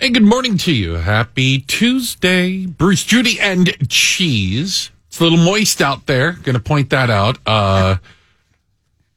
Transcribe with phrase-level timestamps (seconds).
[0.00, 0.94] Hey, good morning to you.
[0.94, 2.64] Happy Tuesday.
[2.64, 4.90] Bruce, Judy, and Cheese.
[5.08, 6.32] It's a little moist out there.
[6.32, 7.36] Going to point that out.
[7.44, 7.96] Uh,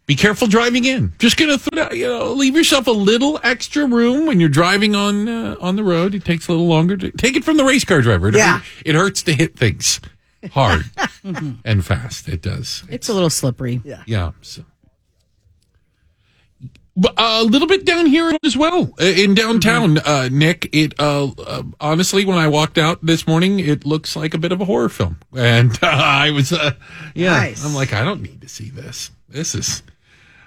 [0.06, 1.14] be careful driving in.
[1.20, 5.30] Just going to you know, leave yourself a little extra room when you're driving on
[5.30, 6.16] uh, on the road.
[6.16, 8.28] It takes a little longer to take it from the race car driver.
[8.28, 8.60] It, Yeah.
[8.86, 10.02] it hurts to hit things
[10.52, 10.84] hard
[11.64, 12.28] and fast.
[12.28, 12.84] It does.
[12.90, 13.80] It's a little slippery.
[14.06, 14.32] Yeah.
[14.42, 14.66] So.
[16.96, 20.70] But, uh, a little bit down here as well uh, in downtown, uh, Nick.
[20.74, 24.52] It uh, uh, honestly, when I walked out this morning, it looks like a bit
[24.52, 26.74] of a horror film, and uh, I was, uh,
[27.16, 27.66] yeah, Nice.
[27.66, 29.10] I'm like, I don't need to see this.
[29.28, 29.82] This is,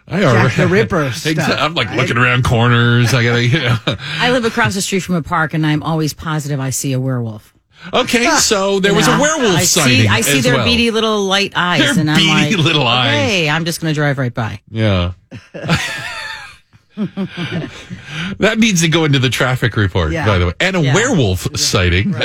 [0.07, 1.43] I Jack already the Ripper Exactly.
[1.43, 1.99] stuff, I'm like right?
[1.99, 3.13] looking around corners.
[3.13, 3.77] I gotta, you know.
[3.99, 7.01] I live across the street from a park, and I'm always positive I see a
[7.01, 7.55] werewolf.
[7.93, 10.03] Okay, so there was a werewolf I sighting.
[10.03, 10.65] See, I see as their well.
[10.65, 13.13] beady little light eyes, Their and I'm beady like, little eyes.
[13.13, 14.61] Hey, I'm just going to drive right by.
[14.71, 15.13] Yeah.
[18.39, 20.27] that needs to go into the traffic report, Yeah.
[20.27, 20.53] by the way.
[20.61, 20.95] And a Yeah.
[20.95, 22.15] werewolf sighting.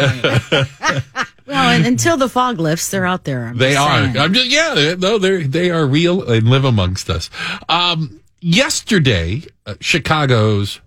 [1.48, 3.48] Well, and until the fog lifts, they're out there.
[3.48, 4.04] I'm They are.
[4.06, 4.18] saying.
[4.18, 4.74] I'm just yeah.
[4.74, 7.30] they- No, they they are real and live amongst us.
[7.68, 10.80] Um, yesterday, uh, Chicago's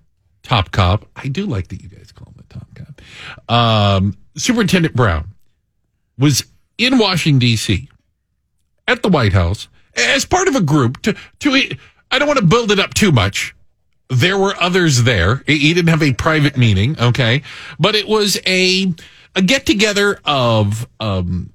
[0.42, 1.06] top cop.
[1.16, 3.54] I do like that you guys call him the top cop.
[3.54, 5.28] Um, Superintendent Brown
[6.16, 6.44] was
[6.78, 7.88] in Washington D.C.
[8.88, 11.76] at the White House as part of a group to to.
[12.10, 13.54] I don't want to build it up too much.
[14.08, 15.42] There were others there.
[15.46, 17.42] He didn't have a private meeting, okay,
[17.78, 18.92] but it was a
[19.34, 21.52] a get together of um,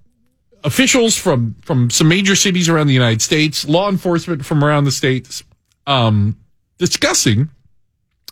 [0.64, 4.92] officials from from some major cities around the United States, law enforcement from around the
[4.92, 5.44] states,
[5.88, 6.38] um,
[6.77, 7.50] discussing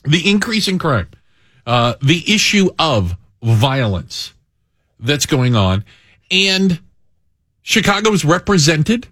[0.04, 1.08] the increase in crime,
[1.66, 4.34] uh, the issue of violence
[5.00, 5.86] that's going on,
[6.32, 6.80] and
[7.62, 9.08] Chicago is represented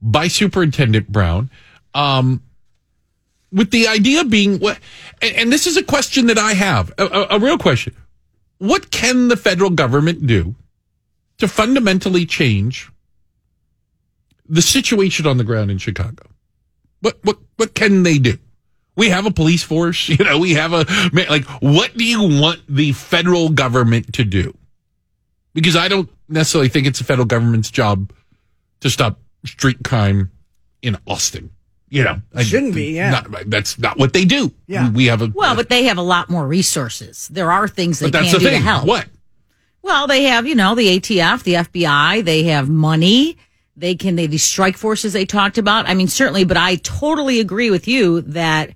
[0.00, 1.50] by Superintendent Brown.
[1.94, 2.42] Um,
[3.52, 4.78] with the idea being what,
[5.20, 7.94] and, this is a question that I have, a, a, a real question.
[8.58, 10.54] What can the federal government do
[11.38, 12.90] to fundamentally change
[14.48, 16.24] the situation on the ground in Chicago?
[17.00, 18.38] What what what can they do?
[18.94, 22.60] We have a police force, you know, we have a like what do you want
[22.68, 24.56] the federal government to do?
[25.54, 28.12] Because I don't necessarily think it's the federal government's job
[28.80, 30.30] to stop street crime
[30.80, 31.50] in Austin.
[31.92, 33.10] You know, I- Shouldn't be, yeah.
[33.10, 34.50] not- that's not what they do.
[34.66, 34.88] Yeah.
[34.90, 37.28] we have a Well, but they have a lot more resources.
[37.30, 38.58] There are things they can the do thing.
[38.58, 38.86] to help.
[38.86, 39.08] What?
[39.82, 43.36] Well, they have, you know, the ATF, the FBI, they have money.
[43.76, 45.86] They can, they, these strike forces they talked about.
[45.86, 48.70] I mean, certainly, but I totally agree with you that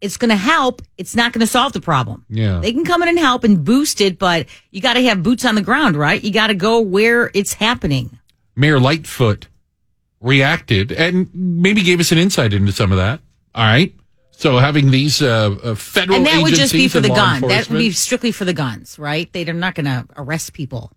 [0.00, 0.80] it's going to help.
[0.96, 2.24] It's not going to solve the problem.
[2.28, 2.60] Yeah.
[2.60, 5.44] They can come in and help and boost it, but you got to have boots
[5.44, 6.22] on the ground, right?
[6.22, 8.16] You got to go where it's happening.
[8.54, 9.48] Mayor Lightfoot
[10.20, 13.20] reacted and maybe gave us an insight into some of that.
[13.54, 13.94] All right.
[14.32, 17.40] So having these uh, uh, federal and that would just be for the gun.
[17.42, 19.32] That would be strictly for the guns, right?
[19.32, 20.92] They're not going to arrest people.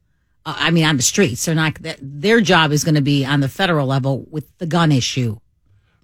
[0.46, 1.46] Uh, I mean, on the streets.
[1.46, 1.78] They're not.
[2.00, 5.40] Their job is going to be on the federal level with the gun issue.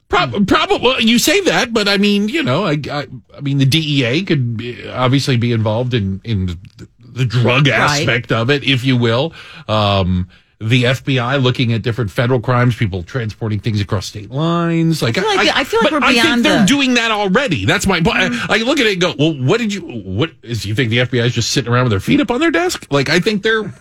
[0.09, 3.57] Prob- probably well, you say that, but I mean, you know, I, I, I mean,
[3.57, 8.63] the DEA could be, obviously be involved in in the, the drug aspect of it,
[8.63, 9.33] if you will.
[9.67, 10.29] Um,
[10.59, 15.01] the FBI looking at different federal crimes, people transporting things across state lines.
[15.03, 17.11] Like I feel like- I feel like we're I think beyond they're the- doing that
[17.11, 17.65] already.
[17.65, 18.17] That's my point.
[18.17, 19.81] I, I look at it and go, well, what did you?
[19.81, 20.65] What is?
[20.65, 22.87] You think the FBI is just sitting around with their feet up on their desk?
[22.89, 23.71] Like I think they're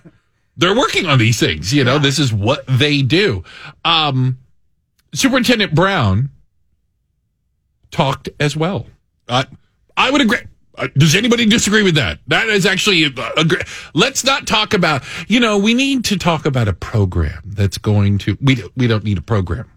[0.58, 1.72] they're working on these things.
[1.72, 3.42] You know, this is what they do.
[3.84, 4.38] Um,
[5.14, 6.28] Superintendent Brown
[7.90, 8.86] talked as well.
[9.28, 9.44] Uh,
[9.96, 10.40] I would agree.
[10.76, 12.18] Uh, does anybody disagree with that?
[12.26, 13.56] That is actually a, a, gr-
[13.94, 15.02] let's not talk about.
[15.28, 18.36] You know, we need to talk about a program that's going to.
[18.40, 19.70] We we don't need a program.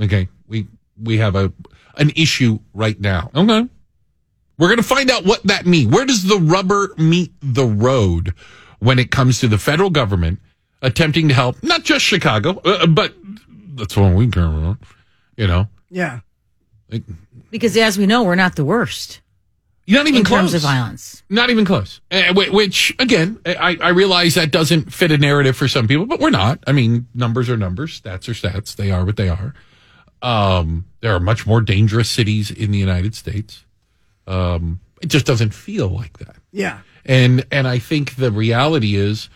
[0.00, 0.66] Okay, we
[1.02, 1.52] we have a
[1.96, 3.30] an issue right now.
[3.34, 3.66] Okay,
[4.58, 5.90] we're going to find out what that means.
[5.92, 8.34] Where does the rubber meet the road
[8.78, 10.38] when it comes to the federal government
[10.82, 13.14] attempting to help not just Chicago, uh, but
[13.74, 14.76] that's what we care about.
[15.36, 16.20] You know, Yeah.
[16.90, 17.04] like,
[17.50, 19.20] Because as we know, we're not the worst
[19.84, 20.40] you're not even in close.
[20.40, 21.22] terms of violence.
[21.28, 22.00] Not even close.
[22.10, 26.20] Uh, which, again, I, I realize that doesn't fit a narrative for some people, but
[26.20, 26.60] we're not.
[26.66, 28.76] I mean, numbers are numbers, stats are stats.
[28.76, 29.54] They are what they are.
[30.22, 33.64] Um, there are much more dangerous cities in the United States.
[34.26, 36.36] Um, it just doesn't feel like that.
[36.52, 36.78] Yeah.
[37.04, 39.28] And and I think the reality is,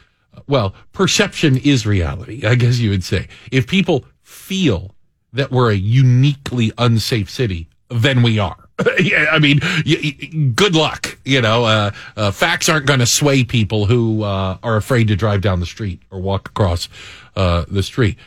[0.46, 2.46] well, perception is reality.
[2.46, 4.94] I guess you would say if people feel
[5.32, 8.65] that we're a uniquely unsafe city, then we are.
[9.00, 9.80] yeah, I mean, y-
[10.20, 11.18] y- good luck.
[11.24, 15.16] You know, uh, uh, facts aren't going to sway people who uh, are afraid to
[15.16, 16.88] drive down the street or walk across
[17.36, 18.18] uh, the street.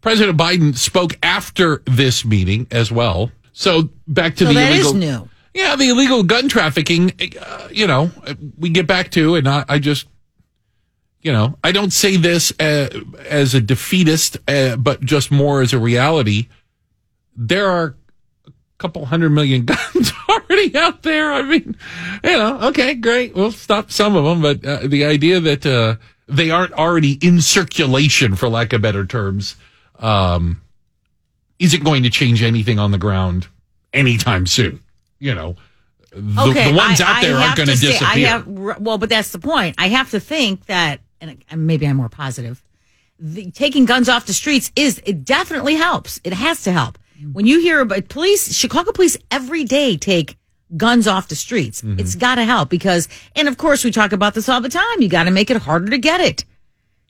[0.00, 3.32] President Biden spoke after this meeting as well.
[3.52, 4.88] So back to So the that illegal.
[4.90, 5.28] is new.
[5.54, 8.10] Yeah, the illegal gun trafficking, uh, you know,
[8.58, 10.06] we get back to, and I, I, just,
[11.22, 12.90] you know, I don't say this uh,
[13.28, 16.48] as a defeatist, uh, but just more as a reality.
[17.34, 17.96] There are
[18.78, 21.32] couple hundred million guns already out there.
[21.32, 21.76] I mean,
[22.24, 23.34] you know, okay, great.
[23.34, 25.96] We'll stop some of them, but uh, the idea that uh,
[26.28, 29.56] they aren't already in circulation, for lack of better terms,
[29.98, 30.62] um,
[31.58, 33.48] isn't going to change anything on the ground
[33.92, 34.82] anytime soon
[35.18, 35.56] you know,
[36.10, 38.08] the, okay, the ones I, out there aren't going to disappear.
[38.08, 39.76] I have, well, but that's the point.
[39.78, 42.62] I have to think that, and maybe I'm more positive.
[43.18, 46.20] The, taking guns off the streets is it definitely helps.
[46.24, 46.98] It has to help.
[47.32, 50.36] When you hear about police, Chicago police every day take
[50.76, 51.82] guns off the streets.
[51.82, 52.00] Mm-hmm.
[52.00, 55.00] It's got to help because, and of course, we talk about this all the time.
[55.00, 56.44] You got to make it harder to get it.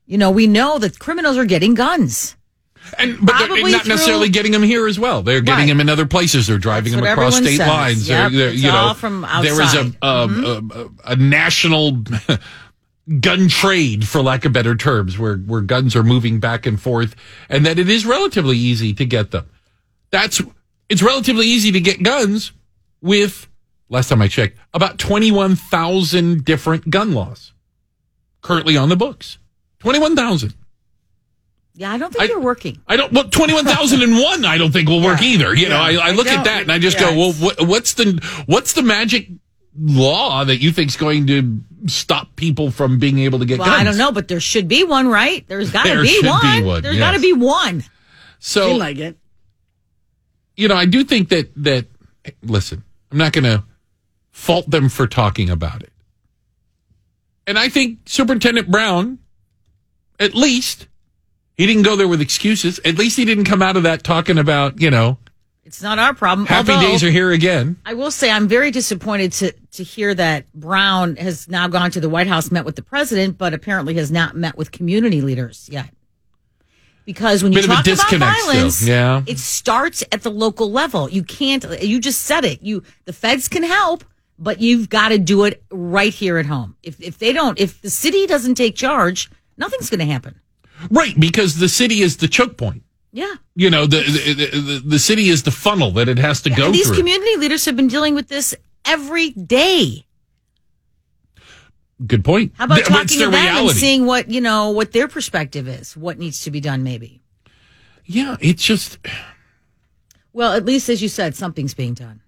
[0.06, 2.36] You know, we know that criminals are getting guns.
[2.98, 5.22] And but Probably they're not through, necessarily getting them here as well.
[5.22, 5.68] They're getting right.
[5.68, 6.46] them in other places.
[6.46, 7.68] They're driving them across state says.
[7.68, 8.08] lines.
[8.08, 9.44] Yep, they're, they're, you know, from outside.
[9.44, 10.70] there is a a, mm-hmm.
[11.04, 12.04] a, a national
[13.20, 17.16] gun trade, for lack of better terms, where where guns are moving back and forth,
[17.48, 19.48] and that it is relatively easy to get them.
[20.10, 20.40] That's
[20.88, 22.52] it's relatively easy to get guns
[23.00, 23.48] with
[23.88, 27.52] last time I checked about twenty one thousand different gun laws
[28.42, 29.38] currently on the books.
[29.78, 30.54] Twenty one thousand.
[31.74, 32.80] Yeah, I don't think I, you're working.
[32.86, 33.12] I don't.
[33.12, 34.44] Well, twenty one thousand and one.
[34.44, 35.28] I don't think will work yeah.
[35.28, 35.54] either.
[35.54, 35.68] You yeah.
[35.68, 37.94] know, I, I look I at that and I just yeah, go, well, what, what's
[37.94, 39.28] the what's the magic
[39.78, 43.80] law that you think's going to stop people from being able to get well, guns?
[43.80, 45.46] I don't know, but there should be one, right?
[45.48, 46.60] There's got to there be, one.
[46.60, 46.82] be one.
[46.82, 47.04] There's yes.
[47.04, 47.84] got to be one.
[48.38, 49.18] So, like it.
[50.56, 51.86] You know, I do think that that.
[52.42, 52.82] Listen,
[53.12, 53.62] I'm not going to
[54.30, 55.92] fault them for talking about it,
[57.46, 59.18] and I think Superintendent Brown,
[60.18, 60.88] at least
[61.56, 62.80] he didn't go there with excuses.
[62.84, 65.18] At least he didn't come out of that talking about, you know,
[65.66, 66.46] it's not our problem.
[66.46, 67.76] Happy Although, days are here again.
[67.84, 72.00] I will say I'm very disappointed to to hear that Brown has now gone to
[72.00, 75.68] the White House, met with the president, but apparently has not met with community leaders
[75.70, 75.90] yet.
[77.06, 78.88] Because when you Bit talk about violence, still.
[78.88, 79.22] yeah.
[79.26, 81.08] it starts at the local level.
[81.08, 81.64] You can't.
[81.80, 82.62] You just said it.
[82.62, 84.04] You the feds can help,
[84.38, 86.76] but you've got to do it right here at home.
[86.82, 90.40] If if they don't, if the city doesn't take charge, nothing's going to happen.
[90.90, 92.82] Right, because the city is the choke point.
[93.12, 93.34] Yeah.
[93.54, 96.56] You know, the, the, the, the city is the funnel that it has to yeah,
[96.56, 96.96] go these through.
[96.96, 98.54] These community leaders have been dealing with this
[98.84, 100.05] every day.
[102.04, 102.52] Good point.
[102.56, 103.68] How about talking to them reality.
[103.70, 107.22] and seeing what, you know, what their perspective is, what needs to be done maybe?
[108.04, 108.98] Yeah, it's just
[110.32, 112.20] Well, at least as you said, something's being done.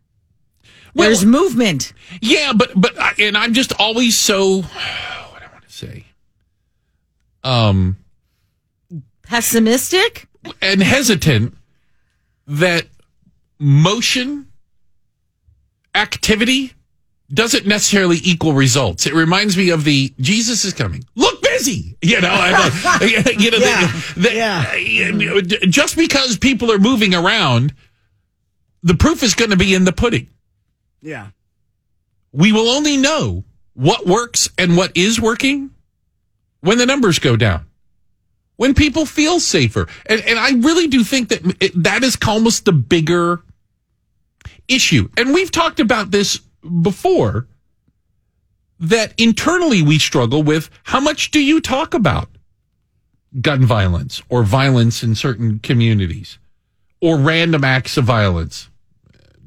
[0.94, 1.93] Well, There's movement.
[2.23, 6.06] Yeah, but but and I'm just always so what I want to say.
[7.44, 7.99] Um
[9.23, 10.29] pessimistic
[10.62, 11.55] and hesitant
[12.47, 12.87] that
[13.59, 14.49] motion
[15.94, 16.73] activity
[17.33, 19.07] doesn't necessarily equal results.
[19.07, 21.05] It reminds me of the Jesus is coming.
[21.15, 22.31] Look busy, you know.
[23.01, 23.87] you know, yeah.
[24.15, 25.35] The, the, yeah.
[25.35, 27.75] Uh, just because people are moving around,
[28.83, 30.29] the proof is going to be in the pudding.
[31.03, 31.29] Yeah.
[32.33, 33.45] We will only know
[33.75, 35.71] what works and what is working
[36.61, 37.69] when the numbers go down
[38.59, 39.87] when people feel safer.
[40.07, 43.41] And, and I really do think that it, that is almost the bigger
[44.67, 45.09] issue.
[45.17, 47.47] And we've talked about this before
[48.81, 52.29] that internally we struggle with how much do you talk about
[53.41, 56.39] gun violence or violence in certain communities
[57.01, 58.69] or random acts of violence?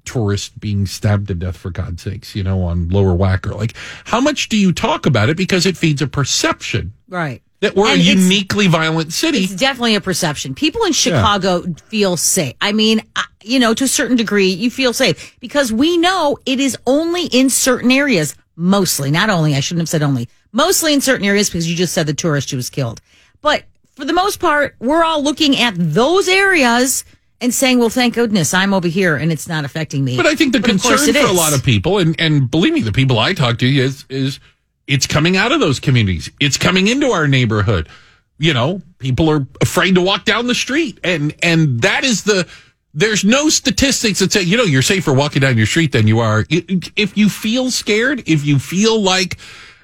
[0.04, 3.56] Tourists being stabbed to death for God's sakes, you know, on lower Wacker.
[3.56, 3.76] Like,
[4.06, 5.38] how much do you talk about it?
[5.38, 6.94] Because it feeds a perception.
[7.08, 9.40] Right that we're and a uniquely violent city.
[9.40, 10.54] It's definitely a perception.
[10.56, 11.74] People in Chicago yeah.
[11.86, 12.56] feel safe.
[12.60, 13.02] I mean,
[13.44, 17.26] you know, to a certain degree, you feel safe because we know it is only
[17.26, 21.50] in certain areas, mostly, not only, I shouldn't have said only, mostly in certain areas
[21.50, 23.00] because you just said the tourist who was killed.
[23.42, 23.64] But
[23.96, 27.06] for the most part, we're all looking at those areas
[27.42, 30.18] and saying, well, thank goodness I'm over here and it's not affecting me.
[30.18, 31.30] But I think the but concern for is.
[31.30, 34.40] a lot of people, and, and believe me, the people I talk to is, is,
[34.88, 36.30] it's coming out of those communities.
[36.40, 37.90] It's coming into our neighborhood.
[38.38, 41.00] You know, people are afraid to walk down the street.
[41.04, 42.48] And, and that is the,
[42.94, 46.20] there's no statistics that say, you know, you're safer walking down your street than you
[46.20, 46.46] are.
[46.50, 49.38] If you feel scared, if you feel like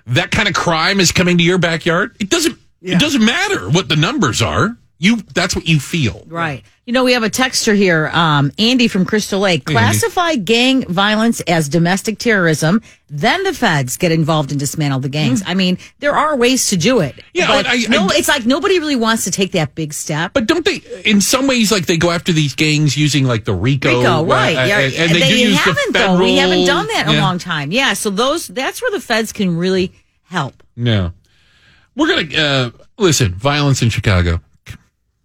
[0.07, 2.95] that kind of crime is coming to your backyard, it doesn't, yeah.
[2.95, 4.75] it doesn't matter what the numbers are.
[4.99, 6.23] You that's what you feel.
[6.27, 6.63] Right.
[6.85, 9.65] You know, we have a texter here, um, Andy from Crystal Lake.
[9.65, 15.43] Classify gang violence as domestic terrorism, then the feds get involved and dismantle the gangs.
[15.45, 17.13] I mean, there are ways to do it.
[17.33, 19.93] Yeah, but I- I- no, I- it's like nobody really wants to take that big
[19.93, 20.31] step.
[20.33, 23.53] But don't they, in some ways, like they go after these gangs using like the
[23.53, 24.53] RICO, Rico, uh, right?
[24.53, 26.17] yeah, and, and they, do use the haven't federal.
[26.17, 26.23] though.
[26.23, 27.19] We haven't done that in Yeah.
[27.19, 27.71] a long time.
[27.71, 29.91] Yeah, so those that's where the feds can really
[30.23, 30.63] help.
[30.75, 31.11] No,
[31.95, 33.35] we're gonna uh, listen.
[33.35, 34.39] Violence in Chicago.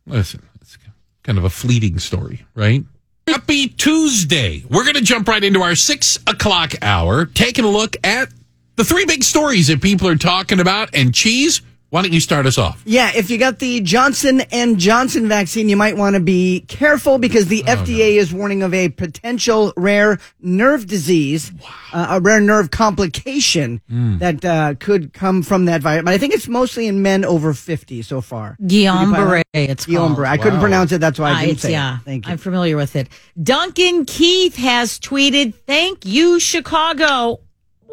[0.06, 0.76] Listen, it's
[1.22, 2.84] kind of a fleeting story, right?
[3.26, 4.64] Happy Tuesday.
[4.68, 8.28] We're gonna jump right into our six o'clock hour, taking a look at
[8.76, 10.94] the three big stories that people are talking about.
[10.94, 12.82] And cheese, why don't you start us off?
[12.86, 17.18] Yeah, if you got the Johnson and Johnson vaccine, you might want to be careful
[17.18, 21.52] because the FDA is warning of a potential rare nerve disease,
[21.92, 26.02] uh, a rare nerve complication that uh, could come from that virus.
[26.04, 28.56] But I think it's mostly in men over 50 so far.
[28.62, 30.14] Guillain-Barré, it's Guillain-Barré.
[30.14, 30.26] called.
[30.26, 30.60] I couldn't Wow.
[30.62, 31.00] pronounce it.
[31.02, 32.00] That's why I Uh, didn't it's- say yeah, it.
[32.06, 32.32] Thank you.
[32.32, 33.08] I'm familiar with it.
[33.42, 37.40] Duncan Keith has tweeted, "Thank you, Chicago."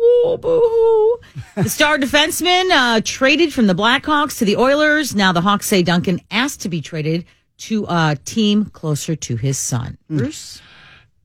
[0.01, 1.19] Ooh, boo-hoo.
[1.63, 5.13] the star defenseman uh, traded from the Blackhawks to the Oilers.
[5.15, 7.25] Now the Hawks say Duncan asked to be traded
[7.59, 9.97] to a team closer to his son.
[10.09, 10.61] Bruce,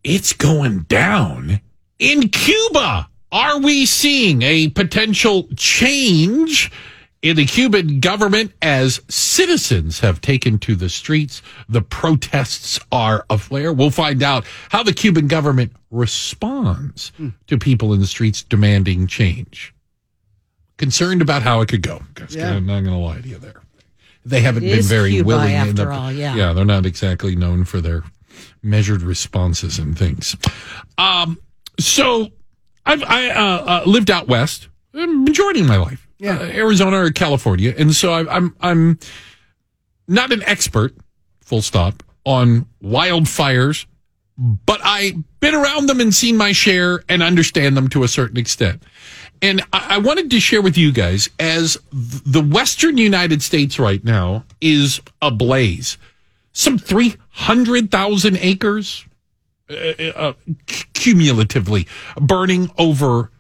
[0.03, 1.61] It's going down
[1.99, 3.09] in Cuba.
[3.31, 6.71] Are we seeing a potential change
[7.25, 11.41] in the Cuban government as citizens have taken to the streets?
[11.69, 13.75] The protests are aflare.
[13.77, 17.13] We'll find out how the Cuban government responds
[17.47, 19.75] to people in the streets demanding change.
[20.77, 22.03] Concerned about how it could go.
[22.31, 22.53] Yeah.
[22.55, 23.63] I'm not going to lie to you there.
[24.27, 25.51] They haven't It been very Cuba, willing.
[25.51, 26.35] in after the- all, yeah.
[26.35, 28.03] yeah, they're not exactly known for their
[28.63, 30.37] measured responses and things.
[30.99, 31.39] Um,
[31.79, 32.29] so
[32.85, 36.39] I've I uh, uh, lived out west, majority of my life, Yeah.
[36.39, 38.99] uh, Arizona or California, and so I, I'm I'm
[40.09, 40.95] not an expert,
[41.41, 43.87] full stop, on wildfires,
[44.39, 48.37] but I've been around them and seen my share and understand them to a certain
[48.37, 48.83] extent.
[49.43, 54.03] And I, I wanted to share with you guys as the Western United States right
[54.03, 55.99] now is ablaze.
[56.53, 59.05] Some 300,000 acres
[59.69, 60.33] uh, uh,
[60.95, 61.87] cumulatively
[62.21, 63.31] burning over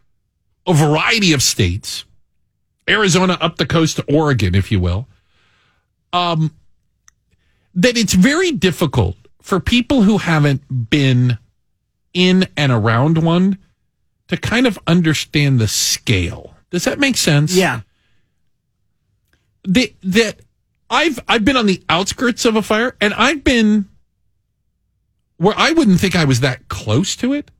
[0.67, 2.05] a variety of states,
[2.89, 5.09] Arizona up the coast to Oregon, if you will.
[6.13, 6.55] Um,
[7.75, 11.39] that it's very difficult for people who haven't been
[12.13, 13.59] in and around one
[14.29, 16.55] to kind of understand the scale.
[16.71, 17.57] Does that make sense?
[17.57, 17.81] yeah.
[19.65, 20.41] that that
[20.91, 23.89] I've I've been on the outskirts of a fire and I've been
[25.37, 27.51] where I wouldn't think I was that close to it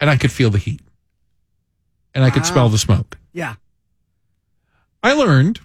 [0.00, 0.82] and I could feel the heat.
[2.14, 3.18] And I could smell the smoke.
[3.32, 3.54] Yeah.
[5.04, 5.60] I learned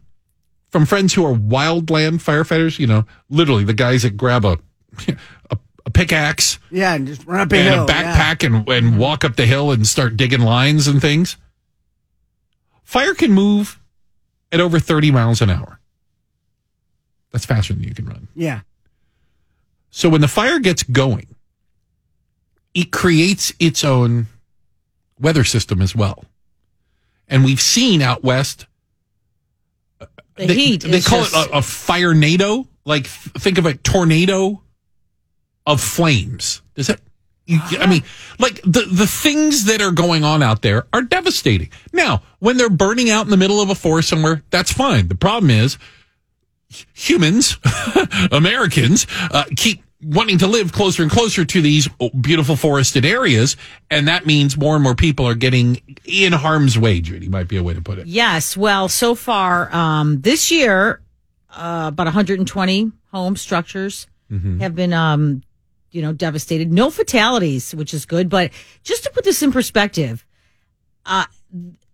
[0.69, 4.59] from friends who are wildland firefighters, you know, literally the guys that grab a
[5.49, 6.93] a, a pickaxe Yeah.
[6.93, 7.83] And just run up a and hill.
[7.85, 8.97] a backpack and, and mm-hmm.
[8.97, 11.37] walk up the hill and start digging lines and things.
[12.83, 13.79] Fire can move
[14.51, 15.79] at over 30 miles an hour.
[17.31, 18.27] That's faster than you can run.
[18.35, 18.45] Yeah.
[18.45, 18.59] yeah.
[19.89, 21.35] So when the fire gets going,
[22.73, 24.27] it creates its own
[25.17, 26.25] weather system as well.
[27.27, 28.65] And we've seen out west
[30.39, 30.81] the they, heat.
[30.81, 32.67] They call just- it a, a fire nado.
[32.85, 34.61] Like think of a tornado
[35.65, 36.61] of flames.
[36.75, 36.99] Does that?
[37.45, 38.03] You, I mean,
[38.37, 41.69] like the the things that are going on out there are devastating.
[41.91, 45.07] Now, when they're burning out in the middle of a forest somewhere, that's fine.
[45.07, 45.77] The problem is
[46.93, 47.57] humans,
[48.31, 51.89] Americans, uh, keep wanting to live closer and closer to these
[52.21, 53.57] beautiful forested areas,
[53.91, 57.01] and that means more and more people are getting in harm's way.
[57.01, 58.07] Judy might be a way to put it.
[58.07, 58.55] Yes.
[58.55, 61.01] Well, so far um, this year,
[61.51, 64.59] uh, about 120 home structures Mm-hmm.
[64.59, 65.41] have been, um,
[65.89, 66.71] you know, devastated.
[66.71, 68.29] No fatalities, which is good.
[68.29, 68.51] But
[68.83, 70.23] just to put this in perspective,
[71.03, 71.25] uh,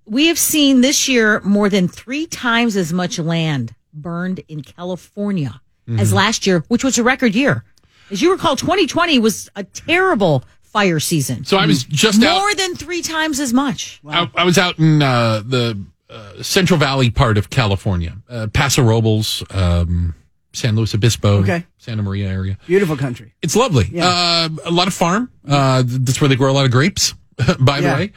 [0.05, 5.61] we have seen this year more than three times as much land burned in California
[5.87, 6.15] as Mm-hmm.
[6.17, 7.63] last year, which was a record year.
[8.11, 11.45] As you recall, 2020 was a terrible fire season.
[11.45, 12.39] So I was just out.
[12.39, 13.99] More than three times as much.
[14.07, 18.83] I, I was out in uh, the uh, Central Valley part of California, uh, Paso
[18.83, 20.13] Robles, um,
[20.53, 21.65] San Luis Obispo, Okay.
[21.77, 22.57] Santa Maria area.
[22.67, 23.33] Beautiful country.
[23.41, 23.89] It's lovely.
[23.91, 24.07] Yeah.
[24.07, 25.31] Uh, a lot of farm.
[25.47, 27.13] Uh, that's where they grow a lot of grapes,
[27.59, 27.95] by the Yeah.
[27.95, 28.11] way.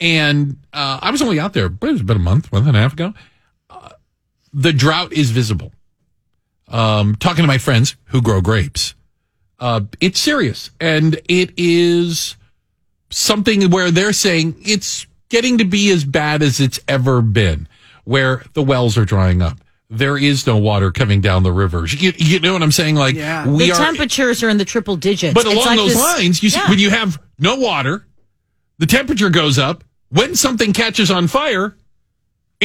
[0.00, 2.76] And uh, I was only out there, but it was about a month, month and
[2.76, 3.14] a half ago.
[3.70, 3.90] Uh,
[4.52, 5.72] the drought is visible.
[6.68, 8.94] Um, talking to my friends who grow grapes,
[9.64, 12.36] uh, it's serious, and it is
[13.10, 17.66] something where they're saying it's getting to be as bad as it's ever been,
[18.04, 21.94] where the wells are drying up, there is no water coming down the rivers.
[22.00, 22.96] You, you know what I'm saying?
[22.96, 23.48] Like Yeah.
[23.48, 25.32] we the are, temperatures are in the triple digits.
[25.34, 28.06] but It's along like those this- lines, you see, when you have no water,
[28.78, 29.82] the temperature goes up.
[30.10, 31.76] When something catches on fire,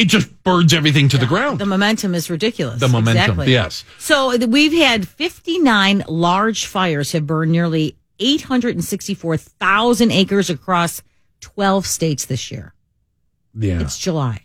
[0.00, 1.58] it just burns everything to the ground.
[1.58, 2.80] the momentum is ridiculous.
[2.80, 3.52] The momentum, Exactly.
[3.52, 3.84] yes.
[3.98, 11.02] So we've had 59 large fires have burned nearly 864,000 acres across
[11.40, 12.74] 12 states this year.
[13.54, 13.80] yeah.
[13.80, 14.42] It's July.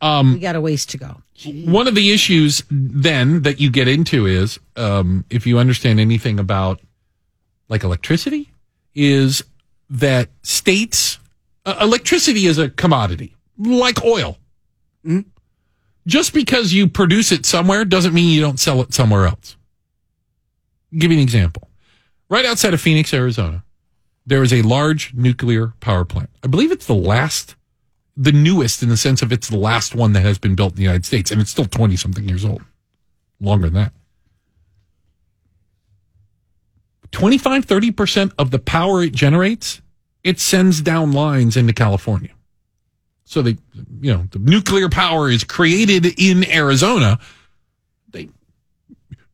[0.00, 1.22] Um, we got a ways to go.
[1.64, 6.38] One of the issues then that you get into is, um, if you understand anything
[6.38, 6.80] about
[7.68, 8.50] like electricity,
[8.94, 9.42] is
[9.90, 11.18] that states,
[11.66, 14.38] uh, electricity is a commodity like oil.
[15.04, 15.20] Hmm?
[16.06, 19.56] Just because you produce it somewhere doesn't mean you don't sell it somewhere else.
[20.96, 21.68] give you an example.
[22.30, 23.64] Right outside of Phoenix, Arizona,
[24.26, 26.30] there is a large nuclear power plant.
[26.42, 27.56] I believe it's the last
[28.18, 30.76] the newest in the sense of it's the last one that has been built in
[30.76, 32.62] the United States, and it's still 20 something years old.
[33.40, 33.92] Longer than that.
[37.12, 39.80] 25, 30% of the power it generates,
[40.24, 42.30] it sends down lines into California.
[43.28, 43.58] So they,
[44.00, 47.18] you know, the nuclear power is created in Arizona.
[48.08, 48.30] They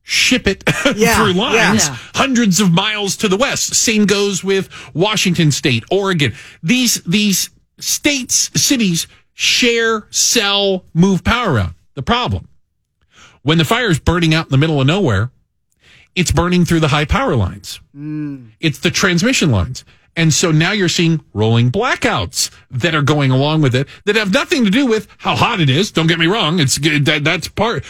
[0.02, 0.64] ship it
[0.96, 1.96] Yeah, through lines yeah.
[2.12, 3.72] hundreds of miles to the west.
[3.76, 6.34] Same goes with Washington State, Oregon.
[6.60, 11.74] These these states, cities share, sell, move power around.
[11.94, 12.48] The problem
[13.42, 15.30] when the fire is burning out in the middle of nowhere,
[16.16, 17.78] it's burning through the high power lines.
[17.96, 18.50] Mm.
[18.58, 19.84] It's the transmission lines.
[20.16, 24.33] And so now you're seeing rolling blackouts that are going along with it that have
[24.33, 25.90] nothing to do with how hot it is.
[25.90, 26.61] Don't get me wrong.
[26.61, 26.78] It's.
[26.78, 27.85] That, that's part,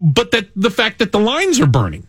[0.00, 2.06] but that the fact that the lines are burning,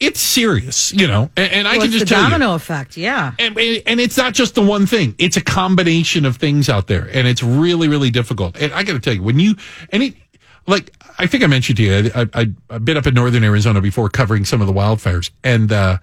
[0.00, 2.30] it's serious, you know, and, and I can just the tell you.
[2.30, 2.96] domino effect.
[2.96, 3.32] Yeah.
[3.38, 5.14] And, and it's not just the one thing.
[5.18, 8.56] It's a combination of things out there, and it's really, really difficult.
[8.60, 9.56] And I got to tell you, when you
[9.90, 10.16] any
[10.68, 13.80] like I think I mentioned to you, I, I I've been up in northern Arizona
[13.80, 15.98] before covering some of the wildfires, and uh,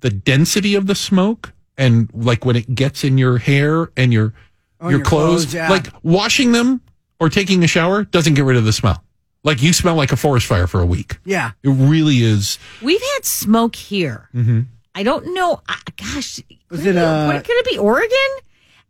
[0.00, 4.32] the density of the smoke, and like when it gets in your hair and your
[4.80, 5.68] your, your clothes, clothes, yeah.
[5.70, 6.80] like washing them
[7.20, 9.02] or taking a shower doesn't get rid of the smell.
[9.42, 11.18] Like you smell like a forest fire for a week.
[11.24, 11.52] Yeah.
[11.62, 12.58] It really is.
[12.82, 14.28] We've had smoke here.
[14.34, 14.62] Mm-hmm.
[14.94, 15.62] I don't know.
[15.68, 16.40] I- Gosh,
[16.70, 18.10] Was could it, be- uh, what- could it be Oregon?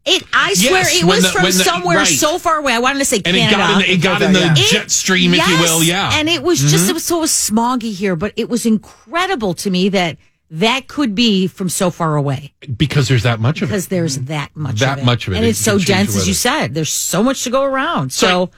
[0.05, 0.23] It.
[0.33, 2.07] I Yes, swear it was the- from the- somewhere right.
[2.07, 2.73] so far away.
[2.73, 3.57] I wanted to say And it Canada.
[3.59, 4.55] got in the, it got in the Yeah.
[4.55, 5.83] jet stream, if you will.
[5.85, 6.09] Yeah.
[6.11, 6.19] Mm-hmm.
[6.21, 9.89] And it was just, it was so smoggy here, but it was incredible to me
[9.91, 10.17] that
[10.50, 13.73] that could be from so far away because there's that much of it.
[13.73, 15.04] because there's that much That of it.
[15.06, 15.37] much of it.
[15.37, 16.75] And It it's so dense, as you said.
[16.75, 18.13] There's so much to go around.
[18.13, 18.50] So- So,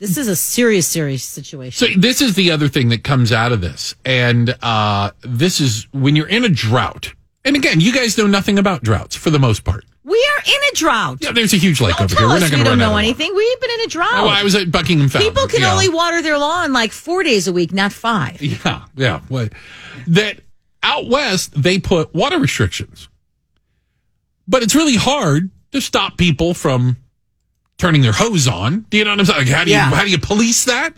[0.00, 1.88] this is a serious, serious situation.
[1.94, 5.88] So this is the other thing that comes out of this, and uh, this is
[5.92, 7.12] when you're in a drought.
[7.44, 9.84] And again, you guys know nothing about droughts for the most part.
[10.04, 11.18] we are in a drought.
[11.20, 12.28] Yeah, there's a huge lake Don't over here.
[12.28, 13.34] We're not we going to run know anything.
[13.34, 14.24] We've been in a drought.
[14.24, 15.30] Oh, I was at Buckingham Fountain.
[15.32, 15.72] People can know.
[15.72, 18.40] only water their lawn like four days a week, not five.
[18.40, 19.20] Yeah, yeah.
[19.28, 19.52] What?
[20.06, 20.38] That
[20.82, 23.08] out west they put water restrictions,
[24.46, 26.96] but it's really hard to stop people from
[27.76, 28.86] turning their hose on.
[28.90, 29.38] Do you know what I'm saying?
[29.40, 30.94] Like, how do you how do you police that?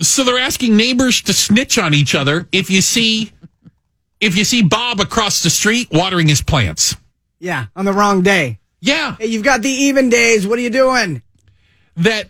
[0.00, 3.32] So they're asking neighbors to snitch on each other if you see
[4.20, 6.96] if you see Bob across the street watering his plants.
[7.38, 7.66] Yeah.
[7.76, 8.58] On the wrong day.
[8.80, 10.46] Yeah, Hey, you've got the even days.
[10.46, 11.22] What are you doing?
[11.96, 12.28] that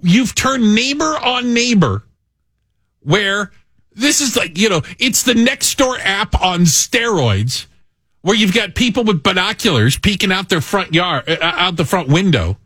[0.00, 2.02] you've turned neighbor on neighbor
[3.00, 3.52] where
[3.98, 7.66] this is like, you know, it's the next door app on steroids
[8.22, 12.08] where you've got people with binoculars peeking out their front yard, uh, out the front
[12.08, 12.56] window,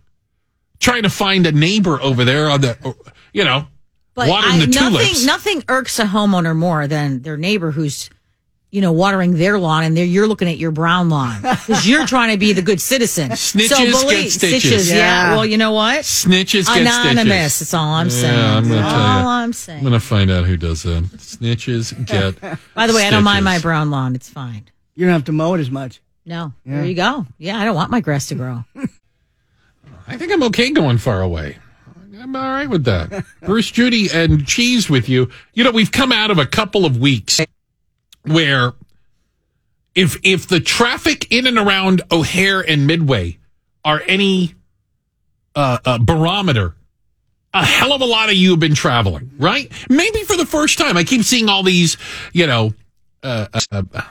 [0.81, 2.95] trying to find a neighbor over there on the,
[3.33, 3.67] you know,
[4.15, 5.25] But watering I, the tulips.
[5.25, 8.09] nothing, nothing irks a homeowner more than their neighbor who's,
[8.73, 12.07] you know, watering their lawn and they're, you're looking at your brown lawn because you're
[12.07, 13.31] trying to be the good citizen.
[13.31, 13.69] Snitches
[14.09, 14.35] get stitches.
[14.35, 14.97] Stitches, yeah.
[14.97, 15.37] Yeah.
[15.37, 16.01] Well, you know what?
[16.01, 17.55] Snitches get Anonymous.
[17.55, 17.59] stitches.
[17.59, 18.35] That's all I'm saying.
[18.35, 19.29] Yeah, I'm gonna That's tell you.
[19.29, 21.05] I'm I'm going to find out who does that.
[21.19, 22.41] Snitches get.
[22.75, 24.15] By the way, I don't mind my brown lawn.
[24.15, 24.65] It's fine.
[24.95, 26.01] You don't have to mow it as much.
[26.25, 27.27] No, there you go.
[27.37, 28.65] Yeah, I don't want my grass to grow.
[30.07, 31.59] I think I'm okay going far away.
[32.19, 33.25] I'm all right with that.
[33.43, 35.29] Bruce, Judy, and Cheese with you.
[35.53, 37.41] You know, we've come out of a couple of weeks
[38.25, 38.73] where
[39.95, 43.39] if if the traffic in and around O'Hare and Midway
[43.85, 44.55] are any
[45.55, 46.75] uh, uh, barometer,
[47.53, 49.71] a hell of a lot of you have been traveling, right?
[49.91, 50.97] Maybe for the first time.
[50.97, 51.97] I keep seeing all these,
[52.33, 52.73] you know,
[53.23, 54.03] uh, uh, uh,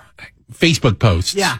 [0.54, 1.34] Facebook posts.
[1.34, 1.58] Yeah.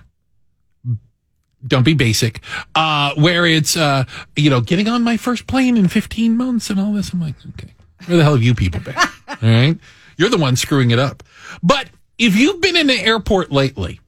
[1.66, 2.42] don't be basic.
[2.76, 4.04] Uh where it's uh
[4.36, 7.12] you know getting on my first plane in 15 months and all this.
[7.14, 7.74] I'm like okay.
[8.06, 8.96] Where the hell have you people been?
[9.28, 9.78] All right?
[10.18, 11.22] You're the one screwing it up.
[11.62, 14.00] But if you've been in the airport lately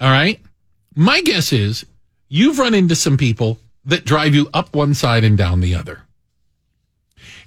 [0.00, 0.40] all right
[0.94, 1.84] my guess is
[2.28, 6.04] you've run into some people that drive you up one side and down the other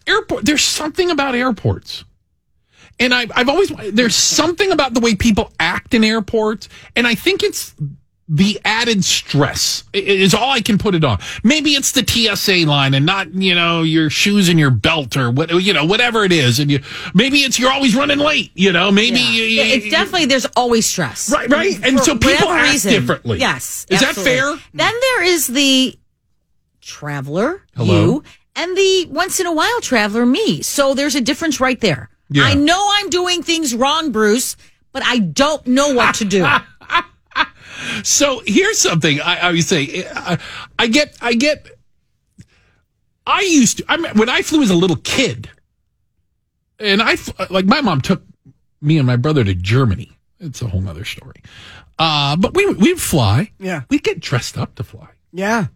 [0.07, 0.45] airport.
[0.45, 2.03] There's something about airports.
[2.99, 6.67] And I, I've always, there's something about the way people act in airports.
[6.95, 7.75] And I think it's
[8.29, 11.19] the added stress is all I can put it on.
[11.45, 15.31] Maybe it's the TSA line and not, you know, your shoes and your belt or
[15.31, 16.59] what, you know, whatever it is.
[16.59, 16.81] And you,
[17.13, 20.45] maybe it's you're always running late, you know, maybe you- Yeah, you- it's definitely there's
[20.57, 21.31] always stress.
[21.31, 21.79] Right, right.
[21.83, 22.91] And For so people act reason.
[22.91, 23.39] differently.
[23.39, 23.85] Yes.
[23.89, 24.57] Is that fair?
[24.73, 25.97] Then there is the
[26.81, 28.01] traveler, Hello?
[28.01, 28.23] you,
[28.55, 30.61] and the once in a while traveler, me.
[30.61, 32.09] So there's a difference right there.
[32.29, 32.43] Yeah.
[32.43, 34.57] I know I'm doing things wrong, Bruce,
[34.91, 36.45] but I don't know what to do.
[38.03, 40.05] So here's something I, I would say.
[40.13, 40.37] I,
[40.79, 41.67] I get, I get.
[43.25, 43.85] I used to.
[43.89, 45.49] I mean, when I flew as a little kid,
[46.79, 47.17] and I
[47.49, 48.23] like my mom took
[48.81, 50.11] me and my brother to Germany.
[50.39, 51.41] It's a whole nother story.
[51.99, 53.51] Uh, but we we'd fly.
[53.59, 53.83] Yeah.
[53.89, 55.07] we'd get dressed up to fly.
[55.33, 55.67] Yeah.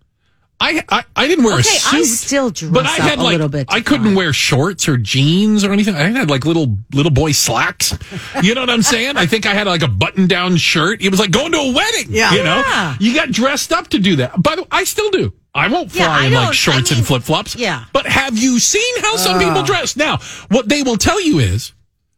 [0.61, 1.93] I I, I didn't wear Okay, a suit.
[1.99, 4.95] I still dress but I up had a little bit I couldn't wear shorts or
[4.97, 5.95] jeans or anything.
[5.95, 7.97] I had like little little boy slacks.
[8.43, 9.17] You know what I'm saying?
[9.17, 11.01] I think I had like a button down shirt.
[11.01, 12.07] It was like going to a wedding.
[12.09, 12.33] Yeah.
[12.33, 12.95] you know, Yeah.
[12.99, 14.41] you got dressed up to do that.
[14.41, 15.33] By the way, I still do.
[15.53, 17.55] I won't fly Yeah, in like shorts I mean, and flip flops.
[17.57, 17.83] yeah.
[17.91, 19.97] but have you seen how some people dress?
[19.97, 20.19] Now,
[20.49, 21.73] what they will tell you is,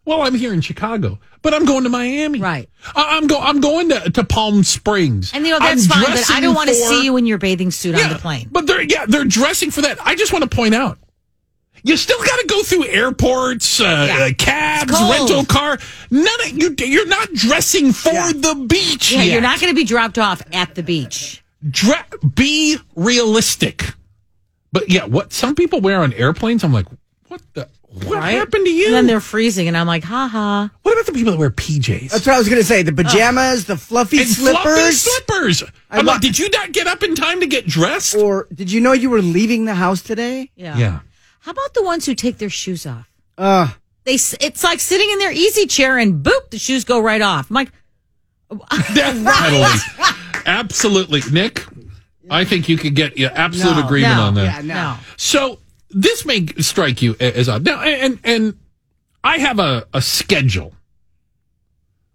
[0.06, 2.40] well, I'm here in Chicago, but I'm going to Miami.
[2.40, 2.70] Right.
[2.96, 3.40] I- I'm go.
[3.40, 5.32] I'm going to, to Palm Springs.
[5.34, 7.26] And you know that's I'm fine, but I don't want to for- see you in
[7.26, 8.50] your bathing suit on the plane.
[8.52, 9.98] but they're yeah, they're dressing for that.
[10.06, 10.98] I just want to point out.
[11.86, 14.26] You still got to go through airports, uh, Yeah.
[14.28, 15.78] uh, cabs, rental car.
[16.10, 16.74] None of you.
[16.80, 18.32] You're not dressing for Yeah.
[18.34, 19.12] the beach.
[19.12, 19.34] Yeah, yet.
[19.34, 21.44] you're not going to be dropped off at the beach.
[21.70, 21.96] Dre-
[22.36, 23.84] be realistic.
[24.72, 26.86] But yeah, what some people wear on airplanes, I'm like,
[27.28, 27.68] what the?
[27.94, 28.32] What Right?
[28.32, 28.88] happened to you?
[28.88, 30.72] And then they're freezing, and I'm like, ha ha.
[30.82, 32.10] what about the people that wear PJs?
[32.10, 32.82] That's what I was going to say.
[32.82, 35.02] The pajamas, the fluffy and fluffy slippers.
[35.02, 35.64] slippers.
[35.92, 38.16] I'm like, did you not get up in time to get dressed?
[38.16, 40.50] Or did you know you were leaving the house today?
[40.56, 40.76] Yeah.
[40.78, 41.00] yeah.
[41.42, 43.08] How about the ones who take their shoes off?
[43.38, 43.70] Uh,
[44.06, 47.50] They, it's like sitting in their easy chair and boop, the shoes go right off.
[47.52, 47.72] I'm like,
[48.94, 49.68] Definitely.
[50.46, 51.22] Absolutely.
[51.32, 51.64] Nick,
[52.30, 54.44] I think you could get yeah, absolute No, agreement no, on that.
[54.44, 54.74] yeah, no.
[54.74, 54.98] no.
[55.18, 55.60] So
[55.94, 57.66] this may strike you as odd.
[57.66, 58.58] Now, and and
[59.24, 60.74] I have a, a schedule.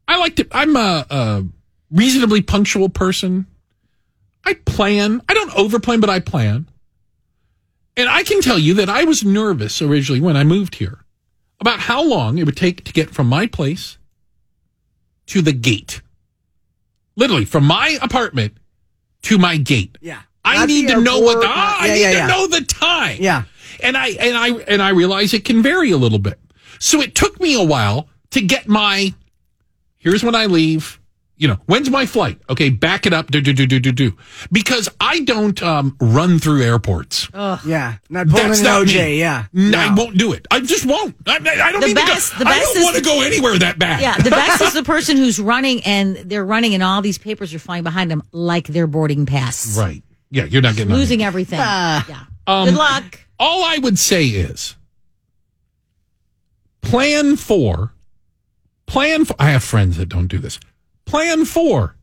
[0.06, 0.46] I like to.
[0.52, 1.44] I'm a, a
[1.90, 3.46] reasonably punctual person.
[4.44, 5.20] I plan.
[5.28, 6.68] I don't overplan, but I plan.
[7.96, 11.04] And I can tell you that I was nervous originally when I moved here
[11.60, 13.98] about how long it would take to get from my place
[15.26, 16.00] to the gate.
[17.16, 18.56] Literally from my apartment
[19.22, 19.98] to my gate.
[20.00, 20.20] yeah.
[20.44, 22.26] I Not need to know what the not- I yeah, need yeah, to yeah.
[22.28, 23.16] know the time.
[23.20, 23.42] Yeah.
[23.82, 26.38] And I and I and I realize it can vary a little bit.
[26.78, 29.14] So it took me a while to get my
[29.98, 31.00] here's when I leave.
[31.40, 32.40] You know, when's my flight?
[32.50, 33.30] Okay, back it up.
[33.30, 34.16] Do do do do do do.
[34.50, 37.28] Because I don't um, run through airports.
[37.32, 37.98] Yeah.
[38.10, 38.94] Not pulling That's an not OJ.
[38.96, 39.20] me.
[39.20, 39.44] Yeah.
[39.56, 40.02] N- I No.
[40.02, 40.48] won't do it.
[40.50, 41.14] I just won't.
[41.28, 42.44] I, I don't The need best- to go.
[42.44, 44.00] the I best don't is- want to go anywhere that bad.
[44.00, 47.54] Yeah, the best is the person who's running and they're running and all these papers
[47.54, 49.78] are flying behind them like their boarding pass.
[49.78, 50.02] Right.
[50.32, 51.60] Yeah, you're not getting on Losing everything.
[51.62, 52.04] Ah.
[52.08, 52.24] yeah.
[52.48, 53.20] Um, Good luck.
[53.38, 54.74] All I would say is
[56.82, 57.92] plan for,
[58.86, 60.58] plan for, I have friends that don't do this.
[61.04, 61.96] Plan for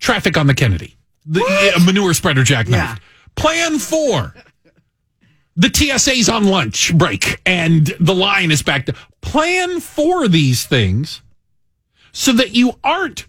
[0.00, 1.42] traffic on the Kennedy, the
[1.76, 2.78] uh, manure spreader jackknife.
[2.78, 2.96] Yeah.
[3.36, 4.34] Plan for
[5.56, 11.22] the TSA's on lunch break and the line is back to plan for these things
[12.12, 13.26] so that you aren't,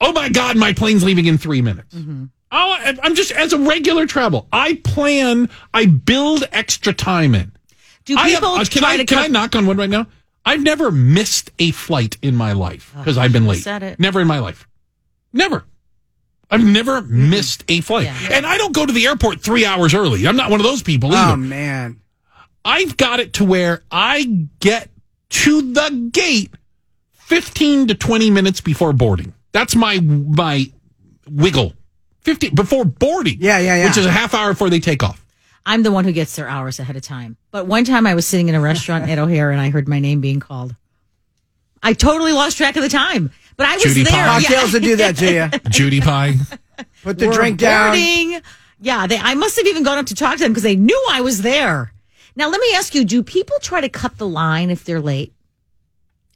[0.00, 1.94] oh my God, my plane's leaving in three minutes.
[2.58, 4.48] Oh, I'm just as a regular travel.
[4.52, 5.50] I plan.
[5.74, 7.52] I build extra time in.
[8.06, 9.90] Do I have- people uh, can try I to can I knock on wood right
[9.90, 10.06] now?
[10.44, 13.62] I've never missed a flight in my life because I've been late.
[13.62, 13.98] said it.
[13.98, 14.66] Never in my life.
[15.32, 15.64] Never.
[16.50, 18.28] I've never missed a flight, Yeah.
[18.30, 20.28] and I don't go to the airport three hours early.
[20.28, 21.32] I'm not one of those people either.
[21.32, 22.00] Oh, man.
[22.64, 24.88] I've got it to where I get
[25.30, 26.52] to the gate
[27.14, 29.34] 15 to 20 minutes before boarding.
[29.52, 30.70] That's my my
[31.28, 31.72] wiggle.
[32.26, 33.36] 15 before boarding.
[33.38, 33.86] Yeah, yeah, yeah.
[33.86, 35.24] Which is a half hour before they take off.
[35.64, 37.36] I'm the one who gets their hours ahead of time.
[37.52, 40.00] But one time I was sitting in a restaurant at O'Hare and I heard my
[40.00, 40.74] name being called.
[41.84, 43.30] I totally lost track of the time.
[43.56, 44.12] But I was Judy there.
[44.12, 44.40] Pye.
[44.40, 44.78] Cocktails yeah.
[44.78, 45.58] will do that to you.
[45.70, 46.34] Judy Pie.
[47.04, 47.90] Put the We're drink down.
[47.92, 48.40] boarding.
[48.80, 51.06] Yeah, they, I must have even gone up to talk to them because they knew
[51.10, 51.92] I was there.
[52.34, 55.32] Now, let me ask you: Do people try to cut the line if they're late?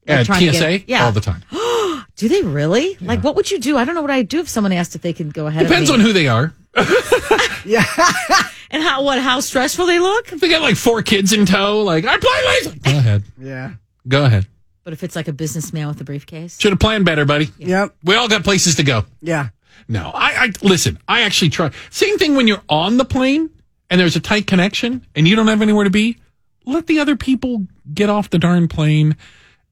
[0.07, 1.05] Like At trying to TSA get- yeah.
[1.05, 1.43] all the time.
[2.21, 2.99] Do they really?
[3.01, 3.79] Like, what would you do?
[3.79, 5.67] I don't know what I'd do if someone asked if they could go ahead.
[5.67, 6.53] Depends of on who they are.
[7.65, 7.85] Yeah.
[8.71, 10.33] and how what how stressful they look.
[10.33, 12.83] If they got like four kids in tow, like I play late.
[12.83, 13.23] Go ahead.
[13.39, 13.73] yeah.
[14.09, 14.47] Go ahead.
[14.83, 17.51] But if it's like a businessman with a briefcase, Should have planned better, buddy.
[17.59, 17.97] Yep.
[18.03, 19.05] We all got places to go.
[19.21, 19.51] Yeah.
[19.89, 20.99] No, I, I listen.
[21.07, 21.71] I actually try.
[21.91, 23.51] Same thing when you're on the plane
[23.91, 26.17] and there's a tight connection and you don't have anywhere to be,
[26.65, 29.17] let the other people get off the darn plane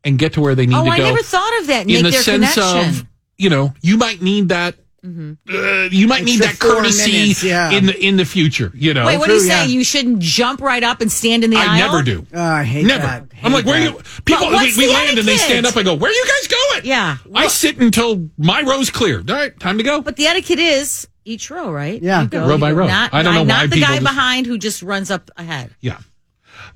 [0.05, 1.05] and get to where they need Oh, to I go.
[1.05, 1.87] I never thought of that.
[1.87, 2.89] Make in the their sense connection.
[3.01, 3.07] of,
[3.37, 4.75] you know, you might need that.
[5.05, 7.71] Uh, you might need that courtesy minutes, yeah.
[7.71, 8.71] in the in the future.
[8.75, 9.63] You know, Wait, what do you True, say?
[9.63, 9.65] yeah.
[9.65, 11.69] You shouldn't jump right up and stand in the aisle?
[11.71, 12.27] I never do.
[12.35, 13.07] Oh, I hate Never.
[13.07, 13.25] that.
[13.43, 13.95] I'm like, Hate where that.
[13.97, 14.23] you?
[14.25, 16.49] People, we, we the land and they stand up and go, "Where are you guys
[16.49, 17.17] going?" Yeah.
[17.35, 19.31] I sit until my row's cleared.
[19.31, 20.03] All right, time to go.
[20.03, 22.03] But the etiquette is each row, right?
[22.03, 22.23] Yeah.
[22.23, 22.89] You go, Row by row.
[22.89, 25.71] Not, I don't know not why the guy just- behind who just runs up ahead.
[25.81, 25.99] Yeah.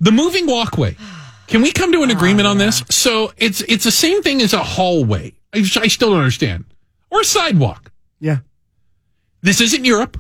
[0.01, 0.97] The moving walkway.
[1.53, 2.83] Can we come to an oh, agreement on this?
[2.89, 5.35] So it's it's the same thing as a hallway.
[5.53, 6.65] I, I still don't understand.
[7.11, 7.93] Or a sidewalk.
[8.21, 8.39] Yeah.
[9.43, 10.19] This isn't Europe.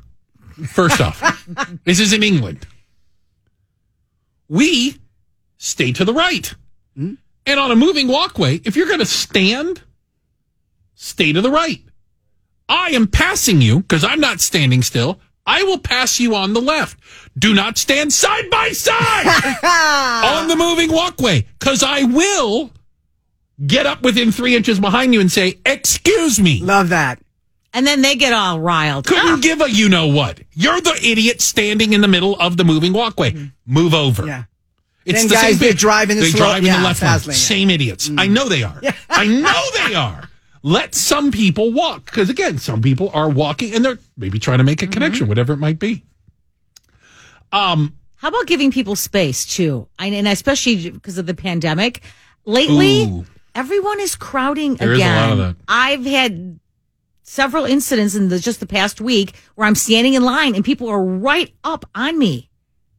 [0.66, 1.48] First off,
[1.84, 2.66] this isn't England.
[4.50, 4.98] We
[5.56, 6.54] stay to the right.
[6.94, 7.14] Hmm?
[7.46, 9.80] And on a moving walkway, if you're going to stand,
[10.94, 11.80] stay to the right.
[12.68, 15.18] I am passing you because I'm not standing still.
[15.46, 16.98] I will pass you on the left.
[17.38, 19.26] Do not stand side by side
[20.42, 22.70] on the moving walkway because I will
[23.66, 26.60] get up within three inches behind you and say, Excuse me.
[26.62, 27.20] Love that.
[27.74, 29.06] And then they get all riled.
[29.06, 30.40] Couldn't give a you know what.
[30.52, 33.30] You're the idiot standing in the middle of the moving walkway.
[33.32, 33.46] Mm-hmm.
[33.66, 34.26] Move over.
[34.26, 34.44] Yeah.
[35.06, 35.68] It's Then the guys same thing.
[35.70, 37.32] that drive in the they slow- drive in yeah, the left fast lane.
[37.32, 37.44] lane, yeah.
[37.46, 38.08] Same idiots.
[38.08, 38.20] Mm.
[38.20, 38.80] I know they are.
[39.08, 40.28] I know they are.
[40.62, 44.64] Let some people walk because again, some people are walking and they're maybe trying to
[44.64, 46.04] make a connection, whatever it might be.
[47.50, 49.88] Um, How about giving people space too?
[49.98, 52.02] And especially because of the pandemic.
[52.44, 53.24] Lately, Ooh.
[53.54, 55.38] everyone is crowding There is again.
[55.38, 55.56] that.
[55.68, 56.58] I've had
[57.22, 60.88] several incidents in the, just the past week where I'm standing in line and people
[60.88, 62.50] are right up on me.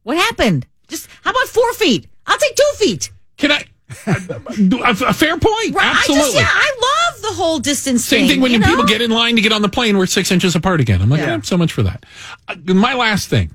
[0.02, 0.66] What happened?
[0.88, 2.06] Just how about four feet?
[2.26, 3.10] I'll take two feet.
[3.36, 3.64] can I?
[4.06, 5.74] A, a fair point.
[5.74, 5.84] Right?
[5.96, 6.22] Absolutely.
[6.22, 8.28] I just yeah, I love the whole distance Same thing.
[8.28, 9.96] thing when you people get in line to get on the plane.
[9.98, 11.00] We're six inches apart again.
[11.02, 11.34] I'm like, Yeah.
[11.36, 12.04] eh, so much for that.
[12.48, 13.54] Uh, my last thing,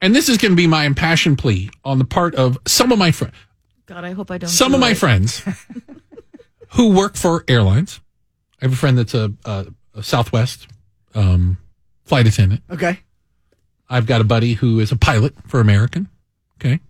[0.00, 2.98] and this is going to be my impassioned plea on the part of some of
[2.98, 3.34] my friends.
[3.86, 4.48] God, I hope I don't.
[4.50, 4.96] some do of my it.
[4.98, 5.42] friends
[6.70, 8.00] who work for airlines.
[8.60, 10.66] I have a friend that's a, a, a Southwest
[11.14, 11.58] um,
[12.04, 12.62] flight attendant.
[12.70, 13.00] Okay.
[13.88, 16.08] I've got a buddy who is a pilot for American.
[16.60, 16.80] Okay.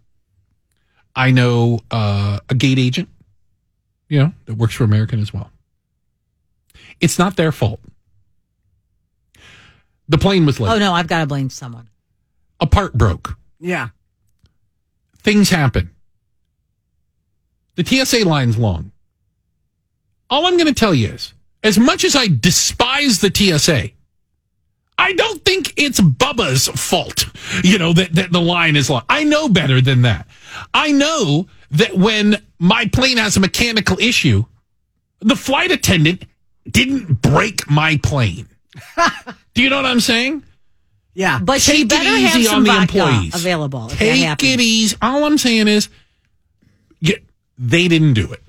[1.18, 3.08] I know uh, a gate agent,
[4.08, 5.50] you know, that works for American as well.
[7.00, 7.80] It's not their fault.
[10.08, 10.70] The plane was late.
[10.70, 11.88] Oh no, I've got to blame someone.
[12.60, 13.36] A part broke.
[13.58, 13.88] Yeah.
[15.22, 15.90] things happen.
[17.74, 18.92] The TSA line's long.
[20.30, 23.90] All I'm going to tell you is, as much as I despise the TSA,
[25.00, 27.26] I don't think it's Bubba's fault,
[27.62, 29.02] you know, that, that the line is long.
[29.08, 30.26] I know better than that.
[30.74, 34.44] I know that when my plane has a mechanical issue,
[35.20, 36.24] the flight attendant
[36.68, 38.48] didn't break my plane.
[39.54, 40.42] Do you know what I'm saying?
[41.14, 41.38] Yeah.
[41.42, 43.34] But she Take it better have easy some on the vodka employees.
[43.34, 43.86] available.
[43.90, 44.96] If that Take it easy.
[45.02, 45.88] All I'm saying is,
[47.00, 47.16] yeah,
[47.56, 48.42] they didn't do it,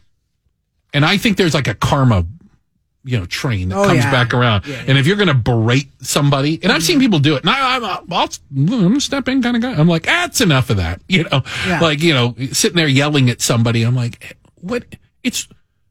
[0.93, 2.25] and I think there's like a karma,
[3.05, 4.11] you know, train that Oh, comes yeah.
[4.11, 4.65] back around.
[4.67, 7.49] Yeah, And if you're going to berate somebody, and I've seen people do it, and
[7.49, 9.71] I, I'm, a- I'll, I'm a step in kind of guy.
[9.73, 11.01] I'm like, that's enough of that.
[11.07, 11.79] You know, Yeah.
[11.79, 13.83] like you know, sitting there yelling at somebody.
[13.83, 14.83] I'm like, what?
[15.23, 15.47] It's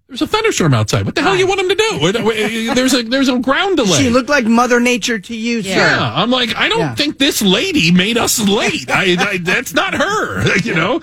[0.08, 1.04] there's a thunderstorm outside.
[1.04, 2.12] What the hell do you want them to do?
[2.74, 3.98] There's a there's a ground delay.
[3.98, 5.68] She looked like Mother Nature to you, sir.
[5.68, 6.94] Yeah, I'm like, I don't Yeah.
[6.94, 8.90] think this lady made us late.
[8.90, 10.44] I, I, that's not her.
[10.64, 11.02] You know,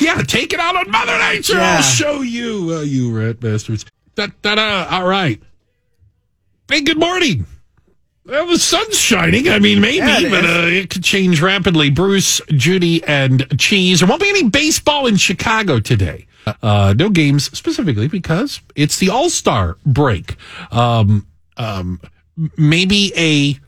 [0.00, 1.54] yeah, take it out on Mother Nature.
[1.54, 1.76] Yeah.
[1.76, 3.86] I'll show you, uh, you rat bastards.
[4.20, 4.86] Da, da, da.
[4.90, 5.40] All right.
[6.70, 7.46] Hey, good morning.
[8.26, 9.48] Well, the sun's shining.
[9.48, 11.88] I mean, maybe, Yeah, it but uh, it could change rapidly.
[11.88, 14.00] Bruce, Judy, and Cheese.
[14.00, 16.26] There won't be any baseball in Chicago today.
[16.62, 20.36] Uh, no games specifically because it's the All Star break.
[20.70, 21.98] Um, um,
[22.58, 23.58] maybe a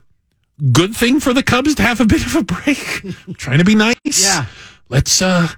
[0.70, 3.02] good thing for the Cubs to have a bit of a break.
[3.38, 3.96] Trying to be nice.
[4.22, 4.44] Yeah.
[4.90, 5.48] Let's uh,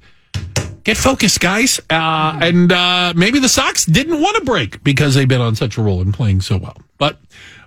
[0.85, 1.81] get focused, guys.
[1.91, 5.77] Uh, and uh, maybe the Sox didn't want to break because they've been on such
[5.77, 6.77] a roll and playing so well.
[6.99, 7.19] But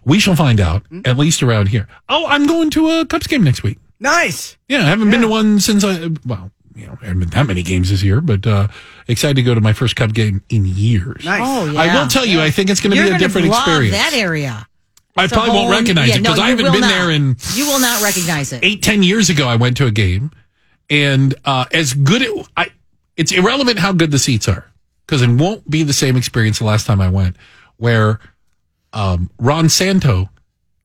[0.06, 1.88] we shall find out, at least around here.
[2.08, 3.77] Oh, I'm going to a Cubs game next week.
[3.99, 4.58] Nice.
[4.67, 7.47] Yeah, I haven't been to one since I, well, you know, I haven't been that
[7.47, 8.67] many games this year, but uh,
[9.08, 11.25] excited to go to my first Cub game in years.
[11.25, 11.41] Nice.
[11.43, 11.82] Oh yeah.
[11.82, 13.95] I will tell you, I think it's going to be a different love experience.
[13.97, 14.67] That area.
[15.17, 16.89] I It's a probably won't recognize yeah, it because no, I haven't been not.
[16.89, 18.63] there in You will not recognize it.
[18.63, 19.47] eight, ten years ago.
[19.47, 20.30] I went to a game,
[20.91, 22.69] and uh, as good, it, I,
[23.17, 24.65] it's irrelevant how good the seats are
[25.06, 27.36] because it won't be the same experience the last time I went,
[27.77, 28.19] where
[28.93, 30.30] um, Ron Santo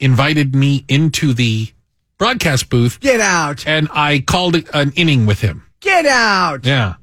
[0.00, 1.68] invited me into the
[2.18, 3.66] broadcast booth, Get out.
[3.66, 5.64] and I called it an inning with him.
[5.80, 6.64] Get out.
[6.64, 6.94] Yeah,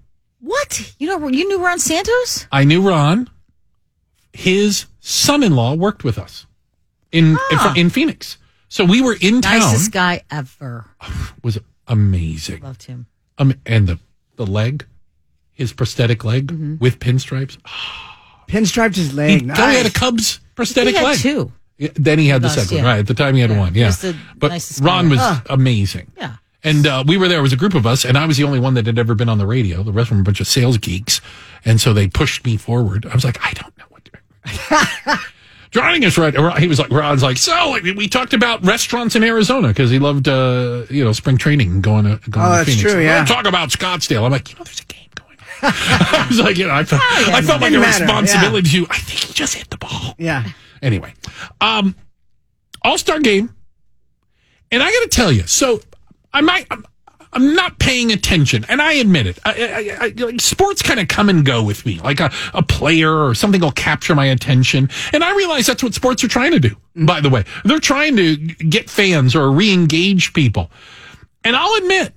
[0.42, 0.94] What?
[1.00, 2.48] You know, you knew Ron Santos?
[2.52, 3.30] I knew Ron.
[4.34, 6.46] His son-in-law worked with us
[7.12, 7.74] in Ah.
[7.76, 8.38] in Phoenix,
[8.70, 9.60] so we were in town.
[9.60, 10.86] Nicest guy ever.
[11.44, 12.62] was amazing.
[12.62, 13.08] Loved him.
[13.38, 14.00] Um, and the
[14.36, 14.86] the leg,
[15.60, 16.78] his prosthetic leg Mm-hmm.
[16.80, 17.58] with pinstripes.
[18.48, 19.42] Pinstriped his leg.
[19.42, 19.78] he nice.
[19.78, 21.20] had a Cubs prosthetic He had leg.
[21.20, 21.52] two.
[21.96, 22.84] Then he had the second one.
[22.84, 22.90] yeah.
[22.92, 23.76] Right at the time, he had Yeah, one.
[23.76, 23.92] Yeah,
[24.38, 25.20] but Ron was
[25.50, 26.12] amazing.
[26.18, 26.38] Yeah.
[26.64, 27.40] And uh, we were there.
[27.40, 29.16] It was a group of us, and I was the only one that had ever
[29.16, 29.82] been on the radio.
[29.84, 31.22] The rest were a bunch of sales geeks,
[31.64, 33.06] and so they pushed me forward.
[33.06, 34.04] I was like, I don't know what.
[34.06, 35.20] to
[35.72, 39.68] Joining us right, he was like, Ron's like, so we talked about restaurants in Arizona
[39.68, 42.92] because he loved, uh, you know, spring training going to going Oh, to that's Phoenix.
[42.92, 43.24] true, yeah.
[43.24, 44.26] talk about Scottsdale.
[44.26, 44.89] I'm like, you know, there's a game going on.
[45.62, 48.88] I was like, you know, I felt, I felt like a matter, responsibility to.
[48.90, 50.16] I think he just hit the ball.
[50.18, 50.46] Yeah.
[50.82, 51.14] Anyway,
[51.60, 51.96] um,
[52.84, 53.54] All Star game,
[54.72, 55.82] and I got to tell you, so
[56.34, 56.68] I might.
[56.72, 56.86] I'm,
[57.32, 59.38] I'm not paying attention, and I admit it.
[59.46, 62.64] I, I, I, like, sports kind of come and go with me, like a, a
[62.64, 66.54] player or something will capture my attention, and I realize that's what sports are trying
[66.54, 66.76] to do.
[66.96, 70.72] By the way, they're trying to get fans or re-engage people,
[71.44, 72.14] and I'll admit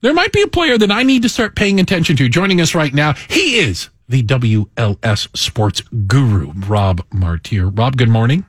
[0.00, 2.28] there might be a player that I need to start paying attention to.
[2.28, 7.68] Joining us right now, he is the WLS sports guru, Rob Martier.
[7.68, 8.44] Rob, good morning.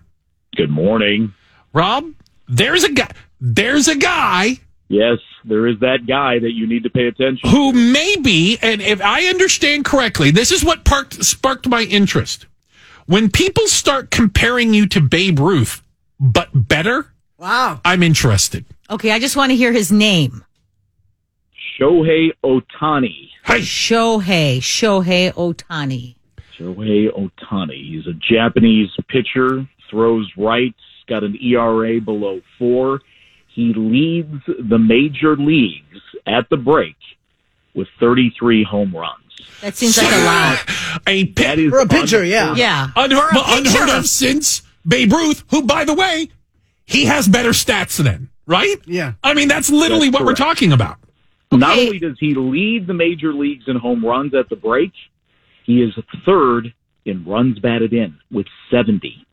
[0.56, 1.34] Good morning.
[1.74, 2.06] Rob,
[2.48, 3.12] there's a guy.
[3.40, 4.60] There's a guy
[4.92, 7.40] Yes, there is that guy that you need to pay attention.
[7.44, 7.48] To.
[7.48, 12.46] Who may be, and if I understand correctly, this is what parked, sparked my interest.
[13.06, 15.82] When people start comparing you to Babe Ruth,
[16.20, 17.80] but better, Wow.
[17.86, 18.66] I'm interested.
[18.90, 20.44] Okay, I just want to hear his name.
[21.80, 23.30] Shohei Ohtani.
[23.46, 24.58] Hey, Shohei.
[24.60, 26.16] Shohei Ohtani.
[26.58, 27.92] Shohei Ohtani.
[27.96, 30.76] He's a Japanese pitcher, throws right,
[31.08, 33.02] got an ERA below four.
[33.48, 36.96] He leads the major leagues at the break
[37.74, 39.18] with 33 home runs.
[39.62, 41.02] That seems like a lot.
[41.08, 42.56] a That pit, is For a pitcher, yeah.
[42.56, 42.90] Yeah.
[42.96, 46.30] unheard, For a unheard of since Babe Ruth, who, by the way,
[46.86, 48.76] he has better stats than, right?
[48.86, 49.14] Yeah.
[49.24, 50.98] I mean, that's literally That's what we're talking about.
[51.52, 54.92] Not only does he lead the major leagues in home runs at the break,
[55.66, 55.94] he is
[56.26, 56.74] third
[57.06, 59.26] in runs batted in with 70.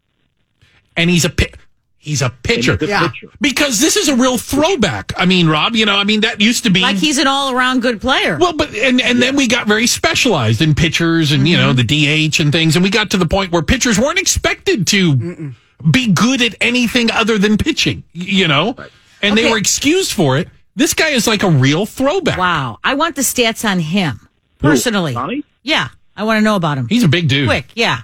[0.96, 1.56] And he's a pit.
[2.00, 2.76] He's a pitcher.
[2.78, 3.08] he's a Yeah.
[3.08, 3.28] pitcher.
[3.40, 5.12] Because this is a real throwback.
[5.16, 6.80] I mean, Rob, you know, I mean, that used to be.
[6.80, 8.38] Like he's an all around good player.
[8.40, 11.86] well, but, and, and then we got very specialized in pitchers and, you know, mm-hmm.
[11.86, 12.76] the DH and things.
[12.76, 15.52] And we got to the point where pitchers weren't expected to
[15.90, 18.76] be good at anything other than pitching, you know?
[19.20, 20.48] And they were excused for it.
[20.78, 22.38] This guy is like a real throwback.
[22.38, 22.78] wow.
[22.84, 25.12] I want the stats on him personally.
[25.12, 25.42] Ohtani?
[25.64, 25.88] Yeah.
[26.16, 26.86] I want to know about him.
[26.88, 27.48] He's a big dude.
[27.48, 27.66] Quick.
[27.74, 28.02] Yeah.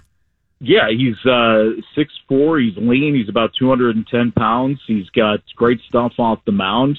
[0.58, 2.58] Yeah, he's uh six four.
[2.58, 3.14] He's lean.
[3.14, 4.80] He's about two hundred and ten pounds.
[4.88, 6.98] He's got great stuff off the mound.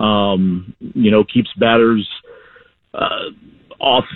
[0.00, 2.08] Um, you know, keeps batters
[2.92, 3.30] uh,
[3.78, 4.06] off.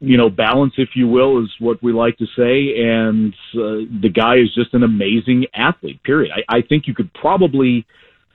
[0.00, 2.82] You know, balance, if you will, is what we like to say.
[2.82, 6.02] And uh, the guy is just an amazing athlete.
[6.02, 6.32] Period.
[6.34, 7.86] I, I think you could probably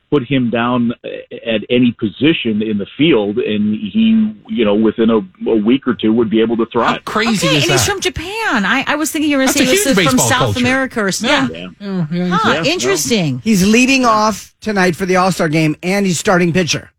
[0.10, 5.17] put him down at any position in the field, and he, you know, within a,
[5.50, 7.06] a week or two, would be able to How thrive.
[7.06, 7.74] crazy Okay, is and that?
[7.74, 8.65] he's from Japan.
[8.65, 10.60] I, I was thinking you were going to say a this is from South culture.
[10.60, 11.48] America or Yeah.
[11.52, 11.67] yeah.
[11.80, 12.30] Yeah.
[12.41, 13.39] Huh, Yeah, interesting.
[13.39, 16.89] He's leading off tonight for the All Star game, and he's starting pitcher.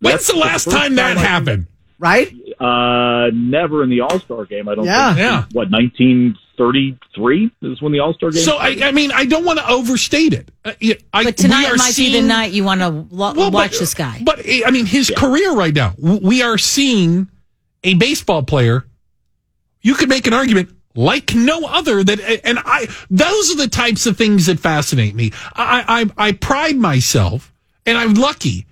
[0.00, 1.66] When's the That's the last first time that time happened?
[1.98, 2.30] Right?
[2.60, 4.68] Uh, never in the All Star game.
[4.68, 4.84] I don't.
[4.84, 5.08] Yeah.
[5.14, 5.18] think.
[5.20, 5.44] Yeah.
[5.52, 5.70] What
[6.58, 8.42] 1933 is when the All Star game.
[8.42, 10.50] So, I, I mean, I don't want to overstate it.
[10.64, 10.72] Uh,
[11.12, 13.72] I, But tonight we are might be the night you want to lo- Well, watch
[13.72, 14.20] but- this guy.
[14.24, 17.28] But I mean, his career right now, we are seeing
[17.84, 18.86] a baseball player.
[19.82, 22.88] You could make an argument like no other that, and I.
[23.10, 25.32] Those are the types of things that fascinate me.
[25.54, 27.52] I I, I pride myself,
[27.84, 28.66] and I'm lucky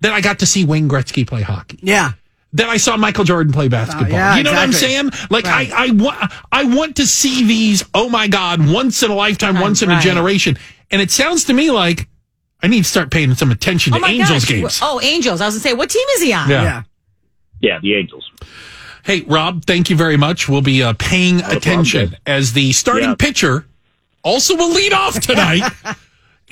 [0.00, 1.78] that I got to see Wayne Gretzky play hockey.
[1.82, 2.12] Yeah.
[2.54, 4.10] That I saw Michael Jordan play basketball.
[4.10, 4.56] yeah, you know exactly.
[4.56, 5.26] what I'm saying?
[5.30, 5.72] Like Right.
[5.72, 7.82] I I want I want to see these.
[7.94, 8.60] Oh my God!
[8.70, 10.58] Once in a lifetime, Right, once in a generation.
[10.90, 12.08] And it sounds to me like
[12.62, 14.48] I need to start paying some attention oh to Angels gosh.
[14.48, 14.78] games.
[14.82, 15.40] Oh, Angels.
[15.40, 16.48] I was going to say, what team is he on?
[16.50, 16.62] Yeah.
[16.62, 16.82] Yeah.
[17.60, 18.30] yeah, the Angels.
[19.04, 20.48] Hey, Rob, thank you very much.
[20.48, 22.20] We'll be uh, paying attention problem.
[22.26, 23.14] as the starting Yeah.
[23.16, 23.66] pitcher
[24.22, 25.62] also will lead off tonight.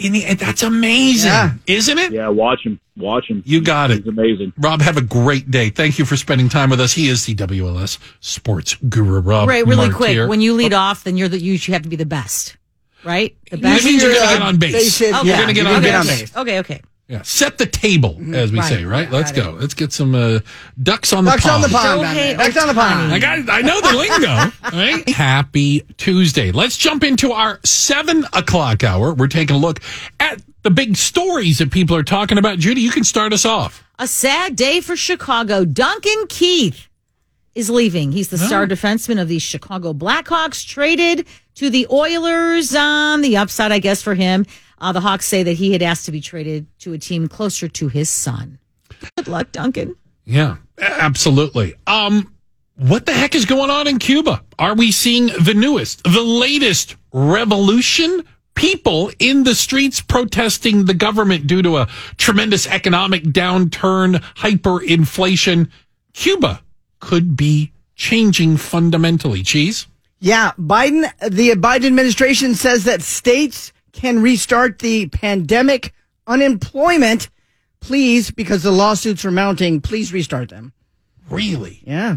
[0.01, 1.53] In the, that's amazing, Yeah.
[1.67, 2.13] isn't it?
[2.13, 2.81] Yeah, watch him.
[2.97, 3.43] Watch him.
[3.47, 3.99] You got it.
[3.99, 4.53] He's amazing.
[4.59, 5.71] Rob, have a great day.
[5.71, 6.93] Thank you for spending time with us.
[6.95, 9.49] He is the WLS sports guru, Rob.
[9.49, 10.23] Right, really Martier.
[10.25, 10.29] quick.
[10.31, 12.57] When you lead off, then you're the you should have to be the best,
[13.05, 13.37] right?
[13.51, 13.85] The That best.
[13.85, 14.73] means you're You're, going to uh, get on base.
[14.99, 15.27] base Okay.
[15.29, 15.93] You're going to get you're on gonna base.
[15.93, 16.37] get on base.
[16.37, 16.83] Okay, okay.
[17.11, 17.23] Yeah.
[17.23, 18.69] Set the table, as we Right.
[18.69, 19.09] say, right?
[19.11, 19.51] Yeah, Let's got go.
[19.59, 20.39] Let's get some uh,
[20.81, 21.55] ducks on the Ducks pond.
[21.65, 22.03] on the pond.
[22.03, 22.37] down Shohei there.
[22.37, 23.13] Ducks on the pond.
[23.13, 23.51] I got.
[23.51, 24.53] I know the lingo.
[24.73, 25.09] Right?
[25.09, 26.53] Happy Tuesday.
[26.53, 29.13] Let's jump into our seven o'clock hour.
[29.13, 29.81] We're taking a look
[30.21, 32.59] at the big stories that people are talking about.
[32.61, 33.83] Judy, you can start us off.
[33.99, 35.65] A sad day for Chicago.
[35.65, 36.87] Duncan Keith
[37.57, 38.13] is leaving.
[38.13, 43.73] He's the star defenseman of the Chicago Blackhawks, traded to the Oilers on the upside,
[43.73, 44.47] I guess, for him.
[44.81, 47.69] Uh, the Hawks say that he had asked to be traded to a team closer
[47.69, 48.59] to his son.
[49.17, 49.97] Good luck, Duncan.
[50.25, 51.75] Yeah, absolutely.
[51.87, 52.33] Um,
[52.77, 54.43] what the heck is going on in Cuba?
[54.59, 58.25] Are we seeing the newest, the latest revolution?
[58.55, 65.71] People in the streets protesting the government due to a tremendous economic downturn, hyperinflation.
[66.13, 66.63] Cuba
[67.01, 69.43] could be changing fundamentally.
[69.43, 69.87] Cheese?
[70.19, 75.93] Yeah, Biden, the Biden administration says that states can restart the pandemic
[76.27, 77.29] unemployment.
[77.81, 80.73] Please, because the lawsuits are mounting, please restart them.
[81.29, 81.83] Really?
[81.87, 82.17] Yeah,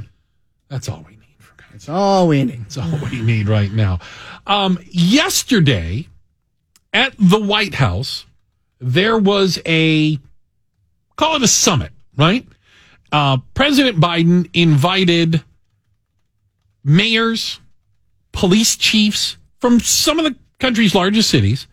[0.68, 2.64] That's all we need for that's all we need.
[2.64, 4.00] That's all we need right now.
[4.46, 6.08] Um, yesterday
[6.92, 8.26] at the White House,
[8.80, 10.20] there was a
[11.16, 12.46] call it a summit, right?
[13.12, 15.44] Uh, President Biden invited
[16.84, 17.60] mayors,
[18.32, 21.68] police chiefs from some of the country's largest cities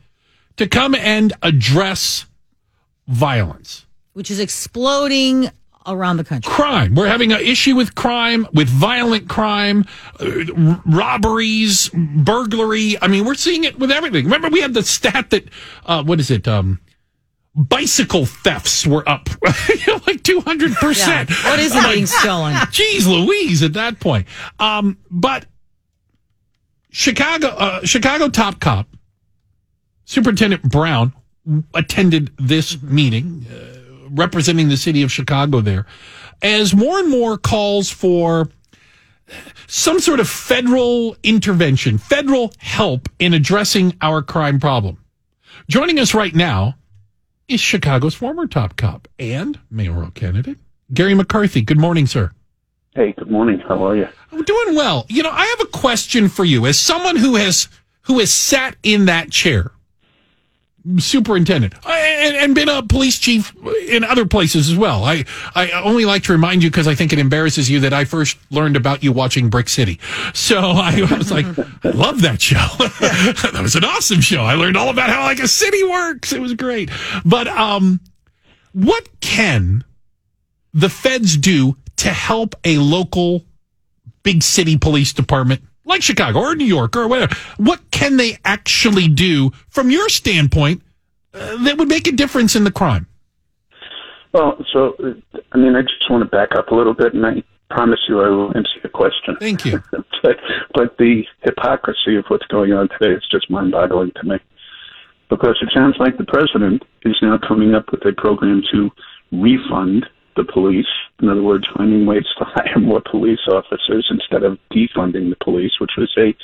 [0.57, 2.27] to come and address
[3.07, 5.51] violence Which is exploding
[5.87, 6.53] around the country.
[6.53, 6.95] crime.
[6.95, 9.87] We're having an issue with crime, with violent crime,
[10.21, 12.97] uh, r- robberies, burglary.
[13.01, 14.25] I mean, we're seeing it with everything.
[14.27, 15.45] Remember, we had the stat that,
[15.87, 16.47] uh, what is it?
[16.47, 16.81] Um,
[17.55, 21.45] bicycle thefts were up like 200%.
[21.45, 22.53] What isn't being stolen?
[22.55, 24.27] Jeez Louise at that point.
[24.59, 25.47] Um, but
[26.91, 28.89] Chicago, uh, Chicago top cop,
[30.05, 31.13] Superintendent Brown
[31.75, 35.87] attended this meeting, uh, representing the city of Chicago there,
[36.43, 38.49] as more and more calls for
[39.67, 44.99] some sort of federal intervention, federal help in addressing our crime problem.
[45.69, 46.75] Joining us right now
[47.47, 50.59] is Chicago's former top cop and mayoral candidate,
[50.93, 51.63] Garry McCarthy.
[51.63, 52.33] Good morning, sir.
[52.97, 53.61] Hey, good morning.
[53.61, 54.09] How are you?
[54.33, 55.07] I'm doing well.
[55.09, 57.69] You know, I have a question for you as someone who has
[58.03, 59.73] who has sat in that chair,
[60.99, 63.55] superintendent, and, and been a police chief
[63.89, 65.05] in other places as well.
[65.05, 65.25] I
[65.55, 68.39] I only like to remind you because I think it embarrasses you that I first
[68.51, 70.01] learned about you watching Brick City.
[70.33, 71.47] So I was like,
[71.85, 72.57] I love that show.
[72.89, 74.43] that was an awesome show.
[74.43, 76.33] I learned all about how like a city works.
[76.33, 76.91] It was great.
[77.25, 78.01] But um,
[78.73, 79.85] what can
[80.73, 83.45] the feds do to help a local
[84.23, 87.35] big city police department like Chicago or New York or whatever?
[87.57, 90.83] What can they actually do from your standpoint
[91.35, 93.07] uh, that would make a difference in the crime?
[94.33, 94.95] Well, so,
[95.53, 98.21] I mean, I just want to back up a little bit, and I promise you
[98.21, 99.37] I will answer your question.
[99.41, 99.83] Thank you.
[100.23, 100.37] but,
[100.73, 104.37] but the hypocrisy of what's going on today is just mind-boggling to me.
[105.29, 108.91] Because it sounds like the president is now coming up with a program to
[109.33, 110.07] refund
[110.37, 110.87] the police.
[111.21, 115.73] In other words, finding ways to hire more police officers instead of defunding the police,
[115.81, 116.35] which was a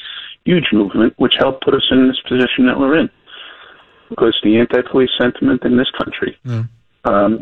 [0.44, 3.10] huge movement, which helped put us in this position that we're in.
[4.10, 6.68] Because the anti-police sentiment in this country, um,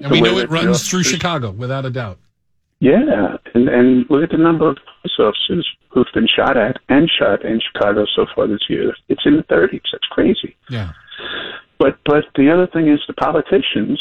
[0.03, 2.19] And we know it runs through officers- Chicago without a doubt.
[2.81, 7.11] yeah, and and look at the number of police officers who've been shot at and
[7.11, 8.95] shot in Chicago so far this year.
[9.09, 9.83] It's in the 30s.
[9.93, 10.57] That's crazy.
[10.71, 10.93] Yeah.
[11.79, 14.01] But but the other thing is the politicians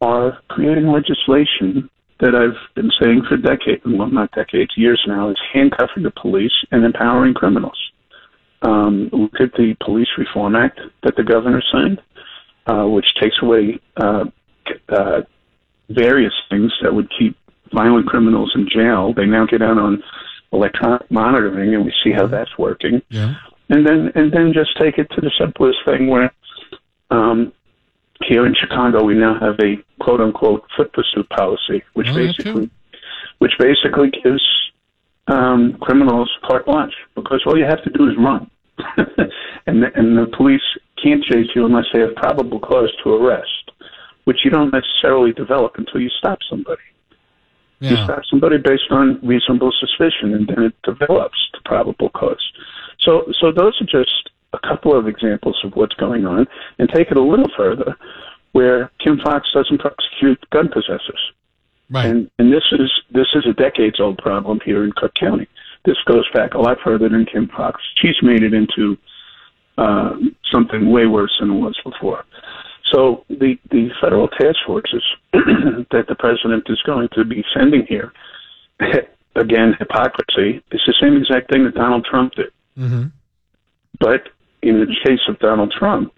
[0.00, 1.88] are creating legislation
[2.20, 6.52] that I've been saying for decades, well not decades, years now, is handcuffing the police
[6.70, 7.78] and empowering criminals.
[8.62, 12.00] Um, look at the Police Reform Act that the governor signed,
[12.66, 14.24] uh, which takes away uh,
[14.88, 15.20] uh,
[15.90, 17.36] various things that would keep
[17.72, 19.12] violent criminals in jail.
[19.14, 20.02] They now get out on
[20.52, 23.34] electronic monitoring, and we see how that's working Yeah.
[23.68, 26.32] and then and then just take it to the simplest thing where
[27.10, 27.52] um,
[28.26, 32.26] here in Chicago we now have a quote unquote foot pursuit policy, which Oh, yeah,
[32.26, 32.70] basically
[33.38, 34.42] which basically gives
[35.28, 38.50] um, criminals carte blanche because all you have to do is run,
[39.66, 40.62] and the, and the police
[41.02, 43.70] can't chase you unless they have probable cause to arrest,
[44.24, 46.82] which you don't necessarily develop until you stop somebody.
[47.80, 52.52] You stop somebody based on reasonable suspicion, and then it develops to probable cause.
[52.98, 56.46] So, so those are just a couple of examples of what's going on.
[56.78, 57.96] And take it a little further,
[58.52, 61.32] where Kim Foxx doesn't prosecute gun possessors,
[61.90, 62.06] Right.
[62.06, 65.46] and and this is this is a decades old problem here in Cook County.
[65.84, 67.80] This goes back a lot further than Kim Foxx.
[67.96, 68.96] She's made it into
[69.78, 70.16] uh,
[70.52, 72.24] something way worse than it was before.
[72.92, 78.12] So the the federal task forces that the president is going to be sending here,
[79.36, 82.50] again, hypocrisy, is the same exact thing that Donald Trump did.
[82.76, 83.04] hmm
[84.00, 84.28] But
[84.62, 86.12] in the case of Donald Trump,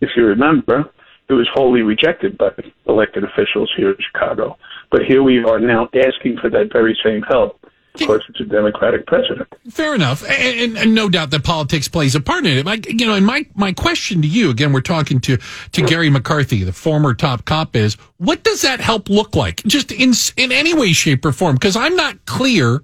[0.00, 0.90] if you remember,
[1.28, 2.50] it was wholly rejected by
[2.86, 4.56] elected officials here in Chicago.
[4.90, 7.58] But here we are now asking for that very same help
[7.98, 9.48] because it's a Democratic president.
[9.70, 12.66] Fair enough, and, and, and, no doubt that politics plays a part in it.
[12.66, 15.38] Like you know, and my my question to you again, we're talking to
[15.72, 19.92] to Garry McCarthy, the former top cop, is what does that help look like, just
[19.92, 21.56] in in any way, shape, or form?
[21.56, 22.82] Because I'm not clear.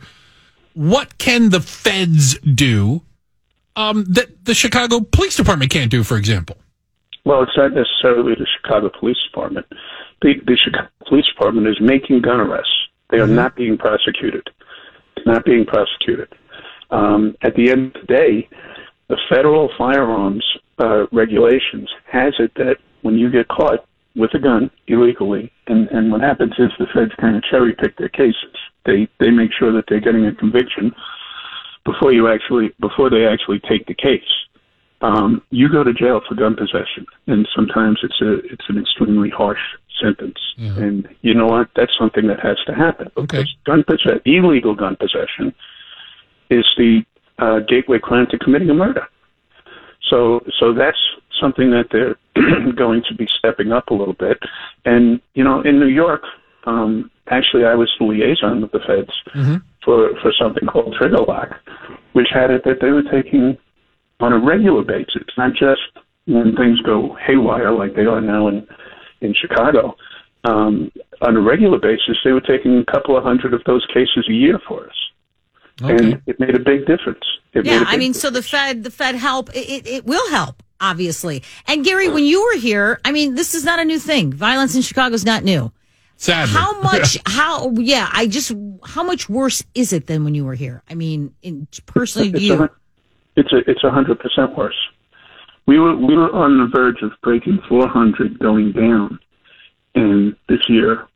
[0.75, 3.03] What can the feds do
[3.77, 6.57] um, that the Chicago Police Department can't do, for example?
[7.25, 9.67] Well, it's not necessarily the Chicago Police Department.
[10.23, 12.73] The, the Chicago Police Department is making gun arrests.
[13.11, 13.35] They are mm-hmm.
[13.35, 14.49] not being prosecuted
[15.27, 16.29] not being prosecuted.
[16.91, 18.49] Um, at the end of the day,
[19.09, 20.45] the federal firearms
[20.79, 26.13] uh, regulations has it that when you get caught with a gun illegally, and, and
[26.13, 28.55] what happens is the feds kind of cherry pick their cases.
[28.85, 30.93] They they make sure that they're getting a conviction
[31.85, 34.23] before you actually before they actually take the case.
[35.01, 39.31] Um, you go to jail for gun possession, and sometimes it's a it's an extremely
[39.31, 39.59] harsh
[40.01, 40.39] sentence.
[40.57, 40.77] Yeah.
[40.77, 41.69] And you know what?
[41.75, 43.49] That's something that has to happen because okay.
[43.65, 45.55] gun possession, illegal gun possession,
[46.51, 47.03] is the
[47.39, 49.07] uh, gateway crime to committing a murder.
[50.09, 50.99] So, so that's
[51.41, 52.17] something that they're
[52.73, 54.39] going to be stepping up a little bit.
[54.85, 56.23] And you know, in New York,
[56.65, 59.57] um, actually, I was the liaison with the feds mm-hmm.
[59.85, 61.49] For for something called trigger lock,
[62.13, 63.59] which had it that they were taking
[64.21, 65.81] on a regular basis, not just
[66.27, 68.67] when things go haywire like they are now in
[69.21, 69.97] in Chicago,
[70.45, 74.27] um, on a regular basis, they were taking a couple of hundred of those cases
[74.29, 74.97] a year for us.
[75.83, 75.97] Okay.
[75.97, 77.25] And it made a big difference.
[77.55, 78.21] It yeah, I mean, difference.
[78.21, 81.43] so the Fed, the Fed help, it, it will help, obviously.
[81.67, 84.33] And Garry, when you were here, I mean, this is not a new thing.
[84.33, 85.73] Violence in Chicago is not new.
[86.23, 86.55] Sadly.
[86.55, 88.53] How much, how, yeah, I just,
[88.85, 90.85] how much worse is it than when you were here?
[90.89, 92.63] I mean, in, personally, it's you.
[92.63, 92.71] A,
[93.35, 94.79] it's a, it's a hundred percent worse.
[95.67, 99.19] We were, we were on the verge of breaking 400 going down
[99.95, 101.07] and this year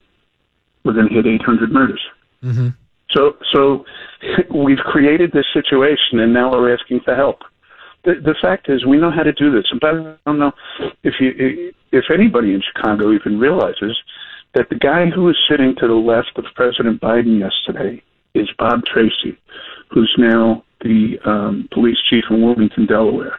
[0.85, 2.01] we're going to hit 800 murders.
[2.43, 2.69] Mm-hmm.
[3.11, 3.85] So, so
[4.55, 7.41] we've created this situation, and now we're asking for help.
[8.05, 9.67] The, the fact is, we know how to do this.
[9.81, 10.53] But I don't know
[11.03, 13.97] if you, if anybody in Chicago even realizes
[14.57, 18.03] that the guy who was sitting to the left of President Biden yesterday
[18.35, 19.39] is Bob Tracy,
[19.91, 23.39] who's now the um, police chief in Wilmington, Delaware.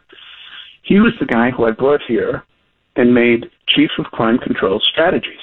[0.84, 2.44] He was the guy who I brought here
[2.96, 5.34] and made chief of crime control strategies.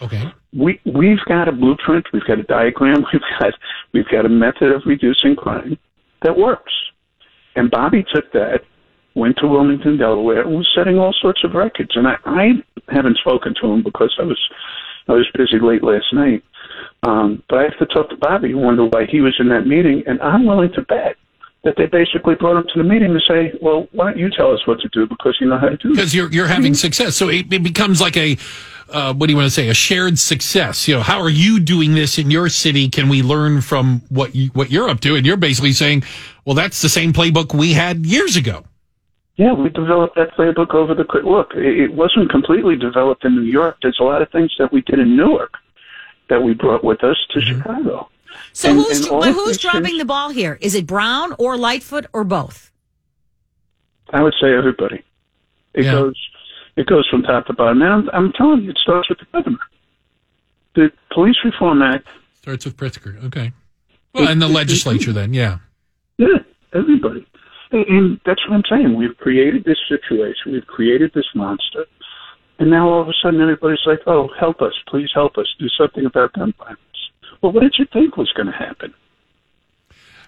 [0.00, 0.24] Okay.
[0.56, 3.52] We we've got a blueprint, we've got a diagram, we've got
[3.92, 5.78] we've got a method of reducing crime
[6.22, 6.72] that works.
[7.54, 8.62] And Bobby took that,
[9.14, 11.96] went to Wilmington, Delaware, and was setting all sorts of records.
[11.96, 12.48] And I, I
[12.88, 14.38] haven't spoken to him because I was
[15.08, 16.42] I was busy late last night.
[17.02, 20.02] Um, but I have to talk to Bobby wonder why he was in that meeting.
[20.06, 21.16] And I'm willing to bet
[21.64, 24.52] that they basically brought him to the meeting to say, "Well, why don't you tell
[24.52, 26.74] us what to do because you know how to do it?" Because you're you're having
[26.74, 28.36] success, so it, it becomes like a
[28.90, 29.68] uh, what do you want to say?
[29.68, 30.88] A shared success.
[30.88, 32.88] You know, how are you doing this in your city?
[32.88, 35.16] Can we learn from what you, what you're up to?
[35.16, 36.04] And you're basically saying,
[36.44, 38.64] "Well, that's the same playbook we had years ago."
[39.38, 41.52] Yeah, we developed that playbook over the look.
[41.54, 43.76] It wasn't completely developed in New York.
[43.80, 45.54] There's a lot of things that we did in Newark
[46.28, 47.58] that we brought with us to mm-hmm.
[47.58, 48.08] Chicago.
[48.52, 50.58] So and, who's and who's dropping the ball here?
[50.60, 52.72] Is it Brown or Lightfoot or both?
[54.10, 55.04] I would say everybody.
[55.72, 55.92] It yeah.
[55.92, 56.16] goes
[56.74, 57.80] it goes from top to bottom.
[57.80, 59.58] And I'm, I'm telling you, it starts with the governor.
[60.74, 62.08] The Police Reform Act
[62.40, 63.22] starts with Pritzker.
[63.26, 63.52] Okay.
[64.14, 65.58] Well, it, and the it, legislature, it, then, yeah.
[66.18, 66.38] Yeah,
[66.74, 67.24] everybody.
[67.70, 68.96] And, that's what I'm saying.
[68.96, 70.52] We've created this situation.
[70.52, 71.86] We've created this monster.
[72.58, 74.72] And now all of a sudden everybody's like, oh, help us.
[74.88, 75.46] Please help us.
[75.58, 76.80] Do something about gun violence.
[77.42, 78.94] Well, what did you think was going to happen?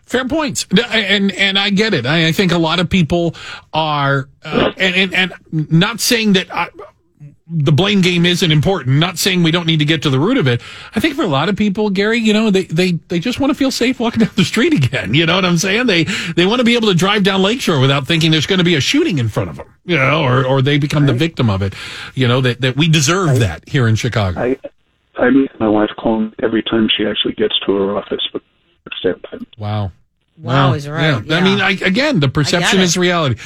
[0.04, 2.04] Fair points, and and I get it.
[2.04, 3.36] I, I think a lot of people
[3.72, 6.68] are, uh, and, and, and not saying that I,
[7.52, 8.98] the blame game isn't important.
[8.98, 10.62] Not saying we don't need to get to the root of it.
[10.94, 13.50] I think for a lot of people, Garry, you know, they they they just want
[13.50, 15.14] to feel safe walking down the street again.
[15.14, 15.86] You know what I'm saying?
[15.86, 18.64] They they want to be able to drive down Lakeshore without thinking there's going to
[18.64, 19.74] be a shooting in front of them.
[19.84, 21.74] You know, or or they become the victim of it.
[22.14, 24.40] You know that that we deserve I, that here in Chicago.
[24.40, 24.58] I,
[25.16, 28.26] I meet my wife calling every time she actually gets to her office.
[28.32, 28.42] But
[29.58, 29.92] wow.
[30.42, 31.24] Wow, is right.
[31.24, 31.36] Yeah.
[31.36, 33.36] I mean, I, again, the perception is reality.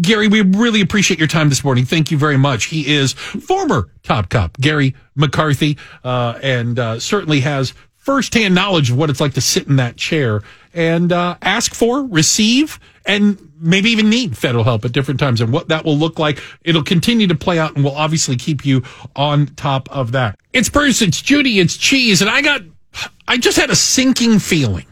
[0.00, 1.84] Garry, we really appreciate your time this morning.
[1.84, 2.66] Thank you very much.
[2.66, 8.96] He is former top cop Garry McCarthy, uh, and uh, certainly has firsthand knowledge of
[8.96, 10.42] what it's like to sit in that chair
[10.74, 15.52] and uh, ask for, receive, and maybe even need federal help at different times and
[15.52, 16.40] what that will look like.
[16.62, 18.82] It'll continue to play out and we'll obviously keep you
[19.16, 20.38] on top of that.
[20.52, 22.60] It's Bruce, it's Judy, it's Cheese, and I got,
[23.26, 24.86] I just had a sinking feeling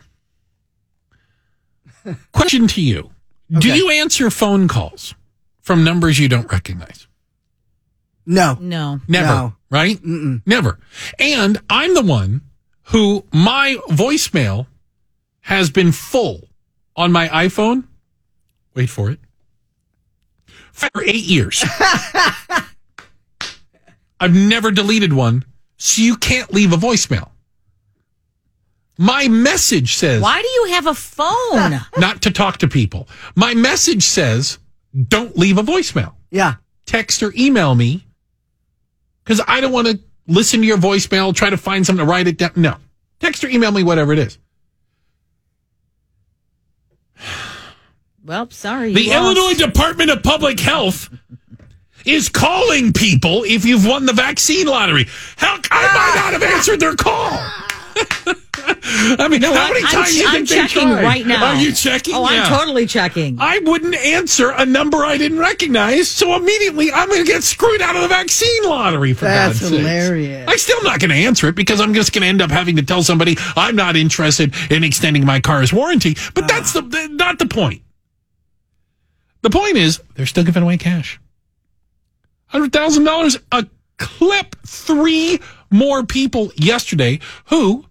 [2.32, 3.10] Question to you
[3.54, 3.60] okay.
[3.60, 5.14] Do you answer phone calls
[5.60, 7.06] from numbers you don't recognize?
[8.26, 8.56] No.
[8.60, 9.00] No.
[9.08, 9.26] Never.
[9.26, 9.54] No.
[9.70, 9.96] Right?
[10.02, 10.42] Mm-mm.
[10.46, 10.78] Never.
[11.18, 12.42] And I'm the one
[12.84, 14.66] who my voicemail
[15.40, 16.48] has been full
[16.94, 17.84] on my iPhone.
[18.74, 19.18] Wait for it.
[20.72, 21.64] For eight years.
[24.20, 25.44] I've never deleted one,
[25.78, 27.31] so you can't leave a voicemail.
[28.98, 31.80] My message says Why do you have a phone?
[31.98, 33.08] not to talk to people.
[33.34, 34.58] My message says
[35.08, 36.14] don't leave a voicemail.
[36.30, 36.56] Yeah.
[36.86, 38.06] Text or email me
[39.24, 42.26] because I don't want to listen to your voicemail, try to find something to write
[42.26, 42.52] it down.
[42.56, 42.76] No.
[43.20, 44.38] Text or email me, whatever it is.
[48.24, 48.92] well, sorry.
[48.92, 49.38] The lost.
[49.38, 51.08] Illinois Department of Public Health
[52.04, 55.06] is calling people if you've won the vaccine lottery.
[55.36, 56.30] Hell, I might ah.
[56.30, 58.34] not have answered their call.
[59.18, 59.72] I mean, how What?
[59.72, 61.04] many I'm, times do you I'm think they checking tried?
[61.04, 61.44] right now.
[61.46, 62.14] Are you checking?
[62.14, 62.42] Oh, Yeah.
[62.42, 63.38] I'm totally checking.
[63.40, 67.82] I wouldn't answer a number I didn't recognize, so immediately I'm going to get screwed
[67.82, 69.12] out of the vaccine lottery.
[69.12, 70.48] For That's God's hilarious.
[70.48, 72.76] I'm still not going to answer it because I'm just going to end up having
[72.76, 76.16] to tell somebody I'm not interested in extending my car's warranty.
[76.34, 76.80] But that's ah.
[76.80, 77.82] the, the not the point.
[79.42, 81.20] The point is they're still giving away cash.
[82.46, 83.66] Hundred thousand dollars a
[83.98, 84.56] clip.
[84.66, 85.40] Three
[85.70, 87.84] more people yesterday who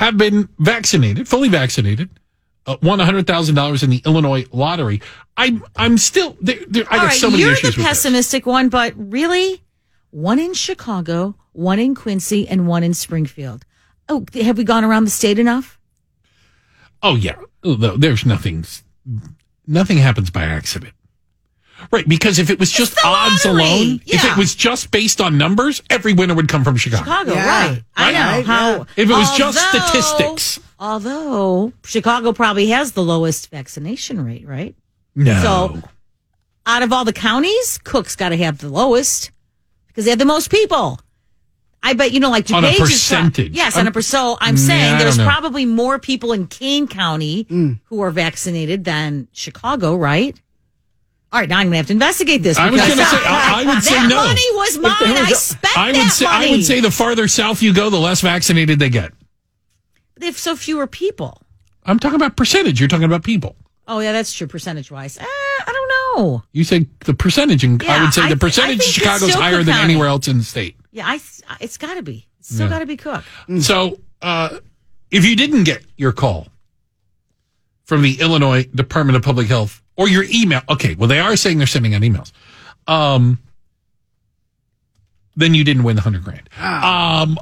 [0.00, 2.08] have been vaccinated, fully vaccinated,
[2.64, 5.02] uh, won hundred thousand dollars in the Illinois lottery.
[5.36, 6.58] I'm I'm still there.
[6.68, 8.02] there I got right, so many you're issues the with this.
[8.02, 9.62] pessimistic one, but really,
[10.10, 13.66] one in Chicago, one in Quincy, and one in Springfield.
[14.08, 15.78] Oh, have we gone around the state enough?
[17.02, 18.64] Oh yeah, there's nothing.
[19.66, 20.94] Nothing happens by accident,
[21.90, 22.08] right?
[22.08, 23.62] Because if it was just odds lottery.
[23.64, 27.04] alone, if it was just based on numbers, every winner would come from Chicago.
[27.04, 27.46] Chicago, Yeah.
[27.68, 27.82] right?
[27.96, 28.70] I know Right, how.
[28.70, 28.84] yeah.
[28.96, 30.60] If it was just statistics.
[30.78, 34.74] although Chicago probably has the lowest vaccination rate, right?
[35.14, 35.82] No, So,
[36.66, 39.30] out of all the counties, Cook's got to have the lowest
[39.88, 41.00] because they have the most people.
[41.82, 43.52] I bet you know, like On a DuPage is pro- percentage.
[43.52, 44.02] yes, I'm- on a um, per.
[44.02, 47.80] So I'm mm, saying I there's probably more people in Kane County mm.
[47.84, 50.38] who are vaccinated than Chicago, right?
[51.32, 52.58] All right, now I'm gonna have to investigate this.
[52.58, 53.02] I was going to say.
[53.04, 54.16] I, I would say that no.
[54.16, 54.92] money was mine.
[55.00, 56.24] I spent I would that say.
[56.24, 56.48] money.
[56.48, 59.12] I would say the farther south you go, the less vaccinated they get.
[60.20, 61.40] if so fewer people.
[61.84, 62.80] I'm talking about percentage.
[62.80, 63.54] You're talking about people.
[63.86, 64.46] Oh yeah, that's true.
[64.48, 66.42] Percentage wise, eh, I don't know.
[66.52, 69.62] You say the percentage, and I would say I the percentage of Chicago is higher
[69.62, 70.76] than anywhere else in the state.
[70.90, 71.20] Yeah, I.
[71.60, 72.26] It's got to be.
[72.40, 72.70] It's still Yeah.
[72.72, 73.24] got to be Cook.
[73.60, 74.58] So, uh,
[75.12, 76.48] if you didn't get your call
[77.84, 81.58] from the Illinois Department of Public Health or your email, okay, well, they are saying
[81.58, 82.32] they're sending out emails.
[82.86, 83.38] Um,
[85.36, 86.48] then you didn't win the hundred grand.
[86.58, 87.38] Um,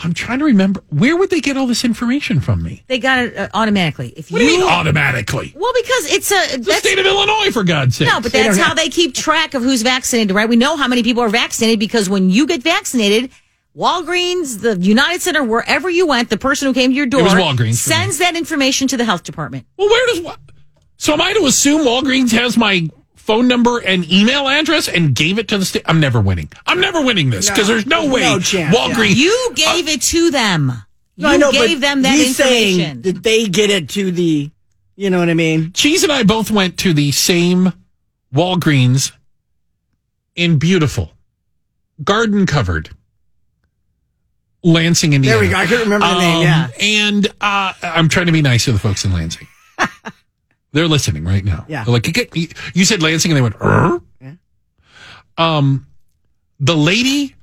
[0.00, 2.84] I'm trying to remember where would they get all this information from me?
[2.88, 4.12] They got it uh, automatically.
[4.16, 5.52] If What do you, you mean automatically?
[5.56, 8.08] well, because it's a The that's, state of Illinois, for God's sake.
[8.08, 10.48] no, but that's how they keep track of who's vaccinated, right?
[10.48, 13.30] We know how many people are vaccinated because when you get vaccinated,
[13.76, 17.32] Walgreens, the United Center, wherever you went, the person who came to your door was
[17.32, 17.72] Walgreens for me.
[17.72, 19.66] sends that information to the health department.
[19.76, 20.38] Well, where does what?
[20.98, 25.38] So am I to assume Walgreens has my phone number and email address and gave
[25.38, 25.82] it to the state?
[25.86, 26.50] I'm never winning.
[26.66, 29.14] I'm never winning this because there's no way No chance, Walgreens.
[29.16, 30.72] You gave it to them.
[31.16, 33.02] You No, I know, gave them that he's saying information.
[33.02, 34.50] that they get it to the,
[34.96, 35.72] you know what I mean?
[35.72, 37.72] Cheese and I both went to the same
[38.34, 39.12] Walgreens
[40.34, 41.12] in beautiful,
[42.02, 42.90] garden covered
[44.64, 45.38] Lansing, Indiana.
[45.38, 45.58] There we go.
[45.58, 46.36] I couldn't remember the name.
[46.38, 46.68] Um, Yeah.
[46.80, 49.46] And uh, I'm trying to be nice to the folks in Lansing.
[50.72, 51.64] They're listening right now.
[51.68, 51.84] Yeah.
[51.84, 54.32] They're like, you, get, you, you said Lansing, and they went, "Er?" Yeah.
[55.36, 55.86] Um,
[56.60, 57.34] the lady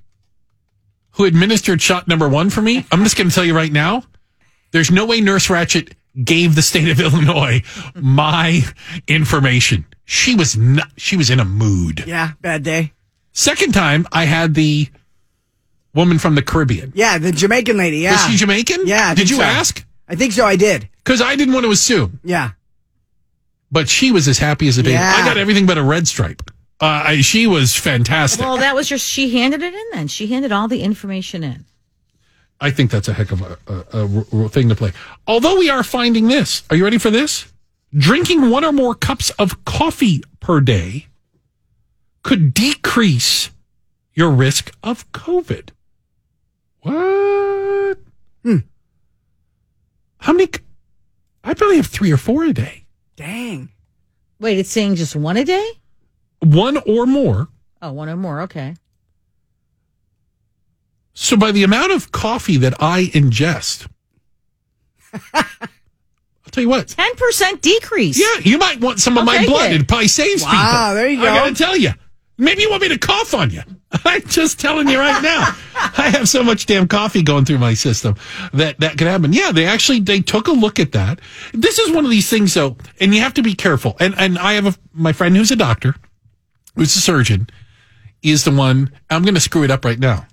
[1.11, 4.03] who administered shot number one for me, I'm just going to tell you right now,
[4.71, 7.61] there's no way Nurse Ratched gave the state of Illinois
[7.95, 8.61] my
[9.07, 9.86] information.
[10.05, 12.03] She was not, she was in a mood.
[12.05, 12.32] Yeah.
[12.41, 12.91] Bad day.
[13.32, 14.88] Second time, I had the
[15.93, 16.91] woman from the Caribbean.
[16.95, 17.17] Yeah.
[17.17, 17.97] The Jamaican lady.
[17.99, 18.11] Yeah.
[18.11, 18.82] Was she Jamaican?
[18.86, 19.43] Yeah, I Did you so.
[19.43, 19.86] ask?
[20.07, 20.45] I think so.
[20.45, 20.89] I did.
[20.97, 22.19] Because I didn't want to assume.
[22.23, 22.51] Yeah.
[23.76, 24.93] But she was as happy as a baby.
[24.93, 25.13] Yeah.
[25.17, 26.41] I got everything but a red stripe.
[26.80, 28.39] Uh, I, she was fantastic.
[28.39, 29.84] well, that was just she handed it in.
[29.91, 31.65] Then she handed all the information in.
[32.61, 34.93] I think that's a heck of a thing to play.
[35.28, 36.63] Although we are finding this.
[36.69, 37.51] Are you ready for this?
[37.93, 41.07] Drinking one or more cups of coffee per day
[42.23, 43.51] could decrease
[44.13, 45.71] your risk of COVID.
[46.80, 47.97] What?
[50.19, 50.47] How many?
[51.43, 52.85] I probably have three or four a day.
[53.16, 53.70] Dang.
[54.39, 55.72] Wait, it's saying just one a day?
[56.41, 57.47] One or more.
[57.82, 58.41] Oh, one or more.
[58.41, 58.76] Okay.
[61.13, 63.88] So by the amount of coffee that I ingest,
[65.34, 65.43] I'll
[66.51, 66.89] tell you what.
[66.89, 68.20] Ten percent decrease.
[68.20, 69.72] Yeah, you might want some of I'll my take blood.
[69.72, 69.82] it.
[69.82, 70.95] It probably saves Wow, people.
[70.95, 71.24] there you go.
[71.24, 71.36] I go.
[71.45, 71.91] gotta tell you.
[72.38, 73.62] Maybe you want me to cough on you.
[74.06, 75.56] I'm just telling you right now.
[75.76, 78.16] I have so much damn coffee going through my system
[78.54, 79.32] that that could happen.
[79.32, 81.22] Yeah, they actually they took a look at that.
[81.54, 83.96] This is one of these things though, and you have to be careful.
[84.00, 85.96] And and I have a my friend who's a doctor,
[86.76, 87.50] who's a surgeon,
[88.22, 90.28] is the one I'm going to screw it up right now.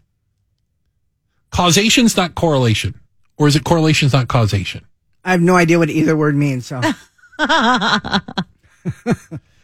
[1.50, 2.98] Causation's not correlation,
[3.36, 4.84] or is it correlation's not causation?
[5.24, 6.66] I have no idea what either word means.
[6.66, 6.80] So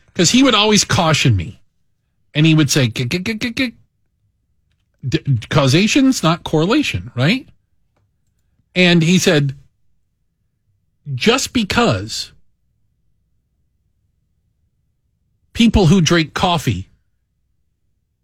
[0.06, 1.60] Because he would always caution me,
[2.38, 3.74] and he would say, "G- g- g- g- g-
[5.08, 7.48] D- "Causation's not correlation, right?"
[8.76, 9.56] And he said,
[11.16, 12.30] "Just because
[15.52, 16.88] people who drink coffee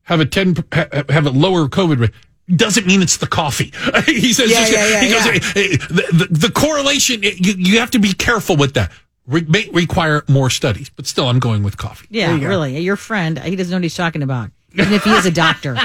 [0.05, 2.11] have a ten have a lower COVID rate."
[2.55, 3.73] Doesn't mean it's the coffee.
[4.07, 5.33] he says, Yeah, yeah, yeah, he goes, yeah.
[5.33, 8.93] "Eh, eh, the, the, the correlation, you, you have to be careful with that.
[9.27, 12.07] Re- may require more studies, but still, I'm going with coffee.
[12.11, 12.79] Yeah, you really.
[12.81, 14.51] Your friend, he doesn't know what he's talking about.
[14.75, 15.77] Even if he is a doctor.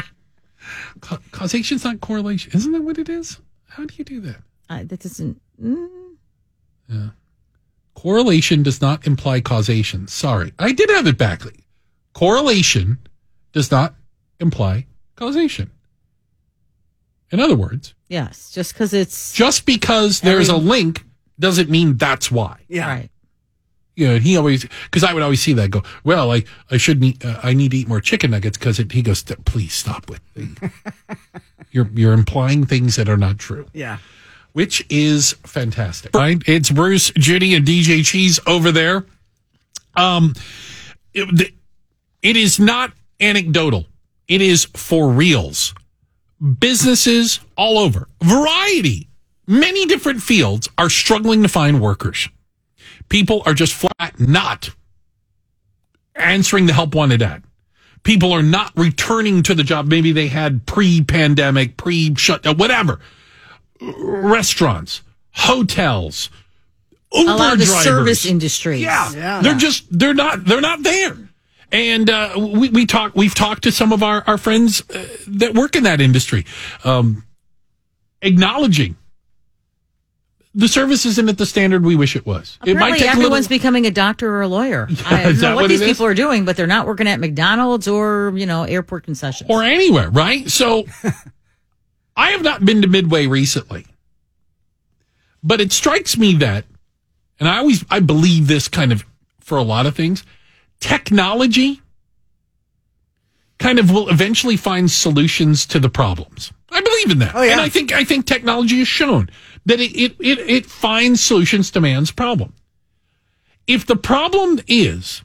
[1.02, 2.52] Ca- Causation's not correlation.
[2.54, 3.40] Isn't that what it is?
[3.68, 4.38] How do you do that?
[4.70, 5.40] Uh, that doesn't.
[5.62, 5.88] mm,
[7.96, 10.08] Correlation does not imply causation.
[10.08, 10.54] Sorry.
[10.58, 11.64] I did have it backly.
[12.14, 12.98] Correlation
[13.52, 13.96] does not
[14.40, 14.86] imply
[15.16, 15.72] causation.
[17.32, 21.06] In other words, Yes, just because it's just because there's a link
[21.40, 22.62] doesn't mean that's why.
[22.68, 23.10] yeah, right.
[24.00, 27.04] You know, he always, because I would always see that go, well, I, I should
[27.04, 30.22] eat, uh, I need to eat more chicken nuggets because he goes, please stop with
[31.72, 33.68] you're, you're implying things that are not true.
[33.74, 33.97] yeah.
[34.54, 36.16] which is fantastic.
[36.16, 36.41] Right?
[36.47, 39.06] It's Bruce, Judy, and DJ Cheese over there.
[39.95, 40.34] Um,
[41.14, 41.54] it,
[42.22, 43.86] it is not anecdotal.
[44.28, 45.74] It is for reals.
[46.60, 49.10] Businesses all over, variety,
[49.45, 52.30] many different fields are struggling to find workers.
[53.10, 54.70] People are just flat not
[56.16, 57.43] answering the help wanted ad.
[58.03, 59.88] People are not returning to the job.
[59.88, 62.99] Maybe they had pre-pandemic, pre-shut, whatever
[63.82, 65.01] restaurants,
[65.32, 66.30] hotels,
[67.14, 67.84] Uber A lot of the drivers.
[67.84, 68.80] service industry.
[68.80, 69.41] Yeah, Yeah.
[69.41, 71.18] they're just they're not they're not there.
[71.72, 75.53] And uh, we we talk we've talked to some of our our friends uh, that
[75.55, 76.45] work in that industry,
[76.84, 77.24] um,
[78.22, 78.95] acknowledging
[80.56, 82.58] the service isn't at the standard we wish it was.
[82.66, 84.88] it Apparently, a everyone's little, becoming a doctor or a lawyer.
[85.06, 85.97] I don't know what what these it is?
[85.97, 89.50] people are doing, but they're not working at McDonald's or you know airport concessions.
[89.50, 90.50] or anywhere, right?
[90.50, 90.86] So
[92.16, 93.86] I have not been to Midway recently.
[95.41, 96.66] But it strikes me that
[97.39, 99.06] and I always I believe this kind of
[99.39, 100.24] for a lot of things,
[100.80, 101.82] technology
[103.58, 106.52] kind of will eventually find solutions to the problems.
[106.72, 107.36] I believe in that.
[107.36, 107.54] Oh, yeah.
[107.54, 109.30] And I think I think technology has shown
[109.70, 112.53] that it it, it, it finds solutions to man's problem.
[113.67, 115.24] If the problem is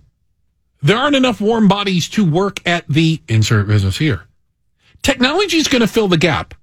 [0.82, 4.26] there aren't enough warm bodies to work at the insert business here.
[5.02, 6.54] Technology is going to fill the gap.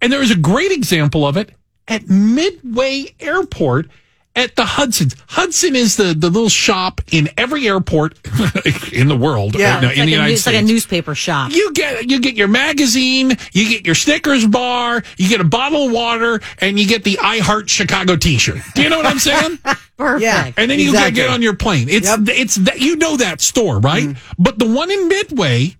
[0.00, 1.54] And there is a great example of it
[1.86, 3.88] at Midway Airport
[4.34, 5.14] at the Hudson's.
[5.28, 8.18] Hudson is the, the little shop in every airport
[8.92, 9.76] in the world, Yeah.
[9.76, 11.52] uh, no, it's, in like the a, United new- it's like a newspaper shop.
[11.52, 15.86] you get you get your magazine, you get your Snickers bar, you get a bottle
[15.86, 18.58] of water, and you get the I Heart Chicago T-shirt.
[18.74, 19.58] Do you know what I'm saying?
[19.98, 20.22] Perfect.
[20.22, 20.50] Yeah.
[20.56, 21.12] and then you Exactly.
[21.16, 21.88] get on your plane.
[21.90, 22.20] It's Yep.
[22.28, 24.16] it's that you know that store, right?
[24.38, 25.76] But the one in Midway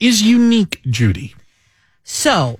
[0.00, 1.34] is unique, Judy.
[2.02, 2.58] So,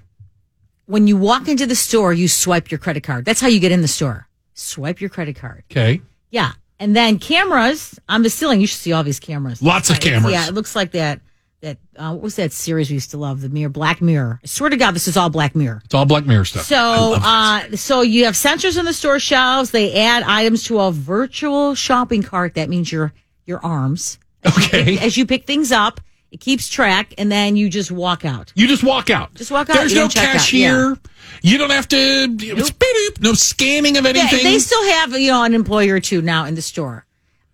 [0.86, 3.24] when you walk into the store, you swipe your credit card.
[3.24, 4.28] That's how you get in the store.
[4.60, 5.64] Swipe your credit card.
[5.70, 6.00] Okay.
[6.30, 6.52] Yeah.
[6.78, 8.60] And then cameras on the ceiling.
[8.60, 9.62] You should see all these cameras.
[9.62, 10.32] Lots of cameras.
[10.32, 11.20] Yeah, it looks like that.
[11.60, 13.42] That uh, what was that series we used to love?
[13.42, 14.40] The Mirror, Black Mirror.
[14.42, 15.82] I swear to God, this is all Black Mirror.
[15.84, 16.62] It's all Black Mirror stuff.
[16.62, 19.70] So, uh, so you have sensors in the store shelves.
[19.70, 22.54] They add items to a virtual shopping cart.
[22.54, 23.12] That means your
[23.44, 24.18] your arms.
[24.46, 24.98] okay.
[24.98, 26.00] As you pick things up,
[26.30, 28.52] it keeps track, and then you just walk out.
[28.54, 29.34] You just walk out.
[29.34, 30.96] Just walk out, There's no don't check out, cashier.
[31.42, 32.28] You don't have to.
[32.28, 34.44] Beep, no scanning of Yeah, anything.
[34.44, 37.04] they still have you know an employee or two now in the store.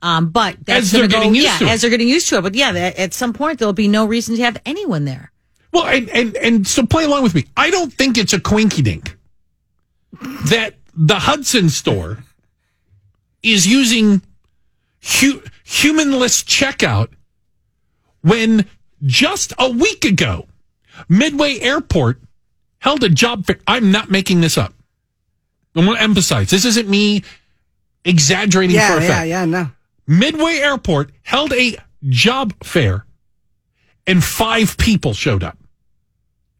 [0.02, 1.70] Um, but that's As they're go- getting used yeah, to it.
[1.70, 2.42] as they're getting used to it.
[2.42, 5.32] But yeah, that- at some point there'll be no reason to have anyone there.
[5.72, 7.46] well, and, and and so play along with me.
[7.56, 9.16] I don't think it's a quinky dink
[10.48, 12.18] that the Hudson store
[13.42, 14.22] is using
[15.20, 17.08] hu- humanless checkout
[18.26, 18.66] when
[19.04, 20.46] just a week ago,
[21.08, 22.20] Midway Airport
[22.78, 23.58] held a job fair.
[23.66, 24.72] I'm not making this up.
[25.74, 27.22] I want to emphasize this isn't me
[28.04, 29.28] exaggerating for Yeah, a yeah, fact.
[29.28, 29.44] yeah.
[29.44, 29.70] No.
[30.06, 31.76] Midway Airport held a
[32.08, 33.04] job fair
[34.06, 35.58] and five people showed up.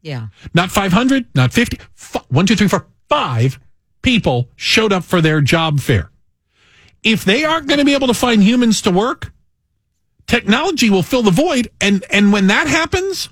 [0.01, 3.59] Yeah, Not 500, not 50, f- one, two, three, four, five
[4.03, 6.11] people showed up for their job fair.
[7.03, 9.33] If they aren't going to be able to find humans to work,
[10.27, 13.29] technology will fill the void, and and when that happens,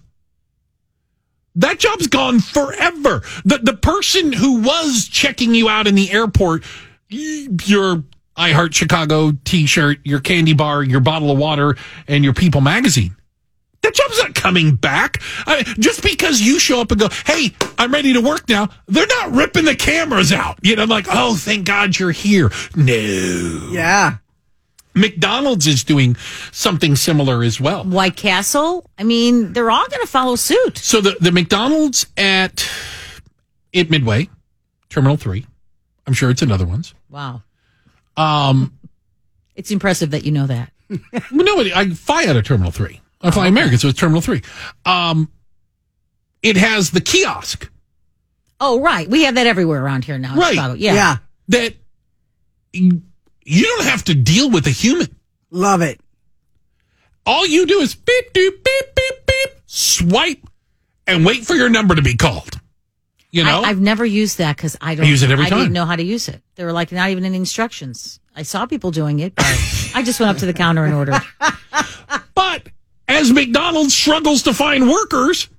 [1.56, 3.22] that job's gone forever.
[3.44, 6.64] The the person who was checking you out in the airport,
[7.10, 8.04] your
[8.36, 11.78] I Heart Chicago T-shirt, your candy bar, your bottle of water,
[12.08, 13.16] and your People magazine.
[13.82, 15.22] That job's not coming back.
[15.46, 19.06] I just because you show up and go, "Hey, I'm ready to work now," they're
[19.06, 20.58] not ripping the cameras out.
[20.64, 23.70] You know, like, "Oh, thank God you're here." No.
[23.72, 24.16] Yeah.
[24.96, 26.16] McDonald's is doing
[26.52, 27.84] something similar as well.
[27.84, 28.90] White Castle.
[28.98, 30.78] I mean, they're all going to follow suit.
[30.78, 32.68] So the, the McDonald's at
[33.74, 34.30] at Midway,
[34.90, 35.46] Terminal Three.
[36.08, 36.94] I'm sure it's another one's.
[37.10, 37.44] Wow.
[38.16, 38.78] Um,
[39.56, 40.72] It's impressive that you know that.
[41.32, 43.02] no, I fly out of Terminal Three.
[43.22, 44.42] I fly American, so it's Terminal Three.
[44.86, 45.30] Um,
[46.42, 47.70] it has the kiosk
[48.60, 49.10] Oh, right.
[49.10, 50.36] We have that everywhere around here now.
[50.36, 50.54] Right.
[50.54, 50.74] Chicago.
[50.76, 50.94] Yeah.
[50.94, 51.18] Yeah.
[51.50, 51.74] that
[53.46, 55.16] you you don't have to deal with a human.
[55.52, 56.00] Love it.
[57.26, 60.40] All you do is beep, beep, beep, beep, beep, swipe,
[61.08, 62.60] and wait for your number to be called.
[63.32, 65.60] You know, I, I've never used that because I don't use it every I time.
[65.60, 66.42] didn't know how to use it.
[66.56, 68.20] There were like not even any instructions.
[68.36, 69.46] I saw people doing it, but
[69.94, 71.22] I just went up to the counter and ordered.
[72.36, 72.70] but
[73.08, 75.50] as McDonald's struggles to find workers,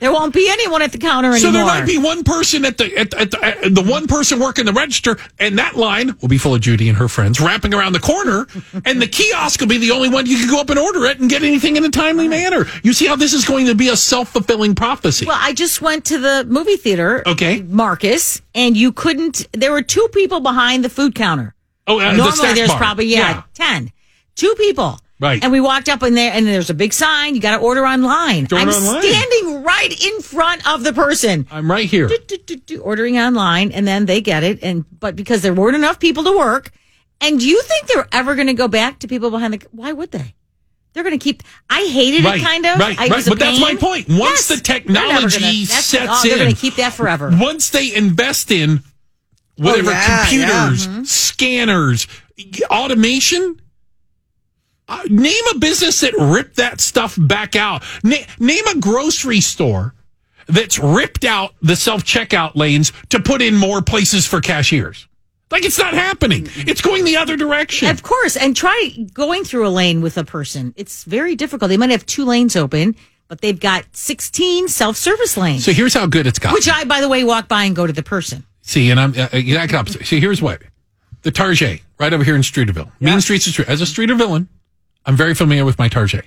[0.00, 1.40] There won't be anyone at the counter anymore.
[1.40, 4.40] So there might be one person at the at, at the at the one person
[4.40, 7.74] working the register, and that line will be full of Judy and her friends wrapping
[7.74, 8.46] around the corner,
[8.86, 11.20] and the kiosk will be the only one you can go up and order it
[11.20, 12.64] and get anything in a timely manner.
[12.82, 15.26] You see how this is going to be a self fulfilling prophecy.
[15.26, 17.60] Well, I just went to the movie theater, Okay.
[17.62, 19.46] Marcus, and you couldn't.
[19.52, 21.54] There were two people behind the food counter.
[21.86, 22.78] oh, uh, Normally, snack there's bar.
[22.78, 23.92] probably yeah, ten,
[24.34, 24.98] two people.
[25.20, 25.42] Right.
[25.44, 27.34] And we walked up in there, and there's a big sign.
[27.34, 28.44] You got to order online.
[28.44, 29.02] Order I'm online.
[29.02, 31.46] standing right in front of the person.
[31.50, 32.08] I'm right here.
[32.08, 35.52] do, do, do, do, ordering online and then they get it and but because there
[35.52, 36.70] weren't enough people to work
[37.20, 39.92] and do you think they're ever going to go back to people behind the why
[39.92, 40.34] would they
[40.94, 43.24] they're going to keep i hated Right, it kind of right, I, it right.
[43.28, 44.06] But that's my point.
[44.08, 47.94] Once the technology gonna- sets oh, they're in, going to keep that forever Once they
[47.94, 48.82] invest in
[49.56, 51.02] whatever Oh, yeah, computers, Mm-hmm.
[51.04, 52.06] scanners,
[52.70, 53.60] automation.
[54.90, 57.82] Uh, name a business that ripped that stuff back out.
[58.02, 59.94] Na- name a grocery store
[60.48, 65.06] that's ripped out the self checkout lanes to put in more places for cashiers.
[65.50, 66.48] Like it's not happening.
[66.56, 67.88] It's going the other direction.
[67.88, 71.76] of course and try going through a lane with a person it's very difficult they
[71.76, 72.94] might have two lanes open
[73.28, 76.52] but they've got 16 self-service lanes So here's how good it's got.
[76.52, 79.12] which i by the way walk by and go to the person See, and I'm
[79.18, 80.06] uh, yeah, opposite.
[80.06, 80.62] See, here's what
[81.22, 83.68] the Target right over here in Streeterville, Main Streets of Street.
[83.68, 84.48] As a Streeter villain,
[85.06, 86.26] I'm very familiar with my Target.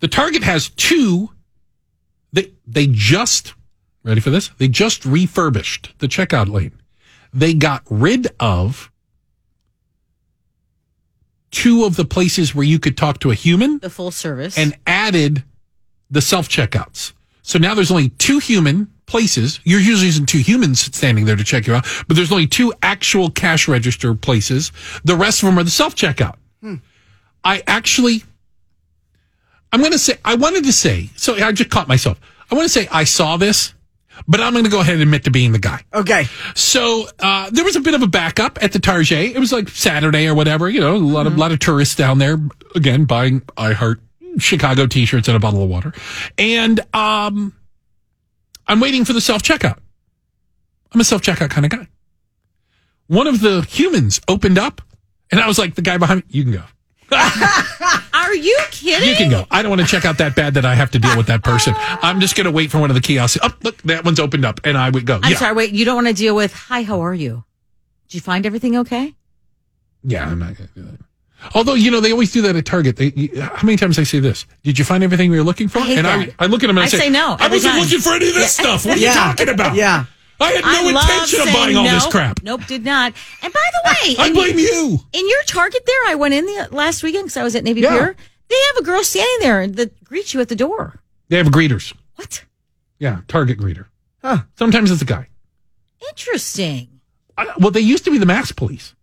[0.00, 1.30] The Target has two.
[2.32, 3.54] They they just
[4.02, 4.48] ready for this.
[4.58, 6.72] They just refurbished the checkout lane.
[7.32, 8.90] They got rid of
[11.50, 14.76] two of the places where you could talk to a human the full service and
[14.86, 15.44] added
[16.10, 17.12] the self checkouts.
[17.42, 19.60] So now there's only two human places.
[19.64, 22.72] You're usually using two humans standing there to check you out, but there's only two
[22.82, 24.72] actual cash register places.
[25.04, 26.36] The rest of them are the self checkout.
[26.60, 26.76] Hmm.
[27.44, 28.22] I actually,
[29.72, 32.20] I'm going to say, I wanted to say, so I just caught myself.
[32.50, 33.74] I want to say I saw this,
[34.28, 35.82] but I'm going to go ahead and admit to being the guy.
[35.92, 36.26] Okay.
[36.54, 39.34] So uh, there was a bit of a backup at the Target.
[39.34, 40.68] It was like Saturday or whatever.
[40.68, 42.38] You know, a lot of lot of tourists down there
[42.74, 44.00] again buying I Heart
[44.38, 45.92] Chicago T-shirts and a bottle of water,
[46.38, 47.54] and um,
[48.66, 49.78] I'm waiting for the self checkout.
[50.92, 51.88] I'm a self checkout kind of guy.
[53.06, 54.80] One of the humans opened up,
[55.30, 56.62] and I was like, the guy behind me, you can go.
[58.14, 59.46] are you kidding You can go.
[59.50, 61.42] I don't want to check out that bad that I have to deal with that
[61.42, 61.74] person.
[61.76, 63.38] I'm just going to wait for one of the kiosks.
[63.42, 65.20] Oh, look, that one's opened up, and I would go.
[65.22, 67.44] I'm yeah, sorry, wait, you don't want to deal with, hi, how are you?
[68.08, 69.14] Did you find everything okay?
[70.02, 71.00] Yeah, I'm not going to do that.
[71.54, 72.96] Although, you know, they always do that at Target.
[72.96, 74.46] They, you- how many times I say this?
[74.62, 75.78] Did you find everything we were looking for?
[75.80, 76.28] I hate and that.
[76.38, 77.82] I, I look at them and I, I say no I wasn't time.
[77.82, 78.86] looking for any of this stuff.
[78.86, 79.08] What are Yeah.
[79.10, 79.74] you talking about?
[79.74, 80.04] Yeah.
[80.44, 82.42] I had no I intention of buying all this crap.
[82.42, 83.12] Nope, did not.
[83.42, 84.98] And by the way, I in, blame you.
[85.12, 87.64] in your Target there, I went in the uh, last weekend because I was at
[87.64, 87.90] Navy Yeah.
[87.90, 88.16] Pier.
[88.48, 91.00] They have a girl standing there that greets you at the door.
[91.28, 91.94] They have greeters.
[92.16, 92.44] What?
[92.98, 93.86] Yeah, Target greeter.
[94.22, 94.42] Huh.
[94.56, 95.28] Sometimes it's a guy.
[96.10, 97.00] Interesting.
[97.36, 98.94] I, well, they used to be the mask police.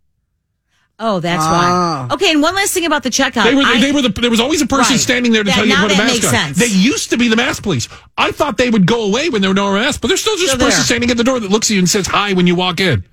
[1.04, 2.06] Oh, that's Ah.
[2.08, 2.14] why.
[2.14, 3.42] Okay, and one last thing about the checkout.
[3.42, 5.00] They were, I- they were the, there was always a person Right.
[5.00, 6.30] standing there to That- tell you to now put a mask makes on.
[6.32, 6.58] sense.
[6.58, 7.88] They used to be the mask police.
[8.16, 10.52] I thought they would go away when there were no masks, but there's still just
[10.52, 10.84] Still a person there.
[10.86, 13.04] standing at the door that looks at you and says hi when you walk in.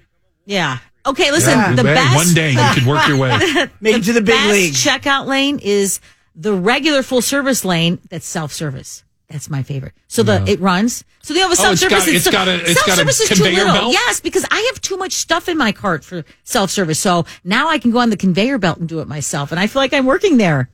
[0.46, 0.78] yeah.
[1.06, 1.76] Okay, listen.
[1.78, 3.30] The Hey, best one day you could work your way.
[3.82, 4.74] Make it to the big best league.
[4.74, 6.00] checkout lane is
[6.36, 9.04] the regular full service lane that's self service.
[9.30, 9.94] That's my favorite.
[10.08, 11.04] So the it runs.
[11.22, 12.06] So they have a Oh, it's self service.
[12.06, 13.74] got- it's got a- it's got a self-service is too conveyor little.
[13.74, 13.94] belt?
[13.94, 17.00] Yes, because I have too much stuff in my cart for self service.
[17.00, 19.68] So now I can go on the conveyor belt and do it myself, and I
[19.68, 20.70] feel like I'm working there.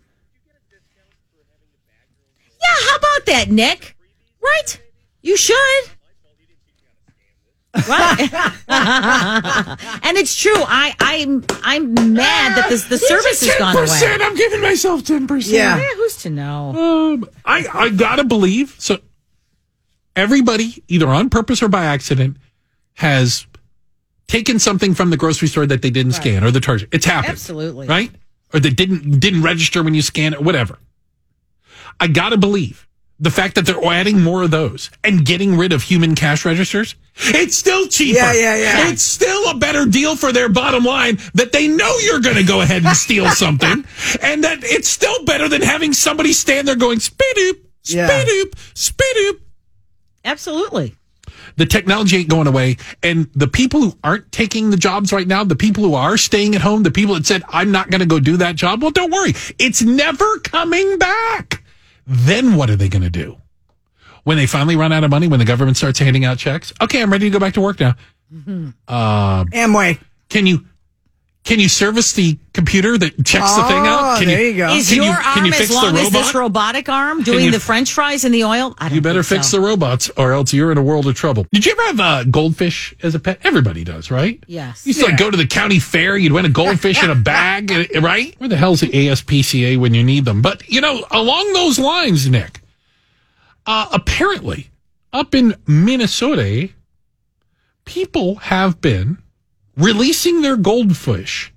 [2.62, 3.96] Yeah, how about that, Nick?
[4.42, 4.80] Right?
[5.22, 5.84] You should.
[7.88, 8.30] Right.
[10.04, 10.54] and it's true.
[10.56, 13.86] I, I'm I'm mad that this the service has gone away.
[13.86, 15.52] Percent I'm giving myself 10%.
[15.52, 15.78] Yeah.
[15.78, 16.70] Eh, who's to know?
[17.14, 19.00] Um, I, I gotta believe so.
[20.16, 22.38] Everybody, either on purpose or by accident,
[22.94, 23.46] has
[24.28, 26.88] taken something from the grocery store that they didn't scan or the charge.
[26.92, 27.88] It's happened, Absolutely.
[27.88, 28.12] right?
[28.54, 30.80] Or they didn't didn't register when you scan it, whatever.
[32.00, 32.88] I gotta believe
[33.20, 36.96] the fact that they're adding more of those and getting rid of human cash registers.
[37.18, 38.18] It's still cheaper.
[38.20, 38.90] Yeah, yeah, yeah.
[38.90, 42.44] It's still a better deal for their bottom line that they know you're going to
[42.44, 43.86] go ahead and steal something,
[44.22, 48.10] and that it's still better than having somebody stand there going spidoop, Yeah.
[48.10, 49.40] spidoop, spidoop.
[50.26, 50.96] Absolutely.
[51.58, 55.46] The technology ain't going away, and the people who aren't taking the jobs right now,
[55.46, 58.06] the people who are staying at home, the people that said I'm not going to
[58.06, 61.64] go do that job, well, don't worry, it's never coming back.
[62.08, 63.38] Then what are they going to do?
[64.24, 67.02] When they finally run out of money, when the government starts handing out checks, okay,
[67.02, 67.96] I'm ready to go back to work now.
[68.34, 68.70] Mm-hmm.
[68.88, 70.00] Uh, Amway.
[70.30, 70.66] Can you
[71.46, 74.16] can you service the computer that checks the thing out?
[74.16, 74.74] Oh, Can there you go.
[74.74, 77.22] Is Can your you, can arm you as fix the long as this robotic arm
[77.24, 78.74] doing you- the French fries in the oil?
[78.80, 79.58] I don't You better think fix so.
[79.62, 81.46] the robots, or else you're in a world of trouble.
[81.54, 83.40] Did you ever have a goldfish as a pet?
[83.44, 84.44] Everybody does, right?
[84.48, 84.86] Yes.
[84.86, 86.18] You used to like, go to the county fair.
[86.18, 87.72] You'd win a goldfish in a bag,
[88.02, 88.34] right?
[88.40, 90.42] Where the hell's the ASPCA when you need them?
[90.42, 92.62] But you know, along those lines, Nick.
[93.68, 94.72] Uh, apparently,
[95.14, 96.70] up in Minnesota,
[97.86, 99.18] people have been
[99.78, 101.52] releasing their goldfish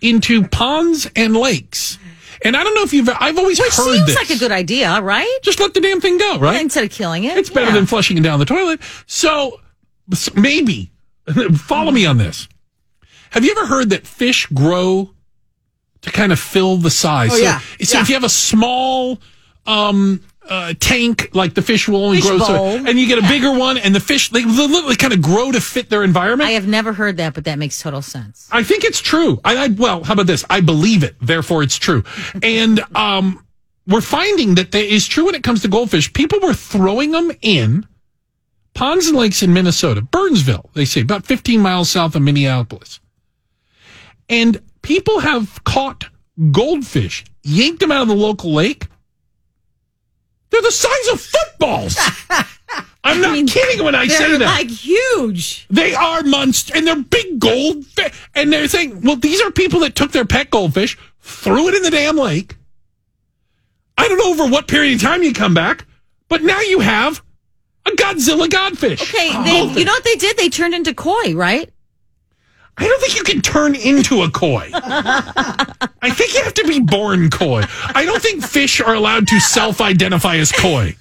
[0.00, 1.98] into ponds and lakes.
[2.44, 3.08] And I don't know if you've.
[3.08, 4.16] I've always Which heard seems this.
[4.16, 5.38] like a good idea, right?
[5.42, 6.60] Just let the damn thing go, right?
[6.60, 7.36] Instead of killing it.
[7.36, 7.72] It's better Yeah.
[7.74, 8.80] than flushing it down the toilet.
[9.06, 9.60] So
[10.34, 10.92] maybe
[11.56, 12.48] follow me on this.
[13.30, 15.10] Have you ever heard that fish grow
[16.02, 17.30] to kind of fill the size?
[17.32, 17.58] Oh, yeah.
[17.82, 18.02] So Yeah.
[18.02, 19.18] if you have a small
[19.66, 23.28] um, uh, tank, like the fish will only Fish grow, so, and you get a
[23.28, 26.48] bigger one, and the fish they literally kind of grow to fit their environment.
[26.48, 28.48] I have never heard that, but that makes total sense.
[28.50, 29.40] I think it's true.
[29.44, 30.44] I, I well, how about this?
[30.48, 32.02] I believe it, therefore it's true.
[32.42, 33.44] And um,
[33.86, 36.12] we're finding that that is true when it comes to goldfish.
[36.12, 37.86] People were throwing them in
[38.74, 40.70] ponds and lakes in Minnesota, Burnsville.
[40.74, 43.00] They say about 15 miles south of Minneapolis,
[44.28, 46.06] and people have caught
[46.52, 48.86] goldfish, yanked them out of the local lake.
[50.50, 51.96] They're the size of footballs.
[53.04, 54.38] I'm not kidding when I say that.
[54.38, 55.66] They're like huge.
[55.70, 58.28] They are monster, and they're big goldfish.
[58.34, 61.82] And they're saying, well, these are people that took their pet goldfish, threw it in
[61.82, 62.56] the damn lake.
[63.96, 65.86] I don't know over what period of time you come back,
[66.28, 67.22] but now you have
[67.86, 69.02] a Godzilla godfish.
[69.02, 70.36] Okay, they, you know what they did?
[70.36, 71.70] They turned into koi, right?
[72.80, 74.70] I don't think you can turn into a koi.
[74.74, 77.62] I think you have to be born koi.
[77.94, 80.94] I don't think fish are allowed to self-identify as koi.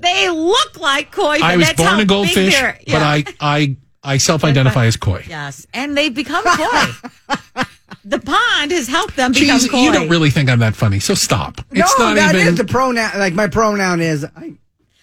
[0.00, 1.38] They look like koi.
[1.40, 2.98] But I was that's how born a big goldfish, they're- but yeah.
[3.08, 5.24] I, I, I self-identify as koi.
[5.28, 6.92] yes, and they've become koi.
[8.04, 9.78] the pond has helped them become Jeez, koi.
[9.80, 11.56] you don't really think I'm that funny, so stop.
[11.72, 13.18] No, It's not that even is the pronoun.
[13.18, 14.24] Like my pronoun is.
[14.24, 14.54] I,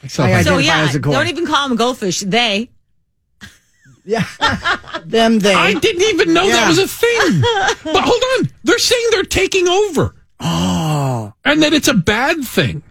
[0.07, 1.11] self- I so identify yeah, as a koi.
[1.11, 2.21] don't even call them goldfish.
[2.21, 2.69] They.
[4.05, 4.25] Yeah,
[5.05, 5.53] them they.
[5.53, 6.67] I didn't even know that Yeah.
[6.69, 7.41] was a thing.
[7.93, 12.83] but hold on, they're saying they're taking over, oh, and that it's a bad thing.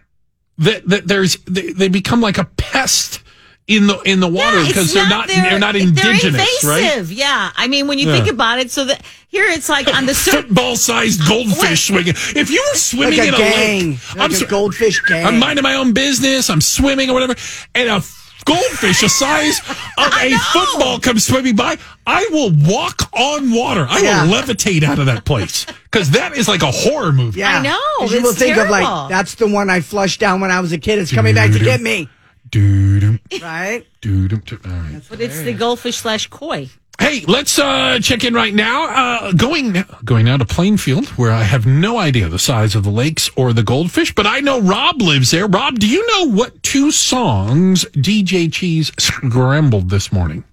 [0.59, 3.21] That that there's they, they become like a pest
[3.67, 6.83] in the in the water Yeah, because it's they're not they're, not indigenous, they're right?
[6.83, 7.13] invasive.
[7.13, 8.17] Yeah, I mean, when you Yeah.
[8.19, 10.43] think about it, so that here it's like on the surface.
[10.45, 12.15] Football-sized goldfish swinging.
[12.37, 15.27] If you were swimming like a in a gang, lake, like a so- goldfish gang.
[15.27, 16.49] I'm minding my own business.
[16.51, 17.35] I'm swimming or whatever,
[17.75, 18.01] and a
[18.45, 19.59] goldfish the size
[19.99, 21.77] of a football comes swimming by.
[22.07, 23.87] I will walk on water.
[23.89, 24.25] I Yeah.
[24.27, 27.41] will levitate out of that place because that is like a horror movie.
[27.41, 30.21] yeah, I know, 'Cause You will it's think of like that's the one I flushed
[30.21, 30.99] down when I was a kid.
[30.99, 32.09] It's coming back to get me,
[32.51, 33.85] Doo-dum, right?
[34.01, 35.03] doo-dum, all right.
[35.09, 36.69] But it's the goldfish slash koi.
[36.99, 38.85] Hey, let's uh, check in right now.
[38.87, 42.91] Uh, going going now to Plainfield, where I have no idea the size of the
[42.91, 45.47] lakes or the goldfish, but I know Rob lives there.
[45.47, 50.45] Rob, do you know what two songs DJ Cheese scrambled this morning?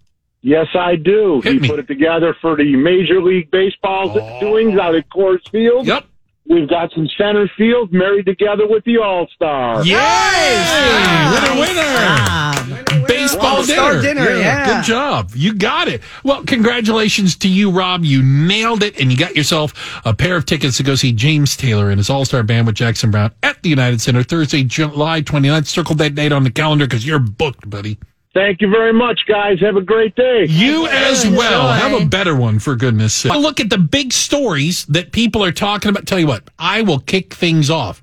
[0.42, 1.42] Yes, I do.
[1.44, 1.70] Hit he me.
[1.70, 5.86] put it together for the Major League Baseball doings out at Coors Field.
[5.86, 6.06] Yep.
[6.48, 9.86] We've got some center field married together with the All Star.
[9.86, 9.94] Yay!
[9.94, 11.82] Winner, winner!
[11.86, 12.61] Ah,
[13.08, 14.26] baseball All-Star dinner.
[14.26, 14.78] dinner, yeah.
[14.78, 15.32] Good job.
[15.36, 16.02] You got it.
[16.24, 18.04] Well, congratulations to you, Rob.
[18.04, 21.56] You nailed it, and you got yourself a pair of tickets to go see James
[21.58, 25.22] Taylor and his All Star Band with Jackson Browne at the United Center Thursday, July
[25.22, 25.68] 29th.
[25.68, 27.98] Circle that date on the calendar because you're booked, buddy.
[28.34, 29.60] Thank you very much, guys.
[29.60, 30.46] Have a great day.
[30.48, 31.74] You as well.
[31.74, 31.90] Enjoy.
[31.90, 33.34] Have a better one, for goodness sake.
[33.34, 36.08] Look at the big stories that people are talking about.
[36.08, 38.02] Tell you what, I will kick things off.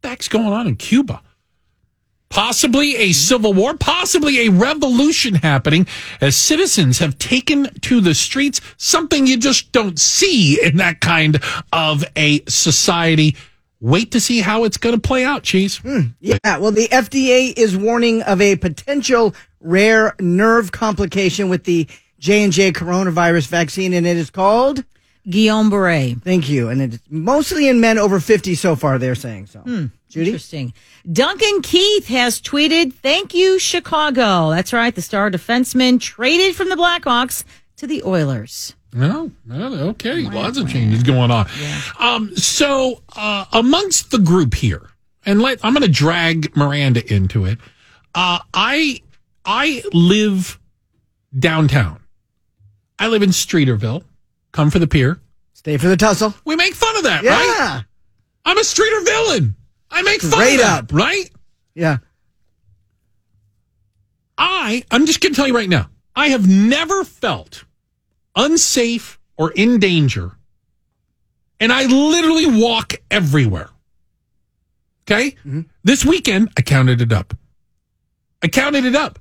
[0.00, 1.20] That's going on in Cuba.
[2.30, 5.88] Possibly a civil war, possibly a revolution happening
[6.20, 11.42] as citizens have taken to the streets, something you just don't see in that kind
[11.72, 13.36] of a society.
[13.80, 15.78] Wait to see how it's going to play out, Cheese.
[15.78, 16.00] Hmm.
[16.20, 21.88] Yeah, well, the FDA is warning of a potential rare nerve complication with the
[22.20, 24.84] J and J coronavirus vaccine, and it is called.
[25.26, 26.22] Guillain-Barré.
[26.22, 28.98] Thank you, and it's mostly in men over fifty so far.
[28.98, 29.62] They're saying so.
[30.08, 30.72] Judy, Interesting.
[31.10, 34.94] Duncan Keith has tweeted, "Thank you, Chicago." That's right.
[34.94, 37.44] The star defenseman traded from the Blackhawks
[37.76, 38.74] to the Oilers.
[38.92, 40.22] No, no, okay.
[40.28, 41.48] Lots of changes going on.
[41.98, 44.90] Um, so uh, amongst the group here,
[45.24, 47.58] and let I'm going to drag Miranda into it.
[48.14, 49.00] Uh, I
[49.44, 50.58] I live
[51.38, 52.00] downtown.
[52.98, 54.02] I live in Streeterville.
[54.52, 55.20] Come for the pier.
[55.52, 56.34] stay for the tussle.
[56.44, 57.84] We make fun of that, Yeah, right?
[58.44, 59.54] I'm a Streeter villain.
[59.90, 60.92] I make fun Straight of that, up.
[60.92, 61.30] right?
[61.74, 61.98] yeah.
[64.38, 67.64] I, I'm just going to tell you right now, I have never felt
[68.34, 70.32] unsafe or in danger.
[71.58, 73.68] And I literally walk everywhere.
[75.04, 75.32] Okay?
[75.32, 75.60] Mm-hmm.
[75.84, 77.34] This weekend, I counted it up.
[78.42, 79.18] I counted it up.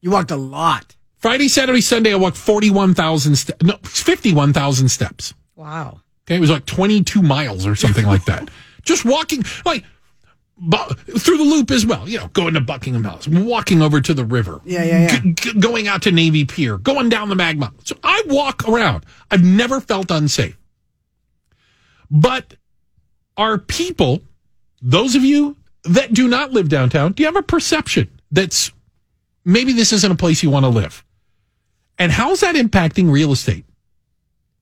[0.00, 0.96] You walked a lot.
[1.18, 3.64] Friday, Saturday, Sunday, I walked 41,000 steps.
[3.64, 5.34] No, 51,000 steps.
[5.56, 6.00] Wow.
[6.26, 8.48] Okay, it was like 22 miles or something like that.
[8.84, 9.84] Just walking, like,
[11.18, 14.24] through the loop as well, you know, going to Buckingham Palace, walking over to the
[14.24, 14.60] river.
[14.64, 15.18] Yeah, yeah, yeah.
[15.20, 17.72] g- g- going out to Navy Pier, going down the Magma.
[17.84, 19.04] So I walk around.
[19.30, 20.56] I've never felt unsafe.
[22.10, 22.54] But
[23.36, 24.22] are people,
[24.80, 28.72] those of you that do not live downtown, do you have a perception that's
[29.44, 31.04] maybe this isn't a place you want to live?
[31.98, 33.64] And how's that impacting real estate?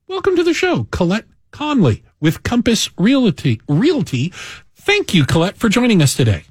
[0.09, 3.61] Welcome to the show, Colette Conley with Compass Realty.
[3.69, 4.33] Realty.
[4.75, 6.45] Thank you, Colette, for joining us today.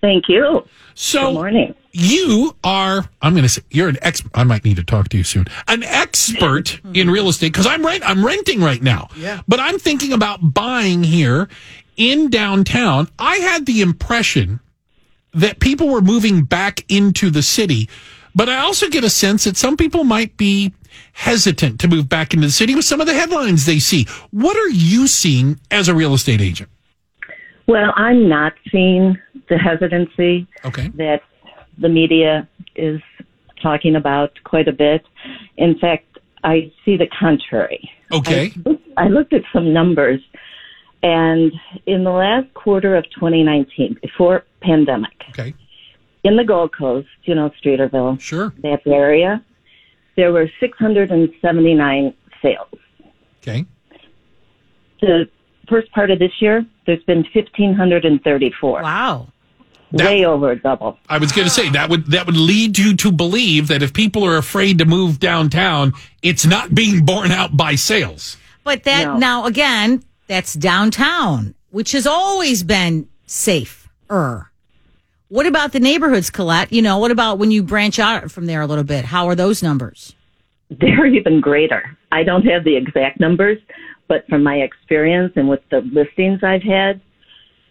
[0.00, 0.66] Thank you.
[0.94, 1.74] So, Good morning.
[1.92, 4.30] you are, I'm going to say, you're an expert.
[4.34, 5.46] I might need to talk to you soon.
[5.68, 9.08] An expert in real estate because I'm rent, I'm renting right now.
[9.16, 9.40] Yeah.
[9.48, 11.48] But I'm thinking about buying here
[11.96, 13.08] in downtown.
[13.18, 14.60] I had the impression
[15.34, 17.88] that people were moving back into the city,
[18.34, 20.72] but I also get a sense that some people might be
[21.12, 24.06] hesitant to move back into the city with some of the headlines they see.
[24.30, 26.70] What are you seeing as a real estate agent?
[27.66, 29.16] Well, I'm not seeing
[29.48, 30.88] the hesitancy Okay.
[30.96, 31.22] that
[31.78, 33.00] the media is
[33.62, 35.04] talking about quite a bit.
[35.56, 37.88] In fact, I see the contrary.
[38.10, 38.52] Okay.
[38.96, 40.20] I looked at some numbers,
[41.02, 41.52] and
[41.86, 45.54] in the last quarter of 2019, before pandemic, Okay.
[46.24, 48.52] In the Gold Coast, you know, Streeterville, Sure.
[48.62, 49.42] that area,
[50.16, 52.68] there were 679 sales.
[53.42, 53.64] Okay.
[55.00, 55.28] The
[55.68, 58.82] first part of this year, there's been 1,534.
[58.82, 59.28] Wow.
[59.92, 60.98] That- Way over a double.
[61.08, 63.92] I was going to say that would that would lead you to believe that if
[63.92, 65.92] people are afraid to move downtown,
[66.22, 68.38] it's not being borne out by sales.
[68.64, 69.16] But that No.
[69.18, 74.50] now again, that's downtown, which has always been safer.
[75.32, 76.74] What about the neighborhoods, Colette?
[76.74, 79.06] You know, what about when you branch out from there a little bit?
[79.06, 80.14] How are those numbers?
[80.68, 81.96] They're even greater.
[82.12, 83.56] I don't have the exact numbers,
[84.08, 87.00] but from my experience and with the listings I've had,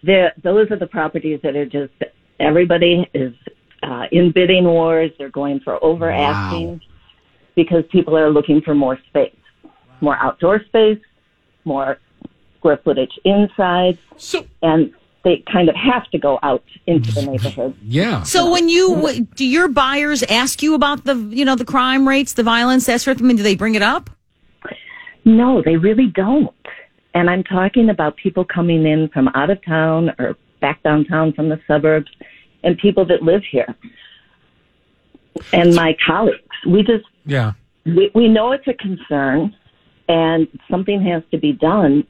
[0.02, 1.94] the- those are the properties that are just
[2.40, 3.36] everybody is
[3.84, 5.12] uh, in bidding wars.
[5.20, 6.82] They're going for over asking
[7.54, 9.36] because people are looking for more space,
[10.02, 10.98] more outdoor space,
[11.66, 12.00] more
[12.58, 14.94] square footage inside, So and
[15.24, 17.76] they kind of have to go out into the neighborhood.
[17.84, 18.24] yeah.
[18.24, 22.34] So when you do your buyers ask you about the you know the crime rates,
[22.34, 23.36] the violence, that sort of thing?
[23.36, 24.10] Do they bring it up?
[25.24, 26.56] No, they really don't.
[27.14, 31.50] And I'm talking about people coming in from out of town or back downtown from
[31.50, 32.10] the suburbs
[32.64, 33.76] and people that live here.
[35.54, 37.54] And my colleagues, we just, yeah.
[37.86, 39.56] we, we know it's a concern
[40.08, 42.06] and something has to be done,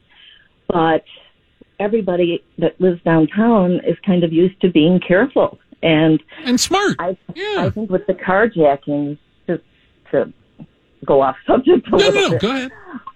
[0.67, 1.03] but
[1.81, 5.59] everybody that lives downtown is kind of used to being careful.
[5.83, 6.95] And And smart.
[6.99, 7.65] I, Yeah.
[7.65, 9.17] I think with the carjacking,
[9.47, 9.63] just
[10.11, 10.31] to
[11.05, 12.71] go off subject a no, little no, bit, Go ahead.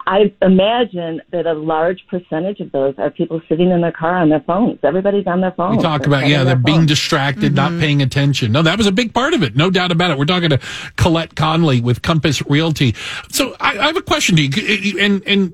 [0.08, 4.30] I imagine that a large percentage of those are people sitting in their car on
[4.30, 4.80] their phones.
[4.84, 5.78] Everybody's on their phones.
[5.78, 6.90] We talk They're about, yeah, they're being phones.
[6.90, 7.80] distracted, not mm-hmm.
[7.80, 8.52] paying attention.
[8.52, 9.56] No, that was a big part of it.
[9.56, 10.20] No doubt about it.
[10.20, 10.60] We're talking to
[10.96, 12.94] Colette Conley with Compass Realty.
[13.30, 15.00] So I, I have a question to you.
[15.00, 15.54] And, and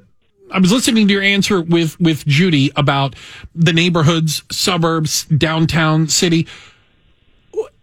[0.52, 3.16] I was listening to your answer with, with Judy about
[3.56, 6.48] the neighborhoods, suburbs, downtown city.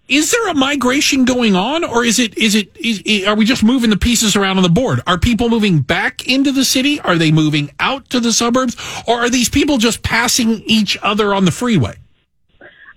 [0.08, 3.62] Is there a migration going on or is it, is it, is, are we just
[3.62, 5.00] moving the pieces around on the board?
[5.06, 6.98] Are people moving back into the city?
[7.00, 8.74] Are they moving out to the suburbs
[9.06, 11.96] or are these people just passing each other on the freeway?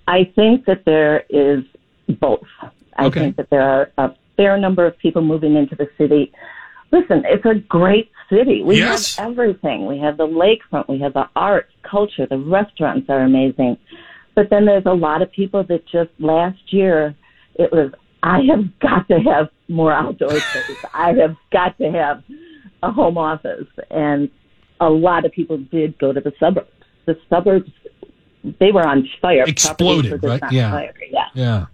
[0.07, 1.64] I think that there is
[2.07, 2.48] both.
[2.98, 3.19] I Okay.
[3.19, 6.31] think that there are a fair number of people moving into the city.
[6.91, 8.63] Listen, it's a great city.
[8.63, 9.15] We Yes.
[9.18, 9.85] have everything.
[9.85, 13.77] We have the lakefront, we have the arts, culture, the restaurants are amazing.
[14.35, 17.15] But then there's a lot of people that just last year
[17.55, 17.91] it was
[18.23, 20.77] I have got to have more outdoor space.
[20.93, 22.23] I have got to have
[22.84, 24.30] a home office and
[24.80, 26.69] a lot of people did go to the suburbs.
[27.05, 27.72] The suburbs
[28.59, 29.43] they were on fire.
[29.45, 30.51] Exploded, Properties were just right?
[30.51, 30.72] Yeah.
[30.72, 30.93] fire.
[31.11, 31.26] Yeah.
[31.34, 31.65] Yeah.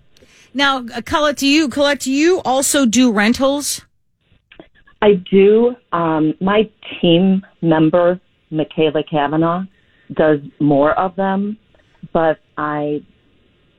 [0.53, 3.81] Now, Colette, do you Colette, do you also do rentals?
[5.01, 5.75] I do.
[5.91, 6.69] Um, my
[7.01, 8.19] team member,
[8.49, 9.63] Michaela Kavanaugh,
[10.13, 11.57] does more of them,
[12.13, 13.03] but I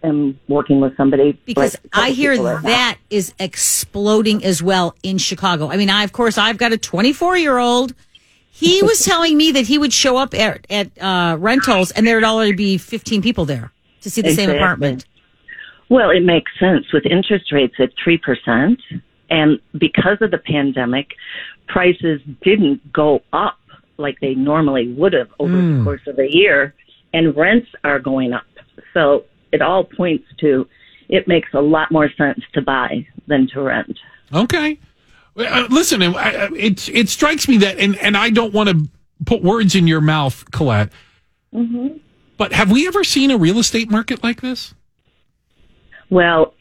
[0.02, 2.68] am working with somebody Because like I hear people right now.
[2.68, 5.70] that is exploding as well in Chicago.
[5.70, 7.94] I mean, I of course I've got a 24 year old.
[8.50, 12.24] He was telling me that he would show up at at uh, rentals and there'd
[12.24, 13.72] already be 15 people there
[14.02, 15.04] to see the same apartment.
[15.88, 18.76] Well, it makes sense with interest rates at 3%.
[19.30, 21.14] And because of the pandemic,
[21.66, 23.58] prices didn't go up
[23.98, 26.74] like they normally would have over the course of a year,
[27.12, 28.44] and rents are going up.
[28.94, 30.68] So it all points to
[31.08, 33.98] it makes a lot more sense to buy than to rent.
[34.32, 34.78] Okay.
[35.36, 38.88] Uh, listen, it it strikes me that, and and I don't want to
[39.24, 40.90] put words in your mouth, Colette.
[42.36, 44.74] But have we ever seen a real estate market like this?
[46.10, 46.54] Well,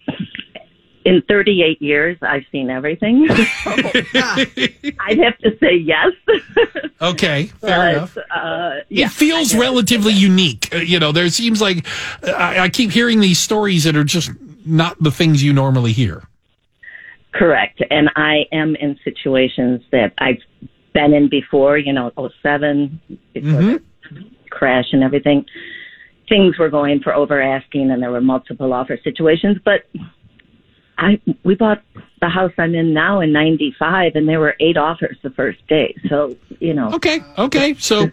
[1.08, 3.28] in 38 years, I've seen everything.
[3.68, 6.12] So I'd have to say yes.
[7.02, 8.18] Okay, fair enough.
[8.18, 10.74] uh, yeah, it feels relatively unique.
[10.74, 11.86] Uh, you know, there seems like
[12.24, 14.32] uh, I, I keep hearing these stories that are just
[14.66, 16.24] not the things you normally hear.
[17.34, 17.84] Correct.
[17.92, 20.42] And I am in situations that I've
[20.94, 22.12] been in before, you know,
[22.42, 23.00] 07,
[23.34, 23.84] before the
[24.50, 25.46] crash and everything.
[26.28, 29.86] Things were going for over asking and there were multiple offer situations, but
[30.98, 31.82] I we bought
[32.22, 35.95] the house I'm in now in 95 and there were eight offers the first day.
[36.10, 37.76] So, you know, Okay, okay.
[37.76, 38.10] So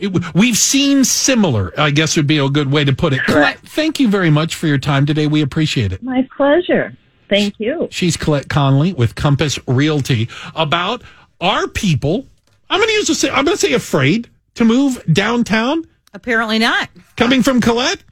[0.00, 3.24] it, we've seen similar, I guess would be a good way to put it.
[3.24, 5.26] Colette, thank you very much for your time today.
[5.26, 6.02] We appreciate it.
[6.02, 6.96] my pleasure.
[7.28, 7.88] Thank you.
[7.90, 11.02] She's Colette Conley with Compass Realty about
[11.40, 12.26] our people.
[12.70, 15.84] I'm going to use a, I'm going to say afraid to move downtown
[16.14, 16.88] Apparently not.
[17.16, 18.02] coming from Colette.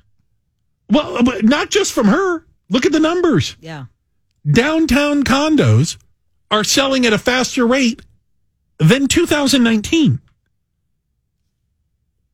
[0.91, 2.45] Well, uh, not just from her.
[2.69, 3.57] Look at the numbers.
[3.61, 3.87] Yeah.
[4.51, 5.97] Downtown condos
[6.51, 8.01] are selling at a faster rate
[8.79, 10.21] than 2019.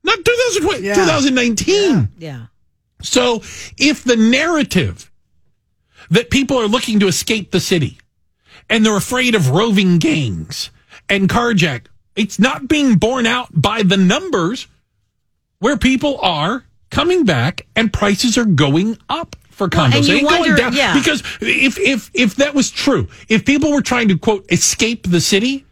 [0.05, 0.95] Not 2020, Yeah.
[0.95, 2.09] 2019.
[2.19, 2.47] Yeah.
[3.03, 3.37] So
[3.79, 5.11] if the narrative
[6.11, 7.99] that people are looking to escape the city
[8.69, 10.71] and they're afraid of roving gangs
[11.09, 14.67] and carjack, it's not being borne out by the numbers
[15.61, 19.95] where people are coming back and prices are going up for condos.
[19.97, 20.95] and They you ain't wonder- going down yeah.
[20.95, 25.21] because if if if that was true, if people were trying to quote escape the
[25.21, 25.65] city,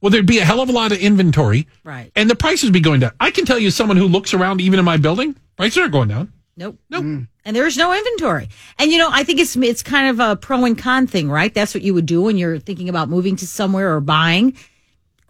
[0.00, 2.10] well, there'd be a hell of a lot of inventory, Right.
[2.16, 3.12] And the prices would be going down.
[3.20, 6.08] I can tell you, someone who looks around, even in my building, prices aren't going
[6.08, 6.32] down.
[6.56, 6.76] Nope.
[6.90, 7.04] Nope.
[7.04, 7.28] Mm.
[7.44, 8.48] And there's no inventory.
[8.78, 11.52] And you know, I think it's it's kind of a pro and con thing, right?
[11.52, 14.56] That's what you would do when you're thinking about moving to somewhere or buying.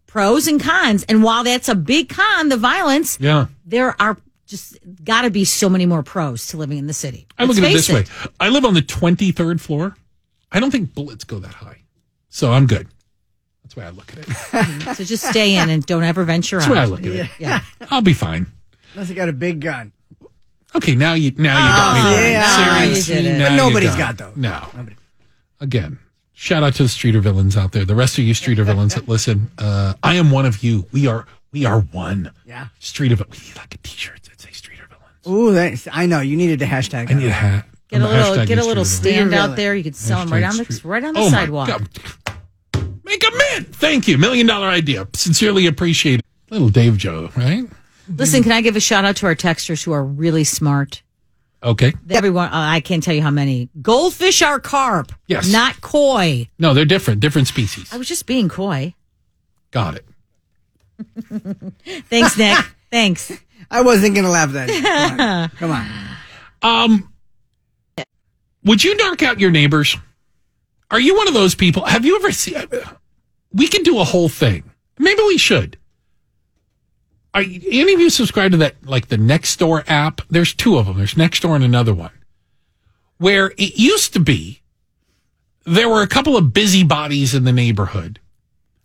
[0.07, 1.05] Pros and cons.
[1.05, 3.47] And while that's a big con, the violence, Yeah.
[3.65, 4.19] there are
[4.53, 7.27] just got to be so many more pros to living in the city.
[7.39, 8.27] I look at it this face way.
[8.39, 9.97] I live on the 23rd floor.
[10.53, 11.79] I don't think bullets go that high.
[12.29, 12.87] So I'm good.
[13.62, 14.27] That's the way I look at it.
[14.85, 16.66] That's So just stay in and don't ever venture out.
[16.69, 17.31] the way I look at it.
[17.39, 17.61] Yeah,
[17.91, 18.47] I'll be fine.
[18.95, 19.93] Unless you got a big gun.
[20.74, 22.01] Okay, now you now you got me.
[22.01, 22.33] Oh, going.
[22.33, 22.79] yeah.
[22.79, 23.39] Seriously, You did it.
[23.39, 24.37] now But nobody's got, got those.
[24.37, 24.69] No.
[25.61, 25.99] Again,
[26.33, 27.85] shout out to the streeter villains out there.
[27.85, 29.51] The rest of you streeter villains that listen.
[29.59, 30.87] Uh, I am one of you.
[30.93, 32.33] We are we are one.
[32.47, 32.69] Yeah.
[32.79, 33.41] Streeter villains.
[33.41, 35.11] We need like a t-shirt that says streeter villains.
[35.28, 36.20] Ooh, that's, I know.
[36.20, 37.66] You needed to hashtag I need a hat.
[37.89, 39.43] Get a I'm little hashtag get a little streeter stand Really?
[39.43, 39.74] out there.
[39.74, 41.69] You could sell them right on the street- right on the Oh my sidewalk.
[41.69, 41.89] God.
[43.05, 43.74] Make a mint.
[43.74, 44.16] Thank you.
[44.19, 45.07] Million dollar idea.
[45.15, 46.24] Sincerely appreciate it.
[46.51, 47.65] Little Dave Joe, right?
[48.09, 51.03] Listen, can I give a shout out to our texters who are really smart?
[51.62, 51.93] Okay.
[52.11, 53.69] Everyone, uh, I can't tell you how many.
[53.81, 55.12] Goldfish are carp.
[55.28, 55.51] Yes.
[55.53, 56.49] Not koi.
[56.59, 57.20] No, they're different.
[57.20, 57.93] Different species.
[57.93, 58.94] I was just being coy.
[59.70, 60.05] Got it.
[62.11, 62.59] Thanks, Nick.
[62.90, 63.32] Thanks.
[63.70, 64.68] I wasn't going to laugh then.
[64.82, 65.48] Come on.
[65.51, 66.89] Come on.
[67.98, 68.05] Um,
[68.64, 69.97] would you knock out your neighbors?
[70.90, 71.84] Are you one of those people?
[71.84, 72.56] Have you ever seen?
[73.52, 74.64] We can do a whole thing.
[74.98, 75.76] Maybe we should.
[77.34, 80.20] Are any of you subscribe to that, like the Nextdoor app?
[80.28, 80.98] There's two of them.
[80.98, 82.10] There's Nextdoor and another one.
[83.16, 84.60] Where it used to be,
[85.64, 88.18] there were a couple of busybodies in the neighborhood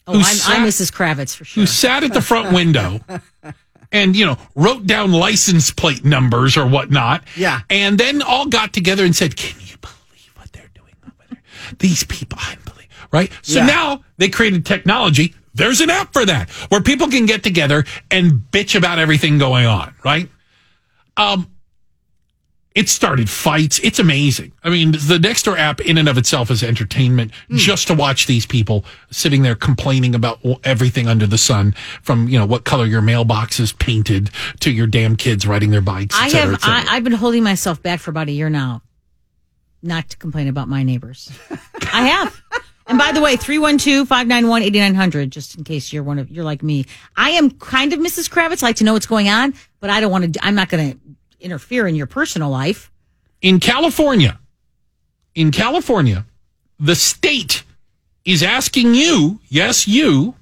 [0.09, 0.89] Oh, I'm, sat- I'm Mrs.
[0.93, 1.61] Kravitz for sure.
[1.61, 3.01] who sat at the front window
[3.91, 7.23] and you know wrote down license plate numbers or whatnot.
[7.35, 7.61] Yeah.
[7.69, 11.41] and then all got together and said, "Can you believe what they're doing over there?
[11.79, 13.31] These people, I believe." Right.
[13.41, 13.65] So Yeah.
[13.67, 15.33] now they created technology.
[15.55, 19.65] There's an app for that where people can get together and bitch about everything going
[19.65, 19.95] on.
[20.03, 20.29] Right.
[21.15, 21.47] Um.
[22.77, 23.79] It started fights.
[23.79, 24.51] It's amazing.
[24.63, 27.57] I mean, the Nextdoor app in and of itself is entertainment hmm.
[27.57, 31.73] just to watch these people sitting there complaining about everything under the sun
[32.03, 34.29] from, you know, what color your mailbox is painted
[34.59, 36.15] to your damn kids riding their bikes.
[36.15, 36.59] I cetera, have.
[36.61, 38.83] I, I've been holding myself back for about a year now,
[39.81, 41.31] not to complain about my neighbors.
[41.91, 42.39] I have.
[42.85, 46.85] And by the way, 312-591-8900, just in case you're one of you're like me.
[47.15, 48.29] I am kind of Mrs.
[48.29, 50.91] Kravitz, like to know what's going on, but I don't want to I'm not going
[50.91, 50.99] to
[51.39, 52.91] interfere in your personal life.
[53.41, 54.39] in California,
[55.35, 56.25] in California,
[56.79, 57.63] the state
[58.25, 60.35] is asking you, yes, you,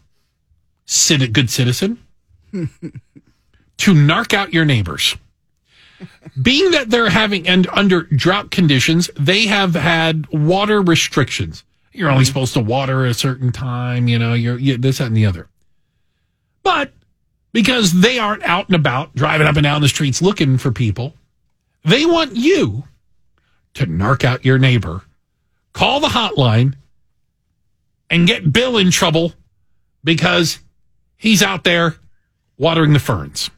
[1.32, 2.00] good citizen,
[2.52, 5.16] to narc out your neighbors.
[6.42, 11.64] Being that they're having, and under drought conditions, they have had water restrictions.
[11.94, 12.28] You're only mm-hmm.
[12.28, 15.26] supposed to water at a certain time, you know, you're you, this, that, and the
[15.26, 15.48] other.
[16.64, 16.92] But
[17.56, 21.14] because they aren't out and about driving up and down the streets looking for people,
[21.86, 22.84] they want you
[23.76, 25.04] to narc out your neighbor,
[25.72, 26.76] call the hotline,
[28.10, 29.32] and get Bill in trouble
[30.04, 30.60] because
[31.16, 31.96] he's out there
[32.58, 33.50] watering the ferns.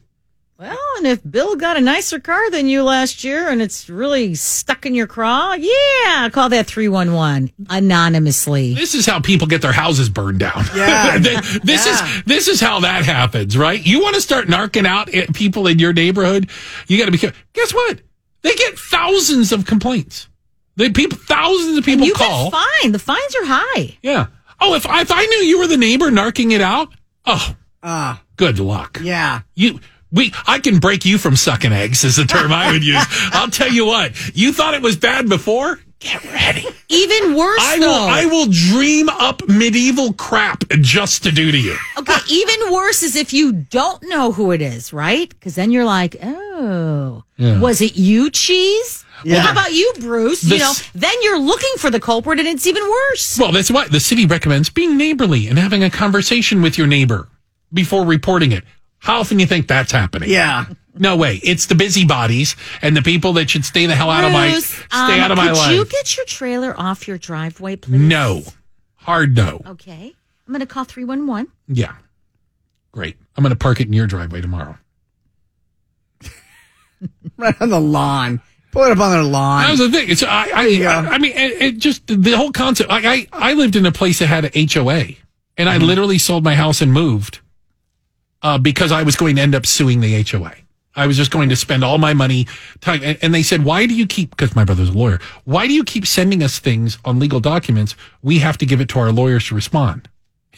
[0.58, 4.34] Well, and if Bill got a nicer car than you last year and it's really
[4.34, 8.74] stuck in your craw, yeah, call that 311 anonymously.
[8.74, 10.64] This is how people get their houses burned down.
[10.74, 11.18] Yeah.
[11.62, 11.92] this Yeah.
[12.16, 13.80] is this is how that happens, right?
[13.84, 16.50] You want to start narking out at people in your neighborhood,
[16.88, 17.38] you got to be careful.
[17.52, 18.00] Guess what?
[18.42, 20.28] They get thousands of complaints.
[20.74, 22.50] They people thousands of people you call.
[22.50, 22.94] get fined.
[22.94, 23.96] The fines are high.
[24.02, 24.26] Yeah.
[24.60, 26.92] Oh, if if I knew you were the neighbor narking it out,
[27.26, 28.98] oh, Ah, good luck.
[29.00, 29.42] yeah.
[29.54, 29.78] You
[30.10, 33.04] we I can break you from sucking eggs is the term I would use.
[33.32, 34.12] I'll tell you what.
[34.36, 35.78] You thought it was bad before?
[36.00, 36.64] Get ready.
[36.88, 37.86] Even worse, I though.
[37.88, 41.76] will I will dream up medieval crap just to do to you.
[41.98, 45.28] Okay, even worse is if you don't know who it is, right?
[45.28, 47.58] Because then you're like, oh, Yeah.
[47.58, 49.04] was it you, Cheese?
[49.24, 49.40] Yeah.
[49.40, 50.44] How about you, Bruce?
[50.44, 53.36] you This- know, then you're looking for the culprit, and it's even worse.
[53.36, 57.28] Well, that's why the city recommends being neighborly and having a conversation with your neighbor
[57.74, 58.62] before reporting it.
[58.98, 60.28] How often do you think that's happening?
[60.30, 60.66] Yeah.
[60.94, 61.40] No way.
[61.44, 64.66] It's the busybodies and the people that should stay the hell out of my Bruce,
[64.66, 65.72] stay um, out of my could life.
[65.72, 68.00] you get your trailer off your driveway, please?
[68.00, 68.42] no.
[68.96, 69.62] Hard no.
[69.64, 70.12] Okay,
[70.46, 71.46] I'm going to call three one one.
[71.66, 71.94] Yeah.
[72.92, 73.16] Great.
[73.36, 74.76] I'm going to park it in your driveway tomorrow.
[77.36, 78.42] Right on the lawn.
[78.72, 79.62] Pull it up on their lawn.
[79.62, 79.70] That lawn.
[79.70, 80.10] was the thing.
[80.10, 80.88] It's I I, you go.
[80.88, 82.90] I, I mean it, it just the whole concept.
[82.90, 85.04] Like I I lived in a place that had an HOA,
[85.56, 87.38] and I literally sold my house and moved
[88.42, 90.52] uh, because I was going to end up suing the HOA.
[90.94, 92.46] I was just going to spend all my money,
[92.84, 95.20] and they said, "Why do you keep?" Because my brother's a lawyer.
[95.44, 97.94] Why do you keep sending us things on legal documents?
[98.22, 100.08] We have to give it to our lawyers to respond.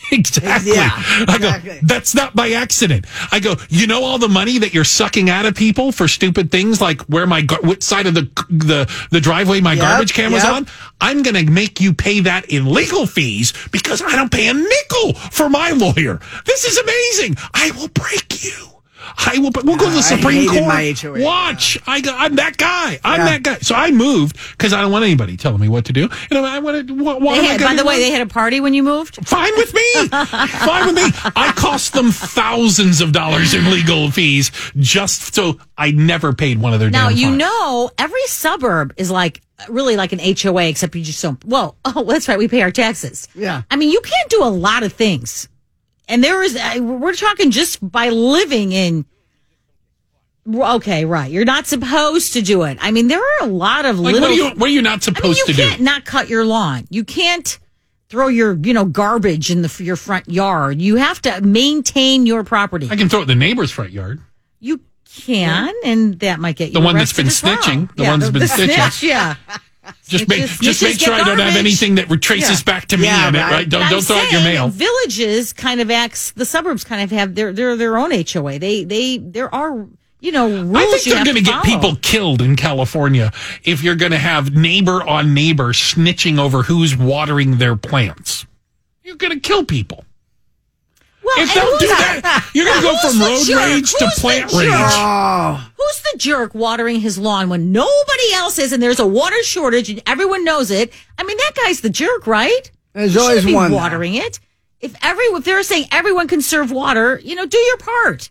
[0.12, 0.72] Exactly.
[0.72, 3.06] Yeah, I go, that's not by accident.
[3.31, 6.51] I go, you know, all the money that you're sucking out of people for stupid
[6.51, 10.14] things like where my, gar- which side of the, the, the driveway my Yep, garbage
[10.14, 10.52] can was yep.
[10.52, 10.66] on.
[11.01, 14.55] I'm going to make you pay that in legal fees because I don't pay a
[14.55, 16.18] nickel for my lawyer.
[16.44, 17.36] This is amazing.
[17.55, 18.69] I will break you.
[19.16, 20.66] I will, we'll go to the Supreme hated Court.
[20.68, 21.78] my HOA, Watch.
[21.86, 22.98] I go, I'm that guy.
[23.05, 23.24] I'm Yeah.
[23.27, 23.59] that guy.
[23.59, 26.09] So I moved because I don't want anybody telling me what to do.
[26.31, 28.27] And I want to, why They am had, gonna by the way, they had a
[28.27, 29.27] party when you moved.
[29.27, 29.82] Fine with me.
[30.09, 31.31] Fine with me.
[31.36, 36.74] I cost them thousands of dollars in legal fees just so I never paid one
[36.74, 37.39] of their Now damn you fines.
[37.39, 41.43] know every suburb is like really like an HOA, except you just don't.
[41.44, 42.39] Well, oh, that's right.
[42.39, 43.28] We pay our taxes.
[43.35, 43.62] Yeah.
[43.70, 45.48] I mean, you can't do a lot of things,
[46.11, 46.57] and there is.
[46.57, 49.05] uh, We're talking just by living in.
[50.53, 51.31] Okay, right.
[51.31, 52.78] You're not supposed to do it.
[52.81, 54.28] I mean, there are a lot of Like, little.
[54.31, 54.51] what are you?
[54.59, 55.62] What are you not I mean, supposed you to do?
[55.62, 56.87] You can't not cut your lawn.
[56.91, 57.59] You can't
[58.09, 60.81] throw your you know garbage in the your front yard.
[60.81, 62.89] You have to maintain your property.
[62.91, 64.20] I can throw it in the neighbor's front yard.
[64.59, 64.81] You
[65.27, 67.57] can, and that might get you The one that's been as well.
[67.59, 67.95] snitching.
[67.97, 68.91] The yeah, one that's been the snitching.
[68.91, 69.37] snitch, yeah.
[70.06, 73.04] Just make Snitches- just make sure I don't have anything that retraces back to me
[73.04, 73.50] Yeah, in it, right.
[73.52, 73.68] right?
[73.68, 74.68] Don't don't throw out your mail.
[74.68, 76.32] Villages kind of acts.
[76.32, 78.58] The suburbs kind of have their their their own HOA.
[78.58, 79.86] They they there are
[80.20, 80.76] you know rules.
[80.76, 83.32] I think they're going to get people killed in California
[83.64, 88.46] if you're going to have neighbor on neighbor snitching over who's watering their plants.
[89.04, 90.04] You're going to kill people.
[91.36, 93.59] Well, If and they'll do the- that, you're going to go from road jerk?
[93.59, 94.69] rage to Who's the plant rage.
[94.73, 99.40] Oh, Who's the jerk watering his lawn when nobody else is, and there's a water
[99.44, 100.93] shortage, and everyone knows it?
[101.19, 102.70] I mean, that guy's the jerk, right?
[102.94, 104.40] There's You always shouldn't be one, watering it.
[104.81, 108.31] If every if they're saying everyone can serve water, you know, do your part.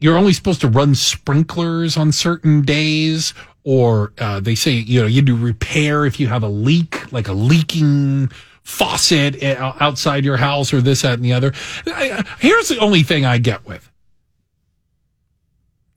[0.00, 3.32] You're only supposed to run sprinklers on certain days,
[3.62, 7.28] or uh, they say you know you do repair if you have a leak, like
[7.28, 8.30] a leaking
[8.64, 11.52] faucet uh, outside your house, or this, that, and the other.
[12.40, 13.90] Here's the only thing I get with.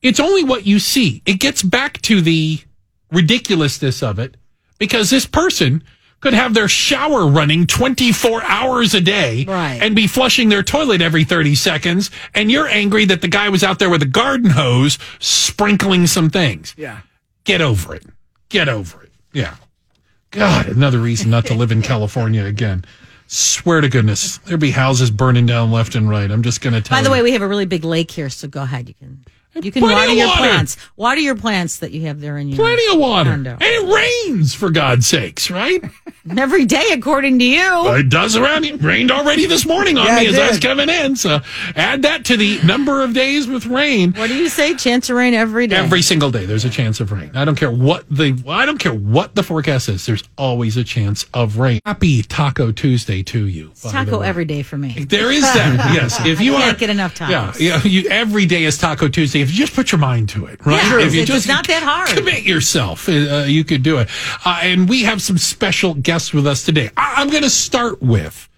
[0.01, 1.21] It's only what you see.
[1.25, 2.59] It gets back to the
[3.11, 4.37] ridiculousness of it
[4.77, 5.83] because this person
[6.19, 9.79] could have their shower running 24 hours a day Right.
[9.81, 12.09] and be flushing their toilet every 30 seconds.
[12.33, 16.29] And you're angry that the guy was out there with a garden hose sprinkling some
[16.29, 16.73] things.
[16.77, 17.01] yeah.
[17.43, 18.03] Get over it.
[18.49, 19.11] Get over it.
[19.31, 19.55] Yeah.
[20.31, 22.83] God, another reason not to live in California again.
[23.27, 26.29] Swear to goodness, there'd be houses burning down left and right.
[26.31, 27.13] I'm just going to tell By the you.
[27.13, 28.87] way, we have a really big lake here, so go ahead.
[28.87, 29.25] You can
[29.55, 30.37] you can water your water.
[30.39, 30.77] plants.
[30.95, 33.31] Water your plants that you have there in your Plenty of water.
[33.31, 33.51] condo.
[33.51, 33.93] And it
[34.27, 35.83] rains, for God's sakes, right?
[36.37, 37.95] every day, according to you.
[37.95, 38.77] it does around here.
[38.77, 41.15] Rained already this morning on Yeah, me it as I was coming in.
[41.15, 41.39] So
[41.75, 44.13] add that to the number of days with rain.
[44.13, 44.75] What do you say?
[44.75, 45.77] Chance of rain every day.
[45.77, 47.31] Every single day, there's a chance of rain.
[47.33, 50.05] I don't care what the I don't care what the forecast is.
[50.05, 51.79] There's always a chance of rain.
[51.85, 53.69] Happy Taco Tuesday to you.
[53.71, 55.05] It's taco every day for me.
[55.05, 55.91] There is that.
[55.93, 57.59] Yes, if you I can't are get enough tacos.
[57.59, 57.83] Yeah, yeah.
[57.83, 59.36] You, every day is Taco Tuesday.
[59.41, 60.83] If you just put your mind to it, right?
[60.83, 62.09] Yeah, if you it's just not that hard.
[62.09, 63.07] Commit yourself.
[63.07, 64.09] Uh, you could do it.
[64.45, 66.89] Uh, and we have some special guests with us today.
[66.97, 68.49] I, I'm going to start with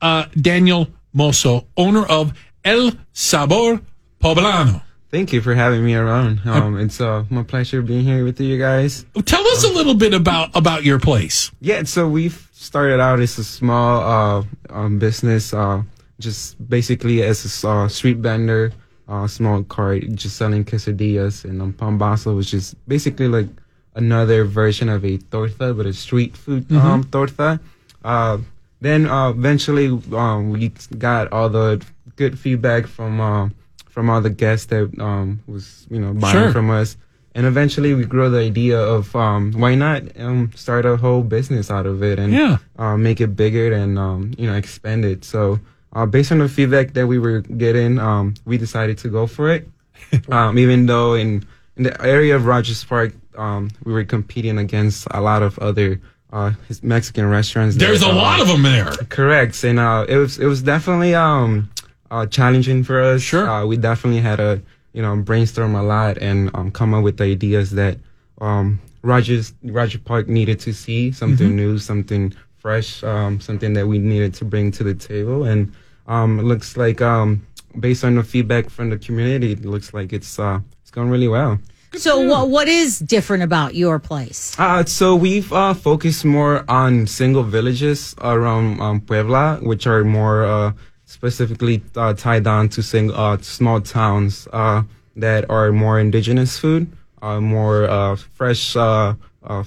[0.00, 2.32] uh, Daniel Mosso, owner of
[2.64, 3.80] El Sabor
[4.20, 4.82] Poblano.
[5.10, 6.40] Thank you for having me around.
[6.46, 9.04] Um, it's uh, my pleasure being here with you guys.
[9.24, 11.50] Tell us a little bit about about your place.
[11.60, 15.82] Yeah, so we've started out as a small uh, um, business, uh,
[16.20, 18.72] just basically as a uh, street vendor,
[19.10, 23.48] uh, small cart, just selling quesadillas and um, pambazo, which is basically like
[23.96, 27.58] another version of a torta, but a street food um, torta.
[28.04, 28.38] Uh,
[28.80, 31.82] then uh, eventually um, we got all the
[32.16, 33.48] good feedback from uh,
[33.90, 36.52] from all the guests that um, was you know buying Sure.
[36.52, 36.96] from us.
[37.34, 41.70] And eventually we grew the idea of um, why not um, start a whole business
[41.70, 42.58] out of it and Yeah.
[42.78, 45.24] uh, make it bigger and um, you know expand it.
[45.24, 45.58] So
[45.92, 49.50] uh, based on the feedback that we were getting, um, we decided to go for
[49.50, 49.68] it.
[50.30, 51.44] um, even though in
[51.76, 56.00] in the area of Rogers Park, um, we were competing against a lot of other
[56.32, 56.52] uh,
[56.82, 57.76] Mexican restaurants.
[57.76, 58.92] There's a uh, lot of them there.
[59.08, 61.70] Correct, and uh, it was it was definitely um
[62.10, 63.22] uh, challenging for us.
[63.22, 63.48] Sure.
[63.48, 64.60] uh, we definitely had to
[64.92, 67.98] you know brainstorm a lot and um, come up with the ideas that
[68.40, 71.56] um, Rogers Roger Park needed to see something Mm-hmm.
[71.56, 75.72] new, something fresh, um, something that we needed to bring to the table, and
[76.06, 77.46] um, it looks like um,
[77.78, 81.28] based on the feedback from the community, it looks like it's uh, it's going really
[81.28, 81.58] well.
[81.96, 84.54] So what what is different about your place?
[84.58, 90.44] Uh, so we've uh, focused more on single villages around um, Puebla, which are more
[90.44, 90.72] uh,
[91.04, 94.82] specifically uh, tied down to sing, uh, small towns uh,
[95.16, 96.86] that are more indigenous food,
[97.22, 99.64] uh, more uh, fresh uh, uh,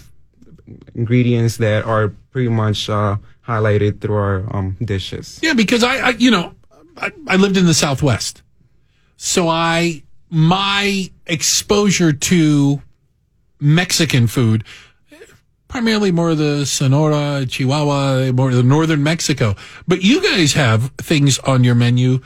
[0.96, 3.18] ingredients that are pretty much uh,
[3.48, 5.40] highlighted through our um, dishes.
[5.42, 6.54] Yeah, because I, I you know,
[6.98, 8.42] I, I lived in the Southwest,
[9.18, 12.82] so I my exposure to
[13.60, 14.64] Mexican food,
[15.68, 19.56] primarily more of the Sonora, Chihuahua, more of the northern Mexico.
[19.88, 22.20] But you guys have things on your menu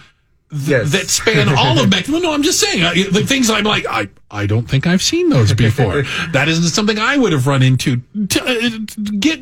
[0.49, 0.91] th- Yes.
[0.94, 2.19] that span all of Mexico.
[2.19, 5.30] No, I'm just saying I, the things I'm like I I don't think I've seen
[5.30, 6.03] those before.
[6.32, 8.02] that isn't something I would have run into.
[8.30, 8.69] T- uh,
[9.19, 9.40] get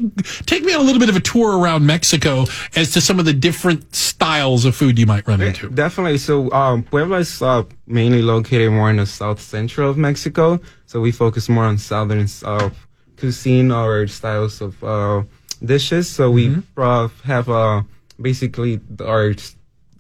[0.48, 2.46] take me on a little bit of a tour around Mexico
[2.76, 5.70] as to some of the different styles of food you might run into.
[5.70, 6.18] Definitely.
[6.18, 10.60] So um, Puebla is uh, mainly located more in the south central of Mexico.
[10.88, 12.70] So we focus more on southern uh,
[13.18, 15.24] cuisine or styles of uh,
[15.64, 16.10] dishes.
[16.10, 17.84] So we uh, have uh,
[18.22, 19.34] basically our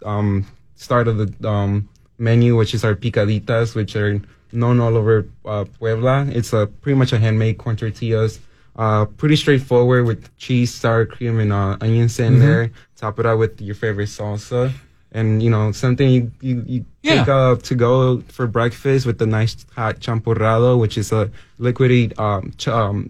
[0.05, 0.45] um,
[0.85, 4.21] start of the um, menu, which is our picaditas, which are
[4.53, 6.27] known all over uh, Puebla.
[6.29, 8.39] It's a pretty much a handmade corn tortillas.
[8.77, 12.71] Uh, pretty straightforward with cheese, sour cream, and uh, onions in there.
[12.97, 14.71] Top it out with your favorite salsa,
[15.11, 17.19] and you know something you you, you Yeah.
[17.23, 22.17] take uh, to go for breakfast with the nice hot champurrado, which is a liquidy
[22.19, 23.09] um, ch- um,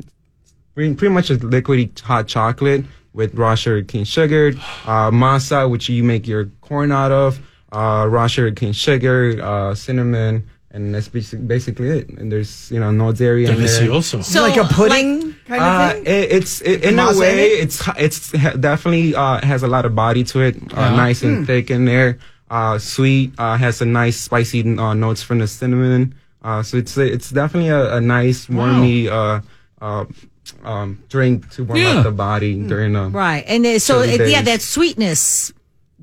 [0.75, 4.53] pretty pretty much a liquidy hot chocolate with raw sugar cane sugar,
[4.85, 7.39] uh, masa, which you make your corn out of,
[7.71, 12.09] uh, raw sugar cane sugar, uh, cinnamon, and that's basically it.
[12.09, 13.67] And there's you know no dairy in there.
[13.67, 14.23] Delicioso.
[14.23, 16.03] So like a pudding kind of Uh, thing.
[16.05, 17.63] it, it's it, in a Masa in way it?
[17.63, 20.95] it's it's definitely uh, has a lot of body to it, uh, Yeah.
[20.95, 22.17] nice and thick in there.
[22.49, 26.13] Uh, sweet uh, has a nice spicy uh, notes from the cinnamon.
[26.43, 29.41] Uh, so it's it's definitely a, a nice warmy uh,
[29.81, 30.05] uh,
[30.63, 31.97] um, drink to warm Yeah.
[31.97, 33.43] up the body during the Right.
[33.47, 35.51] And uh, so, Chili it, yeah, that sweetness,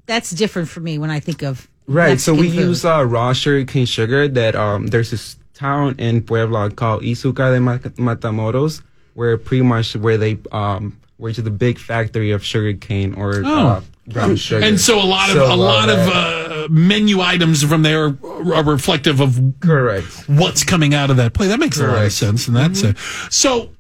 [0.07, 1.69] that's different for me when I think of.
[1.87, 2.21] Right.
[2.21, 2.59] so we food.
[2.61, 4.29] use uh, raw sugar cane sugar.
[4.29, 8.83] That um, there's this town in Puebla called Izúcar de Mat- Matamoros,
[9.15, 13.45] where pretty much where they um, where to the big factory of sugar cane or
[13.45, 14.65] uh, brown sugar.
[14.65, 18.05] And so a lot of So, a lot uh, of uh, menu items from there
[18.07, 20.25] are reflective of correct.
[20.29, 21.49] what's coming out of that plate.
[21.49, 22.97] That makes a lot of sense, and that's it.
[23.31, 23.71] So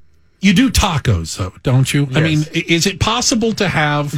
[0.42, 2.08] you do tacos, though, don't you?
[2.14, 4.12] I mean, is it possible to have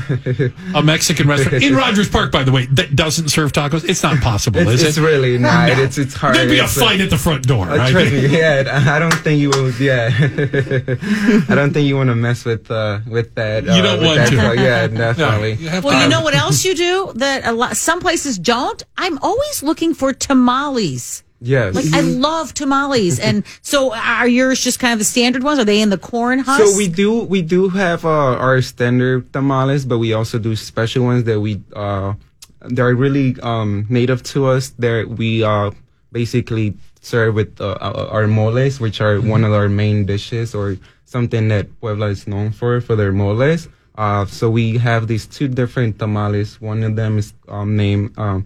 [0.75, 3.85] a Mexican restaurant in Rogers Park, by the way, that doesn't serve tacos?
[3.89, 4.89] It's not possible, It's, is it's it?
[4.89, 5.69] It's really not.
[5.69, 6.35] It's it's hard.
[6.37, 7.95] There'd be a It's fight at the front door, Uh, right?
[7.95, 9.79] me, yeah, I don't think you would.
[9.79, 10.11] Yeah,
[11.49, 13.69] I don't think you want to mess with uh, with that.
[13.69, 14.49] Uh, You don't with want that, to.
[14.49, 15.53] uh, yeah, No, definitely.
[15.55, 18.83] you Well, you know what else you do that a lot, some places don't?
[18.97, 21.24] I'm always looking for tamales.
[21.45, 21.75] Yes.
[21.75, 23.21] Like, I love tamales.
[23.21, 25.59] And so are yours just kind of the standard ones?
[25.59, 26.65] Are they in the corn husk?
[26.65, 31.05] So we do we do have uh, our standard tamales, but we also do special
[31.05, 32.15] ones that we uh
[32.61, 34.71] they're really um native to us.
[34.79, 35.71] That we uh
[36.12, 40.77] basically serve with uh, our our moles, which are one of our main dishes or
[41.05, 43.69] something that Puebla is known for for their moles.
[43.97, 46.61] Uh, so we have these two different tamales.
[46.61, 48.45] One of them is um, named um,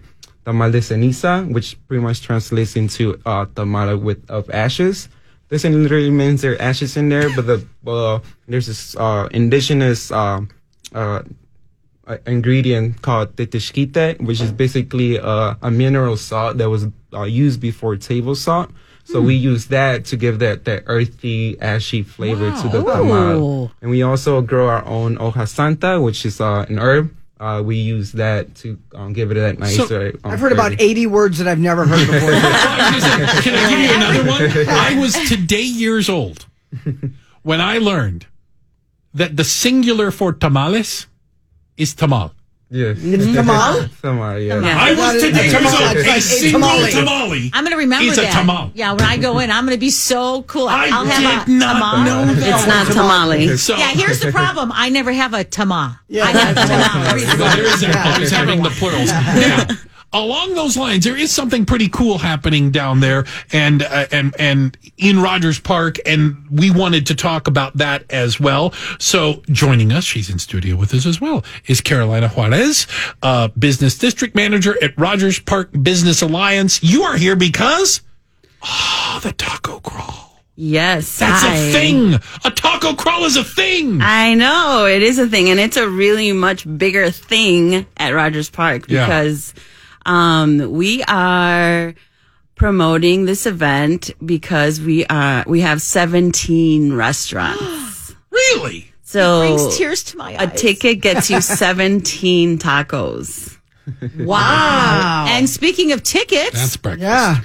[0.48, 5.08] tamal de ceniza, which pretty much translates into uh, tamal with of ashes.
[5.50, 10.10] This literally means there are ashes in there, but the uh, there's this uh, indigenous
[10.10, 10.40] uh,
[10.94, 11.22] uh,
[12.26, 17.96] ingredient called tequesquite, which is basically uh, a mineral salt that was uh, used before
[17.96, 18.70] table salt.
[19.04, 22.92] So we use that to give that that earthy, ashy flavor to the Ooh.
[22.92, 23.70] tamal.
[23.80, 27.08] And we also grow our own hoja santa, which is uh, an herb.
[27.40, 29.76] Uh, we use that to um, give it that nice.
[29.76, 32.30] So, uh, um, I've heard about 80 words that I've never heard before.
[33.42, 34.68] Can I give you another one?
[34.68, 36.46] I was today years old
[37.42, 38.26] when I learned
[39.14, 41.06] that the singular for tamales
[41.76, 42.32] is tamal.
[42.70, 42.98] Yes.
[43.00, 43.88] It's tamal?
[44.02, 44.60] Tamal, yeah.
[44.68, 44.76] Yeah.
[44.78, 45.96] I was today Tamal, years old.
[45.96, 46.90] it's A a single tamale.
[46.92, 47.50] tamale.
[47.54, 48.32] I'm going to remember It's a that.
[48.44, 48.70] tamal.
[48.74, 50.68] Yeah, when I go in, I'm going to be so cool.
[50.68, 52.04] I I'll have did a not tamal.
[52.04, 52.54] know that.
[52.58, 53.56] It's not tamale.
[53.56, 54.70] So, Yeah, here's the problem.
[54.74, 55.98] I never have a tama.
[56.08, 56.24] Yeah.
[56.24, 57.24] I have tamales.
[57.38, 58.14] Well, there is that.
[58.14, 59.08] Always having the plurals.
[59.08, 59.64] Now,
[60.12, 64.76] along those lines, there is something pretty cool happening down there, and uh, and and
[64.96, 68.72] in Rogers Park, and we wanted to talk about that as well.
[68.98, 72.86] So, joining us, she's in studio with us as well, is Carolina Juarez,
[73.22, 76.82] uh, business district manager at Rogers Park Business Alliance.
[76.82, 78.00] You are here because
[78.62, 80.24] oh, the taco crawl.
[80.60, 81.20] Yes.
[81.20, 82.14] That's I- a thing.
[82.44, 84.00] A taco crawl is a thing.
[84.02, 88.50] I know it is a thing, and it's a really much bigger thing at Rogers
[88.50, 89.06] Park Yeah.
[90.08, 91.94] Because um, we are
[92.54, 98.14] promoting this event because we are we have 17 restaurants.
[98.30, 98.90] really?
[99.02, 100.52] So Brings tears to my eyes.
[100.52, 103.56] a ticket gets you 17 tacos.
[104.18, 105.26] Wow.
[105.28, 107.02] And speaking of tickets, That's breakfast.
[107.02, 107.40] Yeah.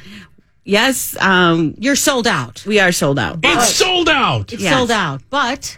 [0.66, 2.64] Yes, um, you're sold out.
[2.66, 4.54] we are sold out, It's sold out.
[4.54, 4.74] It's Yes.
[4.78, 5.22] sold out.
[5.30, 5.78] But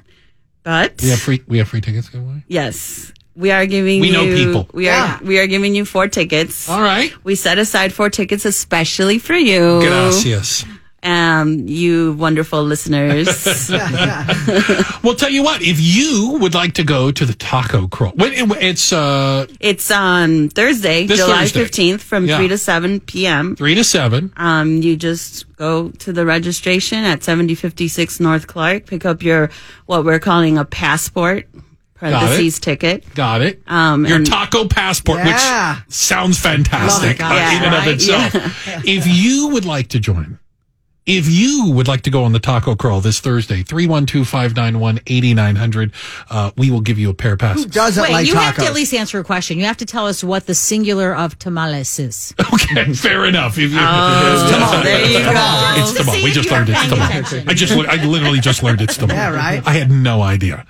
[0.64, 1.42] but We have free.
[1.48, 2.10] We have free tickets.
[2.10, 2.44] Go away.
[2.48, 4.14] yes, we are giving We you.
[4.14, 4.68] know people.
[4.74, 6.70] We are we are giving you four tickets.
[6.70, 7.12] All right.
[7.24, 9.82] We set aside four tickets especially for you.
[9.82, 10.66] Gracias.
[11.04, 13.28] Um, you wonderful listeners.
[15.04, 15.62] Well, tell you what.
[15.62, 20.50] If you would like to go to the taco crawl, it- it's uh it's on
[20.50, 21.94] Thursday, This July Thursday.
[21.96, 22.38] 15th from Yeah.
[22.38, 23.56] 3 to 7 p.m.
[23.56, 24.34] three to seven.
[24.36, 29.52] Um, you just go to the registration at 7056 North Clark, pick up your,
[29.86, 31.48] what we're calling a passport,
[31.96, 33.12] parentheses ticket.
[33.16, 33.62] Got it.
[33.68, 35.78] Um, Your and- taco passport, Yeah.
[35.82, 37.38] which sounds fantastic Love uh, it.
[37.38, 37.96] Yeah, in and of right?
[37.96, 38.34] itself.
[38.86, 40.40] if you would like to join,
[41.06, 45.94] if you would like to go on the taco crawl this Thursday, 312-591-8900,
[46.32, 47.68] uh, we will give you a pair of passes.
[47.68, 48.42] Doesn't wait, like you tacos.
[48.42, 49.60] have to at least answer a question.
[49.60, 52.34] You have to tell us what the singular of tamales is.
[52.54, 53.58] Okay, fair enough.
[53.60, 55.32] If you, Oh, there you go.
[55.78, 56.14] It's Tamal.
[56.16, 56.92] See, We just learned it's paying
[57.24, 57.50] Tamal.
[57.50, 59.10] I just, I literally just learned it's Tamal.
[59.16, 59.62] Yeah, right.
[59.66, 60.66] I had no idea.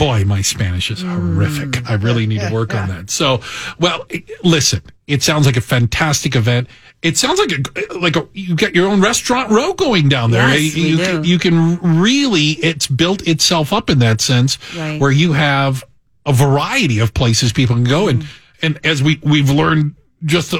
[0.00, 1.88] Boy, my Spanish is horrific.
[1.88, 3.10] I really need to work on that.
[3.10, 3.40] So,
[3.78, 4.06] well,
[4.42, 6.68] listen, it sounds like a fantastic event.
[7.02, 10.48] It sounds like a like a you get your own restaurant row going down there.
[10.48, 11.04] Yes, we you, do.
[11.04, 15.00] Can, you can really it's built itself up in that sense Right.
[15.00, 15.84] where you have
[16.26, 18.66] a variety of places people can go and Mm-hmm.
[18.66, 19.94] and as we we've learned
[20.24, 20.54] just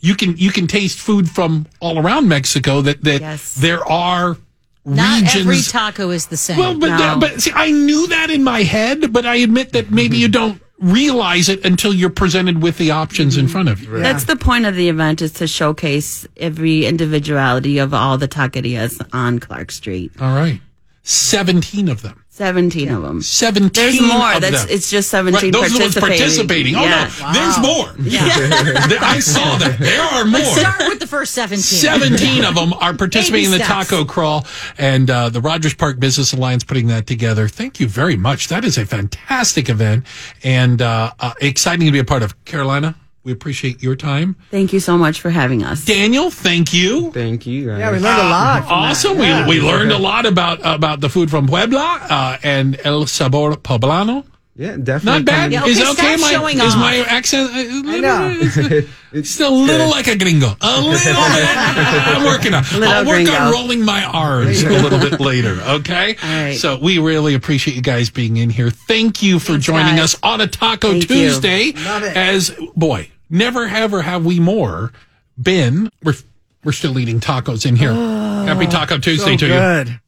[0.00, 3.54] you can you can taste food from all around Mexico that that Yes.
[3.54, 4.36] there are
[4.84, 6.58] Not regions every taco is the same.
[6.58, 6.98] well, but No.
[6.98, 10.28] that, but see, I knew that in my head, but I admit that maybe you
[10.28, 14.00] don't realize it until you're presented with the options in front of you.
[14.00, 19.00] That's the point of the event is to showcase every individuality of all the taquerias
[19.12, 20.10] on Clark Street.
[20.20, 20.60] All right,
[21.04, 22.21] seventeen of them.
[22.34, 23.20] 17 of them.
[23.20, 23.70] Seventeen.
[23.84, 24.32] There's more.
[24.34, 24.74] of That's them.
[24.74, 26.74] it's just 17 Right, those are the ones participating.
[26.74, 26.76] participating.
[26.76, 27.10] Oh Yeah.
[27.20, 27.94] no, there's more.
[28.10, 28.22] Yeah.
[29.02, 29.76] I saw that.
[29.78, 30.40] There are more.
[30.40, 31.58] Start with the first 17.
[31.62, 34.46] 17 of them are participating in the taco crawl
[34.78, 37.48] and uh, the Rogers Park Business Alliance putting that together.
[37.48, 38.48] Thank you very much.
[38.48, 40.06] That is a fantastic event
[40.42, 42.32] and uh, uh, exciting to be a part of.
[42.46, 42.94] Carolina,
[43.24, 44.36] we appreciate your time.
[44.50, 45.84] Thank you so much for having us.
[45.84, 47.12] Daniel, thank you.
[47.12, 47.66] Thank you.
[47.68, 47.78] Guys.
[47.78, 48.58] Yeah, we learned a lot.
[48.62, 48.74] from that.
[48.74, 49.18] Awesome.
[49.18, 49.48] Yeah.
[49.48, 53.52] We, we learned a lot about about the food from Puebla uh, and El Sabor
[53.52, 54.24] Poblano.
[54.54, 55.20] Yeah, definitely.
[55.20, 55.50] Not bad.
[55.52, 56.16] Yeah, is okay, it okay?
[56.16, 57.50] stop My, showing is my accent?
[57.54, 58.28] uh, a know.
[58.28, 60.54] little- It's still a little like a gringo.
[60.60, 61.14] A little bit.
[61.16, 62.62] I'm working on.
[62.64, 63.32] Little I'll work gringo.
[63.32, 65.58] on rolling my R's a little bit later.
[65.62, 66.16] Okay.
[66.22, 66.56] All right.
[66.56, 68.68] So we really appreciate you guys being in here.
[68.70, 70.14] Thank you for joining guys.
[70.16, 71.16] us on a Taco Thank you.
[71.30, 71.72] Tuesday.
[71.72, 72.14] Love it.
[72.14, 74.92] As boy, never ever have we more
[75.40, 75.88] been.
[76.04, 76.14] We're
[76.62, 77.94] we're still eating tacos in here.
[77.94, 79.52] Happy Taco Tuesday So to you.
[79.52, 80.00] good.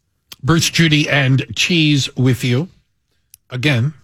[0.42, 2.68] Bruce, Judy, and Cheese with you.
[3.48, 3.94] Again,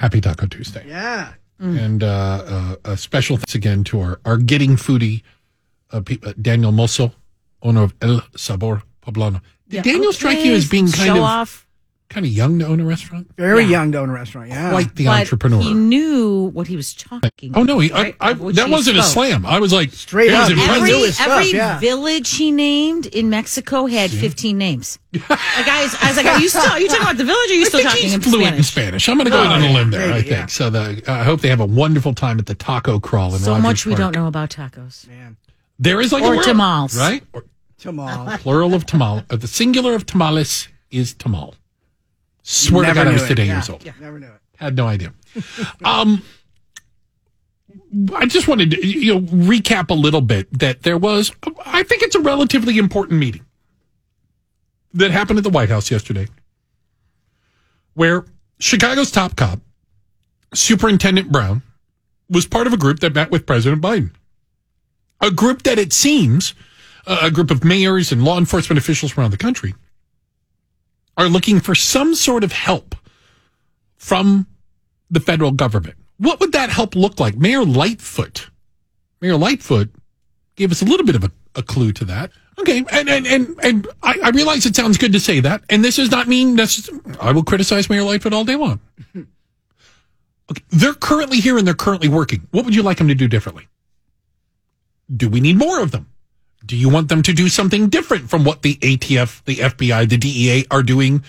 [0.00, 0.84] happy Taco Tuesday.
[0.88, 1.34] Yeah.
[1.60, 2.06] And uh,
[2.86, 5.22] uh, a special thanks again to our, our Getting Foodie,
[5.92, 7.12] uh, pe- uh, Daniel Mosso,
[7.62, 9.42] owner of El Sabor Poblano.
[9.68, 11.66] Did Yeah, Daniel strike you as being kind show of off.
[12.10, 13.30] Kind of young to own a restaurant?
[13.38, 13.70] Very Yeah.
[13.70, 14.48] young to own a restaurant.
[14.48, 14.70] Yeah.
[14.70, 15.62] Quite the But entrepreneur.
[15.62, 18.98] He knew what he was talking oh, no, he, right, I, I, that he wasn't
[18.98, 19.46] a slam.
[19.46, 20.50] I was like, Straight it was up.
[20.50, 20.82] impressive.
[20.82, 21.78] Every, stuff, yeah.
[21.78, 24.98] village he named in Mexico had 15 names.
[25.14, 27.50] like I was, I was like, are you still, are you talking about the village
[27.50, 29.04] or are you I still think talking he's in fluent in Spanish?
[29.04, 29.08] Spanish.
[29.08, 30.30] I'm going to go out on a limb there, I think.
[30.30, 30.46] yeah.
[30.46, 33.52] So the, I hope they have a wonderful time at the taco crawl in So
[33.52, 34.12] Rogers much we Park.
[34.12, 35.06] don't know about tacos.
[35.08, 35.36] Man.
[35.78, 36.96] There is like a Or world, tamales.
[36.98, 37.22] right?
[37.32, 37.44] Or,
[37.80, 38.38] Tamal.
[38.40, 39.24] plural of tamal.
[39.30, 41.54] Uh, the singular of tamales is tamal.
[42.42, 43.54] Swear to God, I was today Yeah.
[43.54, 43.84] years old.
[44.00, 44.40] Never knew it.
[44.56, 45.12] Had no idea.
[45.84, 46.22] um,
[48.14, 51.32] I just wanted to you know recap a little bit that there was.
[51.64, 53.44] I think it's a relatively important meeting
[54.94, 56.26] that happened at the White House yesterday,
[57.94, 58.24] where
[58.58, 59.60] Chicago's top cop,
[60.54, 61.62] Superintendent Brown,
[62.28, 64.10] was part of a group that met with President Biden.
[65.20, 66.54] A group that it seems,
[67.06, 69.74] uh, a group of mayors and law enforcement officials around the country,
[71.16, 72.94] are looking for some sort of help
[73.96, 74.46] from
[75.10, 75.96] the federal government.
[76.18, 77.36] What would that help look like?
[77.36, 78.50] Mayor Lightfoot.
[79.20, 79.90] Mayor Lightfoot
[80.56, 82.30] gave us a little bit of a, a clue to that.
[82.58, 85.82] Okay, and and and, and I, I realize it sounds good to say that, and
[85.82, 88.80] this does not mean necess- I will criticize Mayor Lightfoot all day long.
[90.50, 92.46] Okay, they're currently here and they're currently working.
[92.50, 93.68] What would you like them to do differently?
[95.14, 96.09] Do we need more of them?
[96.64, 100.16] Do you want them to do something different from what the ATF, the FBI, the
[100.16, 101.24] DEA are doing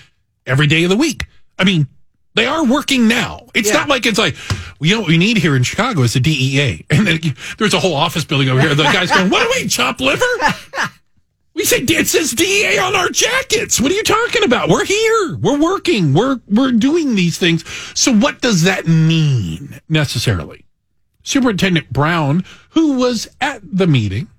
[0.46, 1.26] every day of the week?
[1.58, 1.88] I mean,
[2.36, 3.48] they are working now.
[3.54, 3.76] It's Yeah.
[3.78, 4.36] not like it's like,
[4.80, 6.86] you know what we need here in Chicago is the DEA.
[6.90, 7.20] And then
[7.58, 8.76] there's a whole office building over here.
[8.76, 10.26] The guy's going, what do we chop liver?
[11.54, 13.80] We say it says DEA on our jackets.
[13.82, 14.70] What are you talking about?
[14.70, 15.36] We're here.
[15.36, 16.14] We're working.
[16.14, 17.66] We're we're doing these things.
[17.94, 20.66] So what does that mean necessarily?
[21.24, 24.30] Superintendent Brown, who was at the meeting,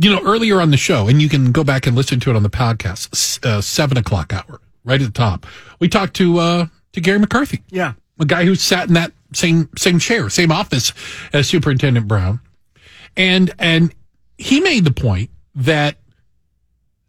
[0.00, 2.36] you know, earlier on the show, and you can go back and listen to it
[2.36, 5.44] on the podcast, uh, seven o'clock hour, right at the top.
[5.80, 7.94] We talked to uh, to Garry McCarthy, Yeah.
[8.20, 10.92] a guy who sat in that same same chair, same office
[11.32, 12.40] as Superintendent Brown,
[13.16, 13.92] and and
[14.36, 15.96] he made the point that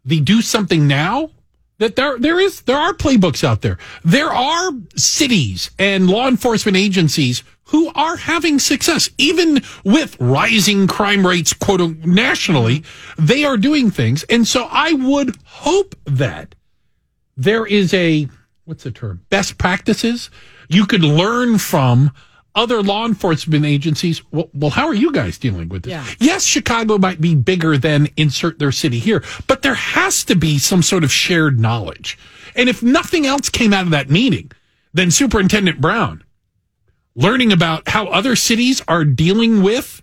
[0.04, 1.30] the do something now
[1.78, 3.78] that there there is there are playbooks out there.
[4.04, 9.10] There are cities and law enforcement agencies who are having success.
[9.16, 12.84] Even with rising crime rates quote unquote, nationally.
[13.18, 16.54] They are doing things, and so I would hope that
[17.36, 18.28] there is a
[18.64, 19.24] what's the term?
[19.30, 20.30] Best practices
[20.68, 22.12] you could learn from
[22.54, 24.22] other law enforcement agencies.
[24.32, 25.92] Well, well how are you guys dealing with this?
[25.92, 26.06] Yeah.
[26.18, 30.58] yes chicago might be bigger than insert their city here but there has to be
[30.58, 32.18] some sort of shared knowledge.
[32.56, 34.50] And if nothing else came out of that meeting
[34.92, 36.24] then superintendent brown
[37.14, 40.02] learning about how other cities are dealing with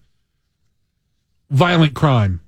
[1.50, 2.42] violent crime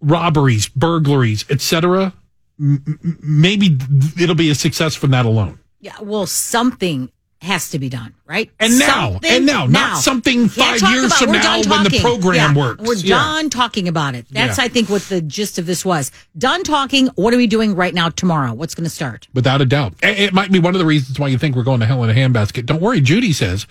[0.00, 2.12] robberies burglaries etc
[2.58, 3.78] maybe
[4.20, 5.58] it'll be a success from that alone.
[5.80, 7.10] Yeah, well, something
[7.44, 8.50] has to be done, right?
[8.58, 12.00] And now, Something and now, not something five talk years about- from now when the
[12.00, 12.82] program Yeah, works.
[12.82, 13.16] We're Yeah.
[13.16, 14.26] done talking about it.
[14.30, 14.64] That's, Yeah.
[14.64, 16.10] I think, what the gist of this was.
[16.36, 17.08] Done talking.
[17.14, 18.52] What are we doing right now, tomorrow?
[18.54, 19.28] What's going to start?
[19.34, 19.94] Without a doubt.
[20.02, 22.02] It it might be one of the reasons why you think we're going to hell
[22.04, 22.66] in a handbasket.
[22.66, 23.66] Don't worry, Judy says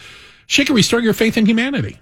[0.48, 2.00] she can restore your faith in humanity.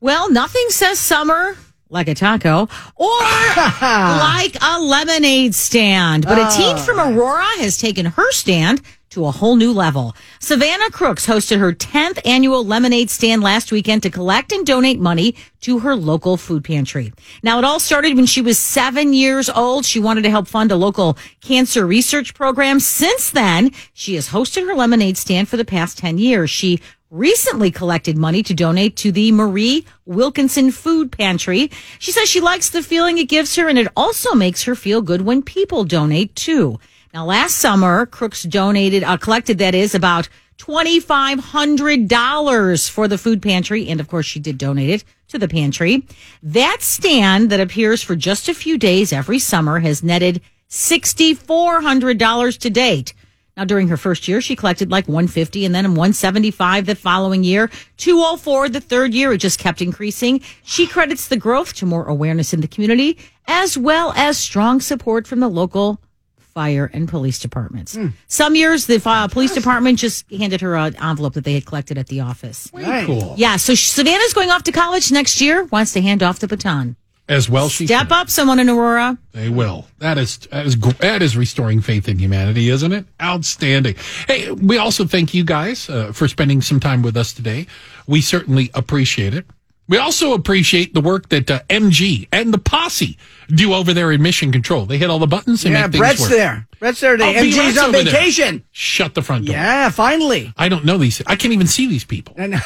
[0.00, 1.56] Well, nothing says summer
[1.90, 3.08] like a taco or
[3.82, 6.24] like a lemonade stand.
[6.24, 7.10] But a teen from oh.
[7.12, 10.14] Aurora has taken her stand to a whole new level.
[10.40, 15.34] Savannah Crooks hosted her 10th annual lemonade stand last weekend to collect and donate money
[15.62, 17.12] to her local food pantry.
[17.42, 19.84] Now, it all started when she was seven years old.
[19.84, 22.80] She wanted to help fund a local cancer research program.
[22.80, 26.50] Since then, she has hosted her lemonade stand for the past 10 years.
[26.50, 26.80] She
[27.10, 31.70] recently collected money to donate to the Marie Wilkinson Food Pantry.
[31.98, 35.00] She says she likes the feeling it gives her and it also makes her feel
[35.00, 36.78] good when people donate too.
[37.14, 40.28] Now, last summer, Crooks donated, uh, collected that is about
[40.58, 43.88] $2,500 for the food pantry.
[43.88, 46.04] And of course, she did donate it to the pantry.
[46.42, 52.70] That stand that appears for just a few days every summer has netted $6,400 to
[52.70, 53.14] date.
[53.56, 57.70] Now, during her first year, she collected like 150 and then 175 the following year,
[57.96, 59.32] 204 the third year.
[59.32, 60.40] It just kept increasing.
[60.62, 63.18] She credits the growth to more awareness in the community
[63.48, 66.00] as well as strong support from the local
[66.48, 67.96] fire and police departments.
[68.26, 71.98] Some years, the uh, police department just handed her an envelope that they had collected
[71.98, 72.72] at the office.
[72.72, 73.34] Way cool.
[73.36, 76.96] Yeah, so Savannah's going off to college next year, wants to hand off the baton.
[77.28, 79.18] As well, she Step up, someone in Aurora.
[79.32, 79.86] They will.
[79.98, 83.04] That is that is that is restoring faith in humanity, isn't it?
[83.20, 83.96] Outstanding.
[84.26, 87.66] Hey, we also thank you guys uh, for spending some time with us today.
[88.06, 89.44] We certainly appreciate it.
[89.88, 93.16] We also appreciate the work that uh, MG and the posse
[93.48, 94.84] do over there in Mission Control.
[94.84, 96.30] They hit all the buttons and Yeah, make things Brett's work.
[96.30, 96.68] there.
[96.78, 97.38] Brett's there today.
[97.38, 97.48] Oh, B.
[97.50, 98.12] MG's Brett's on over there.
[98.12, 98.64] vacation.
[98.72, 99.54] Shut the front door.
[99.54, 100.52] Yeah, finally.
[100.56, 101.22] I don't know these.
[101.26, 102.34] I can't even see these people.
[102.36, 102.56] And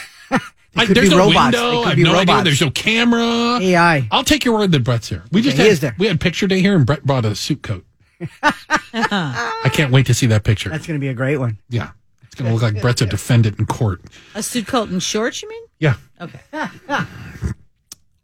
[0.75, 1.57] I, there's no robots.
[1.57, 1.83] window.
[1.83, 2.43] I have be no idea.
[2.43, 3.61] There's no camera.
[3.61, 4.09] AI.
[4.11, 5.23] I'll take your word that Brett's there.
[5.31, 5.95] We just he had, is there.
[5.99, 7.85] We had picture day here, and Brett brought a suit coat.
[8.43, 10.71] I can't wait to see that picture.
[10.71, 11.59] That's going to be a great one.
[11.69, 11.91] Yeah,
[12.23, 14.01] it's going to look like Brett's a defendant in court.
[14.35, 15.63] A suit coat and shorts, you mean?
[15.79, 15.95] Yeah.
[16.23, 16.41] Okay.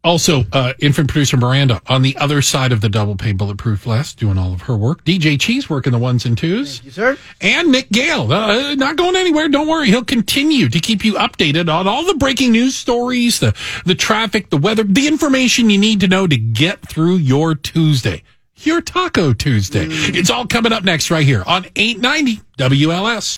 [0.05, 4.19] Also, uh, infant producer Miranda on the other side of the double pay bulletproof vest,
[4.19, 5.05] doing all of her work.
[5.05, 6.83] DJ Cheese working the ones and twos.
[6.85, 7.19] You, sir?
[7.41, 9.49] And Nick Gale, uh, not going anywhere.
[9.49, 9.89] Don't worry.
[9.89, 13.55] He'll continue to keep you updated on all the breaking news stories, the,
[13.85, 18.23] the traffic, the weather, the information you need to know to get through your Tuesday,
[18.59, 19.87] your Taco Tuesday.
[19.91, 23.37] It's all coming up next right here on 890 WLS.